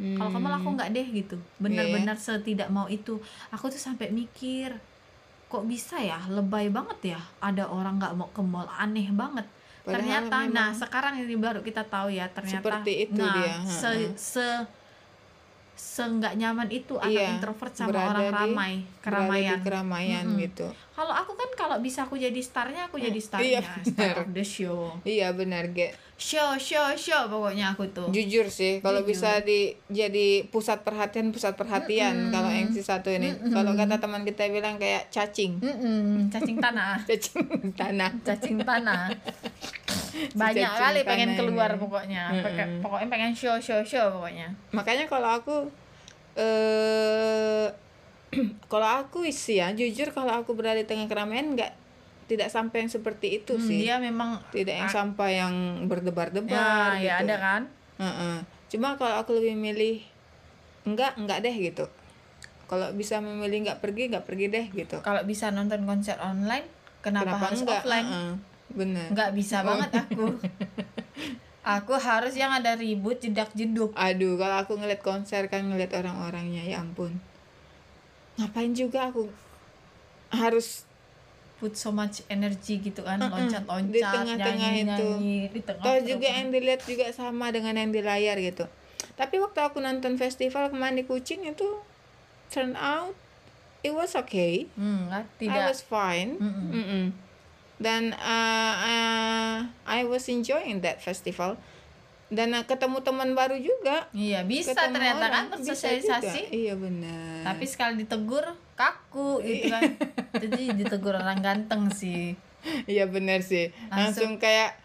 Kalau 0.00 0.30
ke 0.30 0.38
mall 0.38 0.54
aku 0.54 0.64
Hmm. 0.64 0.76
nggak 0.76 0.90
deh 0.90 1.06
gitu. 1.14 1.36
Benar-benar 1.58 2.16
setidak 2.16 2.68
mau 2.68 2.88
itu. 2.88 3.20
Aku 3.50 3.68
tuh 3.68 3.76
sampai 3.76 4.08
mikir 4.08 4.72
kok 5.46 5.64
bisa 5.64 5.98
ya? 5.98 6.16
Lebay 6.26 6.70
banget 6.70 7.14
ya. 7.14 7.20
Ada 7.38 7.66
orang 7.66 7.98
nggak 7.98 8.14
mau 8.14 8.30
ke 8.30 8.40
mall. 8.40 8.64
Aneh 8.66 9.10
banget. 9.10 9.44
Padahal 9.80 9.96
ternyata 10.28 10.36
nah 10.48 10.70
sekarang 10.70 11.18
ini 11.18 11.34
baru 11.34 11.60
kita 11.60 11.82
tahu 11.84 12.12
ya 12.12 12.28
ternyata 12.28 12.60
Seperti 12.60 12.92
itu 13.02 13.16
nah, 13.16 13.32
dia, 13.34 13.54
se 13.64 13.90
se 14.14 14.46
se 15.80 16.04
nggak 16.04 16.36
nyaman 16.36 16.68
itu 16.68 16.94
anak 16.94 17.08
Iya, 17.10 17.28
introvert 17.34 17.72
sama 17.72 17.88
orang 17.96 18.20
di- 18.22 18.36
ramai 18.36 18.72
keramaian 19.00 19.56
di 19.56 19.64
keramaian. 19.64 20.24
Mm-mm. 20.26 20.42
gitu. 20.42 20.68
Kalau 20.92 21.10
aku 21.10 21.32
kan 21.32 21.48
kalau 21.54 21.76
bisa 21.78 22.04
aku 22.04 22.14
jadi 22.14 22.36
starnya 22.38 22.86
aku 22.86 23.00
jadi 23.00 23.16
Iya, 23.16 23.24
starnya. 23.24 23.60
star 23.82 23.88
benar. 24.12 24.14
of 24.18 24.28
the 24.30 24.44
show. 24.46 24.92
Iya 25.02 25.32
benar 25.32 25.72
ge 25.72 25.96
show 26.20 26.52
show 26.54 26.84
show 26.94 27.26
pokoknya 27.26 27.72
aku 27.72 27.88
tuh. 27.88 28.12
Jujur 28.12 28.46
sih 28.46 28.78
kalau 28.78 29.00
bisa 29.02 29.40
di 29.40 29.72
jadi 29.88 30.44
pusat 30.46 30.84
perhatian 30.84 31.32
pusat 31.32 31.56
perhatian 31.56 32.28
Mm-mm. 32.28 32.30
kalau 32.30 32.52
yang 32.52 32.68
si 32.68 32.78
satu 32.80 33.08
ini. 33.08 33.32
Mm-mm. 33.32 33.50
kalau 33.50 33.72
kata 33.72 33.96
teman 33.96 34.22
kita 34.22 34.44
bilang 34.46 34.76
kayak 34.76 35.08
cacing. 35.08 35.56
Mm-mm, 35.58 36.28
cacing 36.28 36.60
tanah. 36.60 37.00
Cacing 37.08 37.48
tanah. 37.72 38.10
Cacing 38.20 38.58
tanah. 38.60 39.08
Banyak 40.36 40.60
cacing 40.60 40.68
kali 40.76 41.00
pengen 41.02 41.30
keluar 41.34 41.72
ini. 41.72 41.80
pokoknya. 41.80 42.22
Mm-mm. 42.28 42.44
Pokoknya- 42.44 42.70
pokoknya 42.80 43.08
pengen 43.08 43.32
show 43.32 43.56
show 43.56 43.80
show 43.80 44.12
pokoknya. 44.12 44.52
Makanya 44.70 45.08
kalau 45.08 45.32
aku 45.32 45.56
eh 46.36 47.66
kalau 48.70 48.86
aku 48.86 49.26
sih 49.26 49.58
ya 49.58 49.72
jujur 49.72 50.12
kalau 50.12 50.36
aku 50.36 50.52
berada 50.52 50.76
di 50.76 50.86
tengah 50.86 51.08
keramaian 51.08 51.50
nggak 51.50 51.72
tidak 52.30 52.46
sampai 52.46 52.86
yang 52.86 52.92
seperti 52.92 53.26
itu 53.36 53.52
Hmm, 53.52 53.66
sih. 53.66 53.82
dia 53.82 53.98
memang 53.98 54.38
tidak 54.48 54.78
yang 54.78 54.86
sampai 54.88 55.30
yang 55.36 55.54
berdebar-debar 55.84 56.94
ya, 56.94 56.94
ya 56.96 57.14
gitu. 57.18 57.26
ada 57.26 57.36
kan? 57.36 57.62
Heeh. 57.98 58.36
cuma 58.70 58.94
kalau 58.94 59.18
aku 59.18 59.34
lebih 59.34 59.58
milih 59.58 59.98
enggak 60.84 61.18
enggak 61.18 61.42
deh 61.42 61.50
gitu. 61.52 61.90
Kalau 62.64 62.86
bisa 62.92 63.18
memilih 63.18 63.66
nggak 63.66 63.80
pergi 63.80 64.06
nggak 64.08 64.22
pergi 64.24 64.46
deh 64.46 64.66
gitu. 64.70 64.96
Kalau 65.00 65.20
bisa 65.22 65.50
nonton 65.50 65.82
konser 65.82 66.14
online 66.16 66.70
kenapa, 67.00 67.34
harus 67.36 67.60
enggak? 67.60 67.82
offline? 67.82 68.06
Heeh. 68.06 68.32
bener. 68.70 69.06
Nggak 69.10 69.30
bisa 69.34 69.56
Oh. 69.60 69.66
banget 69.66 69.90
aku. 69.96 70.26
Aku 71.60 71.92
harus 71.92 72.32
yang 72.32 72.48
ada 72.50 72.72
ribut 72.72 73.18
jedak 73.18 73.52
jeduk. 73.52 73.92
Aduh 73.92 74.34
kalau 74.34 74.56
aku 74.58 74.74
ngeliat 74.74 75.02
konser 75.02 75.44
kan 75.46 75.60
ngeliat 75.62 75.92
orang-orangnya 75.92 76.64
ya 76.64 76.80
ampun. 76.80 77.20
Ngapain 78.36 78.72
juga 78.72 79.12
aku 79.12 79.28
harus 80.30 80.88
put 81.60 81.76
so 81.76 81.92
much 81.92 82.24
energy 82.26 82.80
gitu 82.80 83.04
kan 83.04 83.20
Mm-mm. 83.20 83.28
loncat 83.30 83.62
loncat 83.62 83.92
Di 83.92 84.00
tengah-tengah 84.00 84.70
nyanyi, 84.72 84.82
itu. 84.88 85.08
di 85.52 85.60
tengah 85.60 85.84
Toh 85.84 85.96
truk. 86.00 86.08
juga 86.08 86.28
yang 86.32 86.48
dilihat 86.48 86.82
juga 86.82 87.04
sama 87.12 87.52
dengan 87.52 87.76
yang 87.76 87.92
di 87.92 88.00
layar 88.00 88.40
gitu. 88.40 88.64
Tapi 89.14 89.36
waktu 89.36 89.60
aku 89.60 89.78
nonton 89.78 90.16
festival 90.16 90.72
kemarin 90.72 90.96
di 90.96 91.04
Kucing 91.04 91.44
itu 91.44 91.68
turn 92.48 92.72
out 92.74 93.12
it 93.80 93.92
was 93.92 94.16
okay. 94.16 94.64
hmm, 94.74 95.06
nggak, 95.06 95.24
I 95.24 95.32
tidak 95.36 95.62
was 95.68 95.80
fine. 95.80 96.40
Mm-mm. 96.40 96.68
Mm-mm. 96.72 97.04
Dan 97.76 98.12
uh, 98.12 98.74
uh, 98.76 99.56
I 99.84 100.00
was 100.04 100.24
enjoying 100.26 100.80
that 100.80 101.00
festival. 101.00 101.60
Dan 102.30 102.54
uh, 102.54 102.62
ketemu 102.62 103.02
teman 103.02 103.34
baru 103.34 103.58
juga. 103.58 104.06
iya 104.14 104.46
bisa 104.46 104.70
ketemu 104.70 104.94
ternyata 104.94 105.24
orang. 105.26 105.32
kan 105.32 105.44
bersosialisasi. 105.58 106.42
Iya 106.48 106.74
benar. 106.76 107.42
tapi 107.42 107.64
sekali 107.66 108.00
ditegur 108.00 108.44
kaku 108.80 109.30
gitu 109.42 109.68
kan 109.68 109.82
jadi 110.34 110.72
ditegur 110.74 111.12
orang 111.12 111.38
ganteng 111.38 111.92
sih 111.92 112.32
iya 112.84 113.04
benar 113.06 113.40
sih. 113.40 113.72
Langsung- 113.86 113.96
Langsung, 114.28 114.32
kayak 114.36 114.76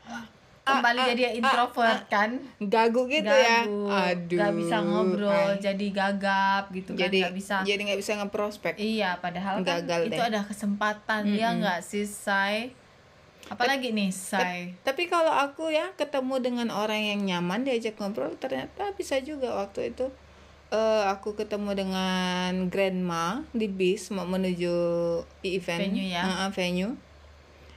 kembali 0.63 0.97
ah, 0.97 1.07
jadi 1.07 1.23
ah, 1.23 1.31
introvert 1.35 2.01
kan 2.07 2.29
gagu 2.57 3.05
gitu 3.05 3.27
ya. 3.27 3.61
Gagu, 3.61 3.85
Aduh. 3.85 4.33
nggak 4.33 4.53
bisa 4.55 4.75
ngobrol 4.81 5.49
Ay. 5.51 5.61
jadi 5.61 5.85
gagap 5.91 6.63
gitu 6.71 6.91
kan 6.91 7.01
jadi 7.01 7.19
nggak 7.21 7.35
bisa 7.35 7.55
jadi 7.61 7.81
nggak 7.83 7.99
bisa 7.99 8.11
ngeprospek. 8.17 8.73
iya 8.75 9.13
padahal 9.15 9.59
kan 9.59 9.83
Gagal 9.83 10.01
itu 10.07 10.17
deh. 10.17 10.25
ada 10.25 10.41
kesempatan 10.41 11.21
ya 11.29 11.51
Mm-mm. 11.51 11.59
nggak 11.61 11.79
sih 11.81 12.03
say 12.03 12.73
apalagi 13.45 13.93
nih 13.93 14.09
say 14.09 14.73
Tapi 14.81 15.05
kalau 15.05 15.29
aku 15.29 15.69
ya 15.69 15.93
ketemu 15.93 16.41
dengan 16.41 16.67
orang 16.71 16.97
yang 17.03 17.21
nyaman 17.21 17.61
diajak 17.61 17.93
ngobrol 17.95 18.33
ternyata 18.35 18.89
bisa 18.93 19.19
juga 19.19 19.53
waktu 19.53 19.91
itu 19.91 20.09
eh 20.74 21.03
aku 21.09 21.38
ketemu 21.38 21.72
dengan 21.78 22.70
grandma 22.74 23.45
di 23.53 23.70
bis 23.70 24.09
mau 24.09 24.26
menuju 24.26 24.76
event. 25.45 25.82
Venue 25.86 26.09
ya. 26.09 26.24
Heeh, 26.26 26.49
venue. 26.53 26.93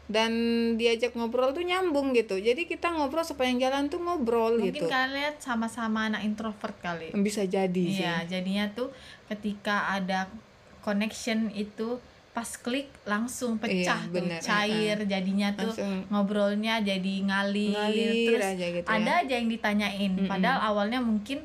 dan 0.09 0.32
diajak 0.80 1.12
ngobrol 1.12 1.53
tuh 1.53 1.61
nyambung 1.61 2.16
gitu. 2.16 2.41
Jadi 2.41 2.64
kita 2.64 2.97
ngobrol 2.97 3.20
sepanjang 3.20 3.68
jalan 3.68 3.93
tuh 3.93 4.01
ngobrol 4.01 4.57
mungkin 4.57 4.72
gitu. 4.72 4.89
kalian 4.89 5.36
sama-sama 5.36 6.09
anak 6.09 6.24
introvert 6.24 6.72
kali. 6.80 7.12
Bisa 7.12 7.45
jadi 7.45 7.84
sih. 7.84 8.01
iya 8.01 8.24
jadinya 8.24 8.72
tuh 8.72 8.89
ketika 9.28 9.93
ada 9.93 10.32
connection 10.80 11.53
itu 11.53 12.01
pas 12.32 12.49
klik 12.57 12.89
langsung 13.05 13.61
pecah 13.61 14.01
Iya, 14.01 14.09
tuh 14.09 14.14
bener, 14.16 14.41
cair. 14.41 14.99
Jadinya 15.05 15.49
tuh 15.53 15.76
Langsung 15.76 15.93
ngobrolnya 16.09 16.80
jadi 16.80 17.14
ngalir, 17.28 17.76
ngalir 17.76 18.28
terus 18.32 18.49
aja 18.57 18.66
gitu 18.80 18.86
ada 18.89 19.12
ya 19.12 19.22
aja 19.28 19.34
yang 19.36 19.49
ditanyain. 19.53 20.11
Mm-mm. 20.16 20.30
padahal 20.30 20.72
awalnya 20.72 21.05
mungkin 21.05 21.45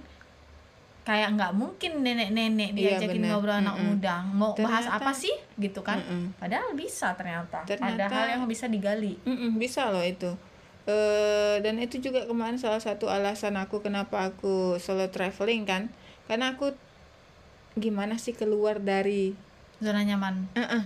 kayak 1.03 1.35
nggak 1.35 1.51
mungkin 1.51 1.99
nenek-nenek 1.99 2.71
Iya, 2.71 2.95
diajakin 2.95 3.19
bener. 3.19 3.29
ngobrol 3.29 3.57
anak 3.57 3.75
Mm-mm. 3.75 3.87
muda 3.93 4.15
mau 4.25 4.51
bahas 4.53 4.87
Ternyata- 4.87 5.03
apa 5.03 5.11
sih 5.13 5.35
gitu 5.57 5.79
kan 5.79 5.99
Mm-mm. 5.99 6.31
padahal 6.37 6.71
bisa 6.73 7.11
ternyata. 7.13 7.59
ada 7.59 7.67
Ternyata- 7.69 8.07
hal 8.09 8.27
yang 8.31 8.43
bisa 8.45 8.65
digali 8.65 9.19
Mm-mm, 9.21 9.55
bisa 9.57 9.87
loh 9.87 10.01
itu 10.01 10.31
eh 10.83 11.59
dan 11.59 11.75
itu 11.77 11.97
juga 11.97 12.23
kemarin 12.23 12.55
salah 12.55 12.79
satu 12.79 13.07
alasan 13.07 13.55
aku 13.55 13.79
kenapa 13.79 14.27
aku 14.27 14.75
solo 14.77 15.07
traveling 15.07 15.63
kan 15.63 15.87
karena 16.25 16.51
aku 16.51 16.75
gimana 17.73 18.15
sih 18.15 18.31
keluar 18.31 18.77
dari 18.77 19.31
zona 19.77 20.01
nyaman 20.01 20.47
eh-eh, 20.53 20.83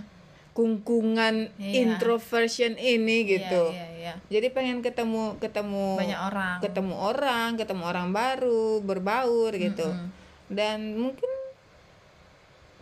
kungkungan 0.58 1.54
Iya. 1.54 1.86
introversion 1.86 2.74
ini 2.74 3.22
gitu 3.30 3.70
iya, 3.70 3.86
iya, 3.86 3.86
iya. 3.94 4.14
jadi 4.26 4.50
pengen 4.50 4.82
ketemu 4.82 5.38
ketemu 5.38 5.94
banyak 5.94 6.18
orang 6.18 6.56
ketemu 6.58 6.94
orang 6.98 7.48
ketemu 7.54 7.82
orang 7.86 8.08
baru 8.10 8.82
berbaur 8.82 9.54
gitu 9.54 9.86
Mm-mm. 9.86 10.10
dan 10.50 10.98
mungkin 10.98 11.30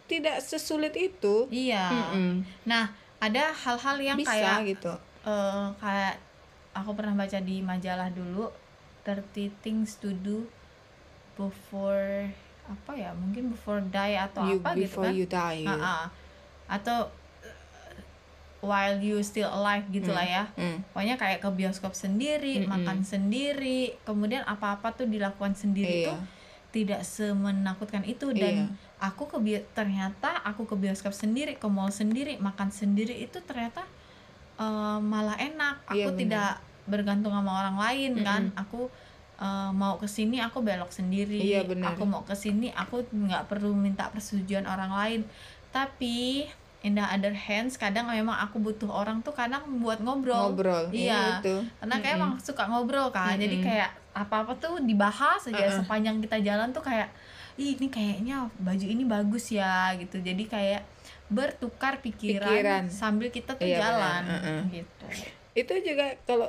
tidak 0.09 0.41
sesulit 0.41 0.97
itu 0.97 1.53
iya 1.53 1.93
Mm-mm. 1.93 2.49
nah 2.65 2.97
ada 3.21 3.53
hal-hal 3.53 4.01
yang 4.01 4.17
bisa 4.17 4.33
kayak 4.33 4.73
gitu 4.73 4.97
eh, 5.29 5.67
kayak 5.77 6.17
aku 6.73 6.97
pernah 6.97 7.13
baca 7.13 7.37
di 7.45 7.61
majalah 7.61 8.09
dulu 8.09 8.49
30 9.05 9.53
things 9.61 10.01
to 10.01 10.17
do 10.25 10.49
before 11.37 12.33
apa 12.67 12.93
ya 12.97 13.13
mungkin 13.13 13.53
before 13.53 13.85
die 13.93 14.17
atau 14.17 14.49
you 14.49 14.59
apa 14.65 14.73
gitu 14.75 14.97
before 14.97 15.05
kan 15.07 15.13
you 15.13 15.27
die. 15.29 15.65
Ah, 15.69 15.77
ah. 15.77 16.05
atau 16.67 17.13
while 18.59 18.97
you 18.99 19.21
still 19.21 19.49
alive 19.49 19.85
gitu 19.89 20.11
lah 20.11 20.25
ya 20.25 20.45
Mm. 20.55 20.81
pokoknya 20.91 21.17
kayak 21.17 21.39
ke 21.41 21.49
bioskop 21.51 21.93
sendiri 21.93 22.61
Mm-mm. 22.61 22.73
makan 22.73 23.03
sendiri 23.03 23.95
kemudian 24.03 24.43
apa-apa 24.45 24.93
tuh 24.93 25.07
dilakukan 25.07 25.53
sendiri 25.53 26.03
Iya. 26.03 26.07
tuh 26.09 26.19
tidak 26.73 27.03
semenakutkan 27.03 28.05
itu 28.05 28.33
dan 28.33 28.69
Iya. 28.69 29.03
aku 29.03 29.25
ke 29.27 29.39
ternyata 29.73 30.41
aku 30.43 30.65
ke 30.65 30.75
bioskop 30.75 31.13
sendiri 31.13 31.57
ke 31.57 31.67
mall 31.67 31.89
sendiri 31.89 32.37
makan 32.39 32.69
sendiri 32.69 33.17
itu 33.17 33.41
ternyata 33.41 33.85
eh, 34.57 34.99
malah 34.99 35.37
enak 35.37 35.85
aku 35.85 36.11
Iya, 36.13 36.17
tidak 36.17 36.51
bergantung 36.87 37.33
sama 37.33 37.61
orang 37.61 37.77
lain 37.77 38.13
kan 38.21 38.43
Mm-mm. 38.49 38.57
aku 38.59 38.89
eh, 39.37 39.71
mau 39.71 39.97
ke 39.97 40.09
sini 40.09 40.41
aku 40.41 40.61
belok 40.61 40.89
sendiri 40.89 41.37
Iya, 41.37 41.65
bener. 41.65 41.93
aku 41.93 42.03
mau 42.05 42.25
ke 42.25 42.33
sini 42.33 42.73
aku 42.73 43.05
nggak 43.07 43.47
perlu 43.47 43.77
minta 43.77 44.09
persetujuan 44.09 44.65
orang 44.65 44.91
lain 44.91 45.21
tapi 45.71 46.49
in 46.87 46.95
the 46.95 47.03
other 47.03 47.35
hands 47.35 47.75
kadang 47.75 48.07
memang 48.07 48.39
aku 48.39 48.63
butuh 48.63 48.87
orang 48.87 49.19
tuh 49.21 49.35
kadang 49.35 49.83
buat 49.83 49.99
ngobrol 49.99 50.55
ngobrol 50.55 50.87
Iya. 50.95 51.43
itu 51.43 51.67
karena 51.77 51.97
kayak 51.97 52.15
Mm-mm. 52.15 52.23
emang 52.23 52.33
suka 52.39 52.63
ngobrol 52.65 53.11
kan 53.11 53.35
jadi 53.35 53.59
Mm-mm. 53.59 53.67
kayak 53.67 53.91
apa 54.15 54.47
apa 54.47 54.53
tuh 54.57 54.79
dibahas 54.81 55.43
aja 55.45 55.59
Uh-uh. 55.59 55.77
sepanjang 55.77 56.23
kita 56.23 56.39
jalan 56.41 56.71
tuh 56.71 56.81
kayak 56.81 57.11
Ih, 57.57 57.73
ini 57.73 57.89
kayaknya 57.89 58.47
baju 58.57 58.85
ini 58.85 59.03
bagus 59.03 59.49
ya 59.51 59.91
gitu 59.97 60.21
jadi 60.21 60.45
kayak 60.45 60.83
bertukar 61.27 61.99
pikiran, 61.99 62.47
Pikiran. 62.47 62.83
sambil 62.87 63.29
kita 63.29 63.57
tuh 63.57 63.65
Iya, 63.65 63.81
jalan 63.81 64.23
benar. 64.23 64.39
Uh-uh. 64.39 64.61
gitu 64.71 65.07
itu 65.57 65.75
juga 65.83 66.07
kalau 66.23 66.49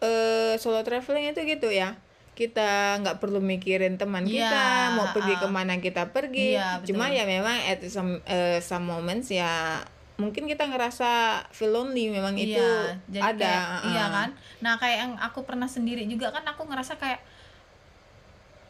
eh 0.00 0.56
solo 0.56 0.80
traveling 0.80 1.30
itu 1.30 1.44
gitu 1.44 1.68
ya 1.68 1.92
kita 2.40 2.96
nggak 3.04 3.20
perlu 3.20 3.44
mikirin 3.44 4.00
teman 4.00 4.24
Iya, 4.24 4.48
kita 4.48 4.64
mau 4.96 5.06
pergi 5.12 5.34
uh. 5.36 5.40
ke 5.44 5.48
mana 5.52 5.76
kita 5.76 6.08
pergi 6.08 6.56
Iya, 6.56 6.80
betul. 6.80 6.96
cuma 6.96 7.12
ya 7.12 7.28
memang 7.28 7.56
at 7.68 7.84
some 7.92 8.24
eh, 8.24 8.64
some 8.64 8.88
moments 8.88 9.28
ya 9.28 9.84
mungkin 10.16 10.48
kita 10.48 10.68
ngerasa 10.68 11.44
feel 11.52 11.72
lonely 11.72 12.12
memang 12.12 12.36
itu 12.36 12.60
iya 12.60 12.96
jadi 13.08 13.24
ada 13.36 13.40
kayak, 13.40 13.64
uh. 13.64 13.88
iya 13.88 14.04
kan 14.08 14.28
nah 14.60 14.74
kayak 14.76 14.98
yang 15.04 15.12
aku 15.20 15.44
pernah 15.44 15.68
sendiri 15.68 16.04
juga 16.08 16.32
kan 16.32 16.44
aku 16.44 16.64
ngerasa 16.68 16.96
kayak 16.96 17.20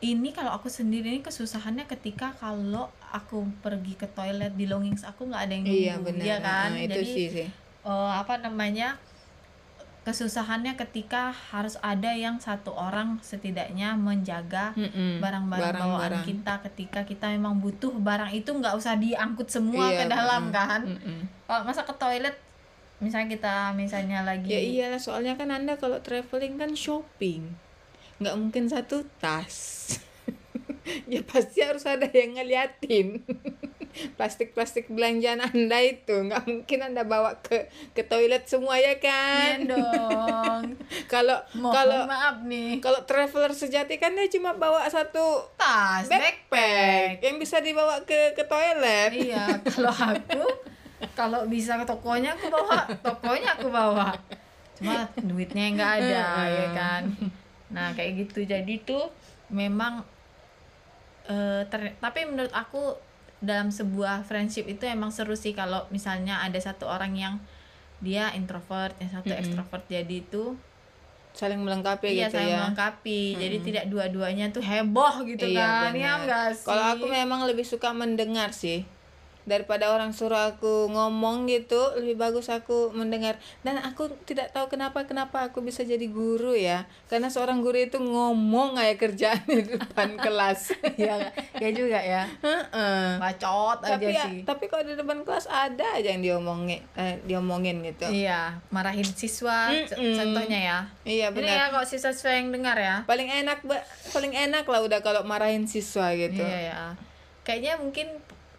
ini 0.00 0.32
kalau 0.32 0.56
aku 0.56 0.72
sendiri 0.72 1.12
ini 1.12 1.20
kesusahannya 1.20 1.84
ketika 1.84 2.32
kalau 2.40 2.88
aku 3.12 3.44
pergi 3.60 3.98
ke 3.98 4.08
toilet 4.08 4.54
belongings 4.56 5.04
aku 5.04 5.28
nggak 5.28 5.42
ada 5.44 5.52
yang 5.52 5.64
nunggu 5.66 5.82
iya 5.82 5.94
benar 6.00 6.24
iya 6.24 6.36
kan 6.40 6.70
uh, 6.72 6.80
itu 6.80 7.00
jadi 7.02 7.12
sih 7.12 7.26
sih 7.28 7.48
eh, 7.84 8.12
apa 8.16 8.34
namanya 8.40 8.96
kesusahannya 10.10 10.74
ketika 10.74 11.30
harus 11.30 11.78
ada 11.80 12.10
yang 12.10 12.36
satu 12.36 12.70
orang 12.70 13.22
setidaknya 13.22 13.94
menjaga 13.94 14.74
Mm-mm. 14.74 15.22
barang-barang 15.22 15.62
bawaan 15.72 15.86
Barang-barang. 16.02 16.24
kita 16.26 16.54
ketika 16.66 17.00
kita 17.04 17.26
memang 17.30 17.62
butuh 17.62 17.94
barang 17.94 18.34
itu 18.34 18.50
nggak 18.50 18.74
usah 18.74 18.98
diangkut 18.98 19.46
semua 19.46 19.86
Iya, 19.86 20.02
ke 20.02 20.04
dalam 20.08 20.42
mm-mm. 20.44 20.58
kan 20.58 20.82
kalau 21.46 21.62
masa 21.62 21.86
ke 21.86 21.94
toilet 21.94 22.34
misalnya 22.98 23.30
kita 23.30 23.54
misalnya 23.72 24.20
lagi 24.20 24.50
ya 24.50 24.60
iyalah 24.60 24.98
soalnya 24.98 25.32
kan 25.32 25.48
anda 25.48 25.78
kalau 25.78 26.02
traveling 26.02 26.58
kan 26.58 26.74
shopping 26.74 27.54
nggak 28.18 28.34
mungkin 28.34 28.66
satu 28.66 29.06
tas 29.16 29.96
ya 31.12 31.22
pasti 31.22 31.62
harus 31.62 31.86
ada 31.86 32.04
yang 32.06 32.36
ngeliatin 32.36 33.22
plastik-plastik 34.14 34.92
belanjaan 34.92 35.40
anda 35.40 35.78
itu. 35.80 36.12
Nggak 36.12 36.44
mungkin 36.44 36.78
anda 36.84 37.02
bawa 37.02 37.40
ke 37.40 37.66
ke 37.92 38.04
toilet 38.04 38.44
semua 38.44 38.76
ya 38.76 38.90
Iya 38.90 38.98
kan 38.98 39.56
dong. 39.70 40.62
Kalau 41.12 41.38
kalau 41.54 42.06
maaf 42.06 42.42
nih. 42.42 42.82
kalau 42.82 43.06
traveler 43.06 43.54
sejati 43.54 43.96
kan 43.96 44.10
dia 44.18 44.26
cuma 44.26 44.54
bawa 44.54 44.82
satu 44.90 45.46
tas 45.54 46.10
backpack 46.10 47.22
yang 47.22 47.38
bisa 47.38 47.62
dibawa 47.62 48.02
ke 48.02 48.34
ke 48.34 48.42
toilet. 48.42 49.14
Iya 49.14 49.62
kalau 49.62 49.94
aku 49.94 50.42
kalau 51.14 51.40
bisa 51.46 51.78
ke 51.78 51.86
tokonya 51.86 52.34
aku 52.34 52.50
bawa. 52.50 52.82
Tokonya 52.98 53.54
aku 53.54 53.68
bawa. 53.70 54.10
Cuma 54.74 55.06
duitnya 55.16 55.70
nggak 55.70 55.92
ada 56.02 56.22
ya 56.48 56.66
kan? 56.74 57.02
Nah 57.70 57.94
kayak 57.94 58.26
gitu. 58.26 58.42
Jadi 58.42 58.82
tuh 58.82 59.06
memang 59.48 60.02
ter- 61.70 61.94
tapi 61.98 62.26
menurut 62.26 62.50
aku 62.50 62.98
dalam 63.40 63.72
sebuah 63.72 64.22
friendship 64.22 64.68
itu 64.68 64.84
emang 64.84 65.08
seru 65.08 65.32
sih 65.32 65.56
kalau 65.56 65.88
misalnya 65.88 66.44
ada 66.44 66.60
satu 66.60 66.84
orang 66.84 67.16
yang 67.16 67.34
dia 68.00 68.32
introvert 68.32 68.92
yang 69.00 69.10
satu 69.10 69.32
Mm-mm. 69.32 69.40
ekstrovert 69.40 69.84
jadi 69.88 70.20
itu 70.20 70.56
saling 71.30 71.62
melengkapi 71.62 72.10
iya 72.10 72.26
gitu 72.26 72.36
saya 72.36 72.48
ya. 72.48 72.56
melengkapi. 72.58 73.38
Jadi 73.38 73.56
tidak 73.62 73.84
dua-duanya 73.86 74.50
tuh 74.50 74.66
heboh 74.66 75.22
gitu 75.22 75.46
Iya, 75.46 75.62
kan. 75.86 75.94
Ya 75.94 76.18
benar. 76.18 76.18
enggak 76.26 76.48
sih 76.58 76.66
Kalau 76.66 76.84
aku 76.90 77.06
memang 77.06 77.46
lebih 77.46 77.62
suka 77.62 77.94
mendengar 77.94 78.50
sih 78.50 78.82
daripada 79.50 79.90
orang 79.90 80.10
suruh 80.10 80.38
aku 80.48 80.86
ngomong 80.86 81.44
gitu 81.44 81.74
lebih 81.94 82.14
bagus 82.16 82.46
aku 82.46 82.88
mendengar 82.90 83.34
dan 83.60 83.76
aku 83.80 84.06
tidak 84.22 84.48
tahu 84.50 84.68
kenapa 84.68 85.02
kenapa 85.02 85.44
aku 85.44 85.58
bisa 85.60 85.82
jadi 85.82 86.06
guru 86.06 86.54
ya 86.54 86.86
karena 87.04 87.26
seorang 87.26 87.58
guru 87.58 87.74
itu 87.76 87.98
ngomong 87.98 88.76
kayak 88.76 88.96
kerjaan 88.96 89.42
di 89.44 89.66
depan 89.68 90.14
kelas 90.24 90.70
Iya, 90.92 91.16
ya 91.56 91.70
juga 91.70 91.98
ya. 91.98 92.28
Heeh. 92.40 93.16
Bacot 93.16 93.78
aja 93.80 93.96
tapi 93.96 94.12
ya, 94.12 94.24
sih. 94.24 94.38
tapi 94.42 94.64
kalau 94.66 94.84
di 94.84 94.94
depan 94.94 95.20
kelas 95.20 95.44
ada 95.44 95.82
aja 95.92 96.08
yang 96.08 96.20
diomongin 96.20 96.78
eh, 96.94 97.18
diomongin 97.22 97.82
gitu 97.82 98.06
Iya, 98.06 98.60
marahin 98.68 99.02
siswa 99.02 99.72
c- 99.82 99.92
Mm-mm. 99.92 100.14
contohnya 100.14 100.58
ya. 100.60 100.78
iya 101.02 101.26
Ini 101.26 101.34
ya 101.34 101.34
benar 101.34 101.66
kalau 101.70 101.82
siswa-siswa 101.84 102.30
yang 102.30 102.48
dengar 102.50 102.76
ya. 102.76 103.02
paling 103.02 103.26
enak 103.26 103.64
paling 104.06 104.30
enak 104.30 104.62
lah 104.62 104.80
udah 104.80 105.00
kalau 105.00 105.22
marahin 105.22 105.64
siswa 105.64 106.12
gitu 106.12 106.38
Iya 106.38 106.60
ya. 106.70 106.80
Kayaknya 107.40 107.72
mungkin 107.78 108.06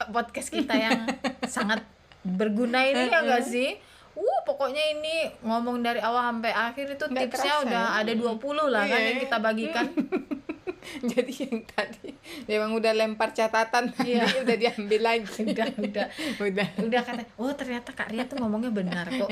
podcast 0.09 0.49
kita 0.49 0.73
yang 0.73 1.05
sangat 1.55 1.85
berguna 2.25 2.85
ini 2.89 3.09
ya 3.09 3.21
enggak 3.21 3.45
sih? 3.45 3.77
Uh, 4.11 4.39
pokoknya 4.43 4.83
ini 4.91 5.15
ngomong 5.41 5.79
dari 5.79 5.99
awal 5.99 6.21
sampai 6.29 6.51
akhir 6.51 6.85
itu 6.91 7.05
Nggak 7.05 7.21
tipsnya 7.25 7.53
terasa 7.53 7.63
udah 7.63 7.85
ya. 7.87 7.99
ada 7.99 8.11
20 8.13 8.35
lah 8.67 8.83
kan 8.83 8.95
Iya. 8.95 9.07
yang 9.07 9.19
kita 9.19 9.37
bagikan. 9.37 9.87
jadi 11.03 11.33
yang 11.45 11.61
tadi 11.63 12.09
memang 12.45 12.73
udah 12.73 12.91
lempar 12.91 13.31
catatan 13.31 13.87
tadi 13.87 14.11
Iya. 14.11 14.25
udah 14.43 14.55
diambil 14.57 15.01
lagi 15.01 15.41
udah, 15.45 15.67
udah. 15.79 16.05
udah 16.49 16.67
Udah 16.81 17.01
kata, 17.01 17.21
oh 17.35 17.53
ternyata 17.53 17.89
Kak 17.91 18.09
Ria 18.09 18.25
tuh 18.25 18.37
ngomongnya 18.37 18.69
benar 18.69 19.05
kok. 19.07 19.29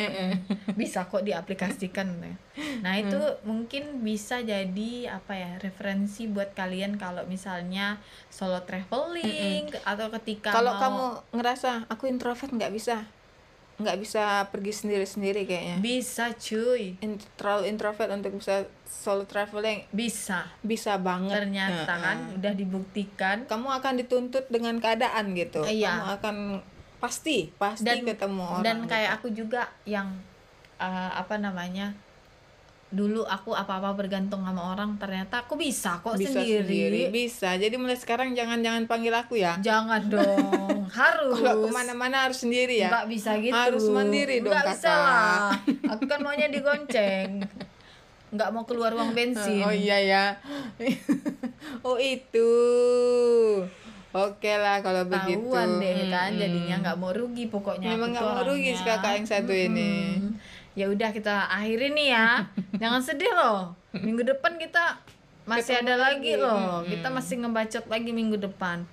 bisa 0.73 1.03
kok 1.03 1.21
diaplikasikan 1.21 2.07
ya. 2.21 2.35
Nah, 2.79 2.95
itu 2.95 3.17
mungkin 3.43 3.99
bisa 3.99 4.39
jadi 4.39 4.91
apa 5.09 5.33
ya, 5.33 5.51
referensi 5.57 6.25
buat 6.25 6.53
kalian 6.53 6.95
kalau 6.95 7.25
misalnya 7.25 7.97
solo 8.27 8.61
traveling 8.61 9.67
atau 9.83 10.07
ketika 10.15 10.51
kalau 10.51 10.71
mau- 10.71 10.79
kamu 10.79 11.03
ngerasa 11.33 11.69
aku 11.87 12.05
introvert 12.05 12.49
nggak 12.49 12.71
bisa 12.71 13.03
nggak 13.79 13.97
bisa 13.97 14.23
pergi 14.47 14.75
sendiri 14.75 15.03
sendiri 15.03 15.41
kayaknya 15.43 15.79
bisa 15.79 16.35
cuy. 16.35 16.99
In- 16.99 17.15
terlalu 17.33 17.71
introvert 17.71 18.11
untuk 18.11 18.35
bisa 18.35 18.67
solo 18.83 19.23
traveling 19.23 19.87
Bisa. 19.89 20.51
bisa 20.59 20.99
banget 20.99 21.39
Ternyata 21.39 21.87
Heeh. 21.87 22.03
kan 22.03 22.17
udah 22.35 22.53
dibuktikan 22.53 23.37
kamu 23.47 23.67
akan 23.79 23.93
dituntut 23.97 24.45
dengan 24.47 24.75
keadaan 24.77 25.31
gitu 25.31 25.63
Iya. 25.63 25.95
kamu 25.95 26.05
akan 26.19 26.35
pasti 26.99 27.47
pasti 27.55 27.87
dan 27.87 28.03
ketemu 28.03 28.43
orang 28.43 28.61
dan 28.61 28.77
gitu. 28.83 28.91
kayak 28.91 29.11
aku 29.15 29.27
juga 29.31 29.71
yang 29.87 30.19
eh, 30.75 31.11
apa 31.15 31.39
namanya 31.39 31.95
dulu 32.89 33.21
aku 33.21 33.53
apa-apa 33.53 33.93
bergantung 33.93 34.41
sama 34.41 34.73
orang 34.73 34.97
ternyata 34.97 35.45
aku 35.45 35.53
bisa 35.61 36.01
kok 36.01 36.17
bisa 36.17 36.41
sendiri. 36.41 36.65
sendiri 36.65 37.01
bisa 37.13 37.53
jadi 37.53 37.77
mulai 37.77 37.93
sekarang 37.93 38.33
jangan 38.33 38.65
jangan 38.65 38.89
panggil 38.89 39.13
aku 39.13 39.37
ya 39.37 39.61
Jangan 39.61 40.09
dong, 40.13 40.89
harus. 40.89 41.37
kalau 41.37 41.65
ke 41.65 41.69
mana-mana 41.69 42.25
harus 42.25 42.41
sendiri 42.41 42.81
ya 42.81 42.89
Nggak 42.89 43.07
bisa 43.13 43.31
gitu. 43.37 43.53
Harus 43.53 43.85
mandiri 43.93 44.41
dong, 44.41 44.49
Nggak 44.57 44.65
bisa 44.73 44.89
lah. 44.89 45.53
Aku 45.93 46.03
kan 46.09 46.19
maunya 46.25 46.49
digonceng. 46.49 47.45
Nggak 48.33 48.49
mau 48.49 48.65
keluar 48.65 48.93
uang 48.97 49.13
bensin. 49.13 49.61
Oh 49.65 49.73
iya 49.73 49.97
ya. 50.01 50.25
oh 51.87 51.97
itu. 52.01 52.49
Oke 54.09 54.51
lah 54.57 54.81
kalau 54.81 55.05
begitu. 55.05 55.45
Tahuan 55.45 55.77
deh 55.77 56.09
kan, 56.09 56.33
jadinya 56.33 56.75
nggak 56.81 56.97
mau 56.97 57.13
rugi 57.13 57.45
pokoknya. 57.45 57.93
Memang 57.93 58.17
nggak 58.17 58.25
mau 58.25 58.41
rugi 58.41 58.73
kakak 58.81 59.21
yang 59.21 59.27
satu 59.29 59.53
ini. 59.53 60.17
Ya 60.77 60.85
udah 60.89 61.09
kita 61.09 61.49
akhiri 61.49 61.93
nih 61.93 62.07
ya. 62.13 62.27
Jangan 62.81 63.01
sedih 63.01 63.31
loh. 63.33 63.73
Minggu 63.93 64.21
depan 64.25 64.57
kita 64.61 65.01
masih 65.49 65.81
Ketemu 65.81 65.89
ada 65.89 65.95
lagi 65.97 66.31
lagi. 66.37 66.43
loh. 66.43 66.57
Mm-mm. 66.81 66.89
Kita 66.93 67.07
masih 67.09 67.35
ngebacot 67.41 67.85
lagi 67.89 68.11
minggu 68.13 68.37
depan. 68.37 68.85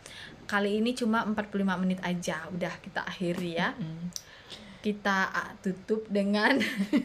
Kali 0.47 0.79
ini 0.79 0.95
cuma 0.97 1.27
45 1.27 1.83
menit 1.83 2.01
aja. 2.01 2.49
Udah 2.49 2.73
kita 2.81 3.05
akhiri 3.05 3.59
ya. 3.61 3.75
Kita 4.81 5.35
ah, 5.35 5.51
tutup 5.59 6.07
dengan 6.07 6.57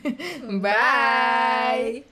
Bye. 0.63 2.05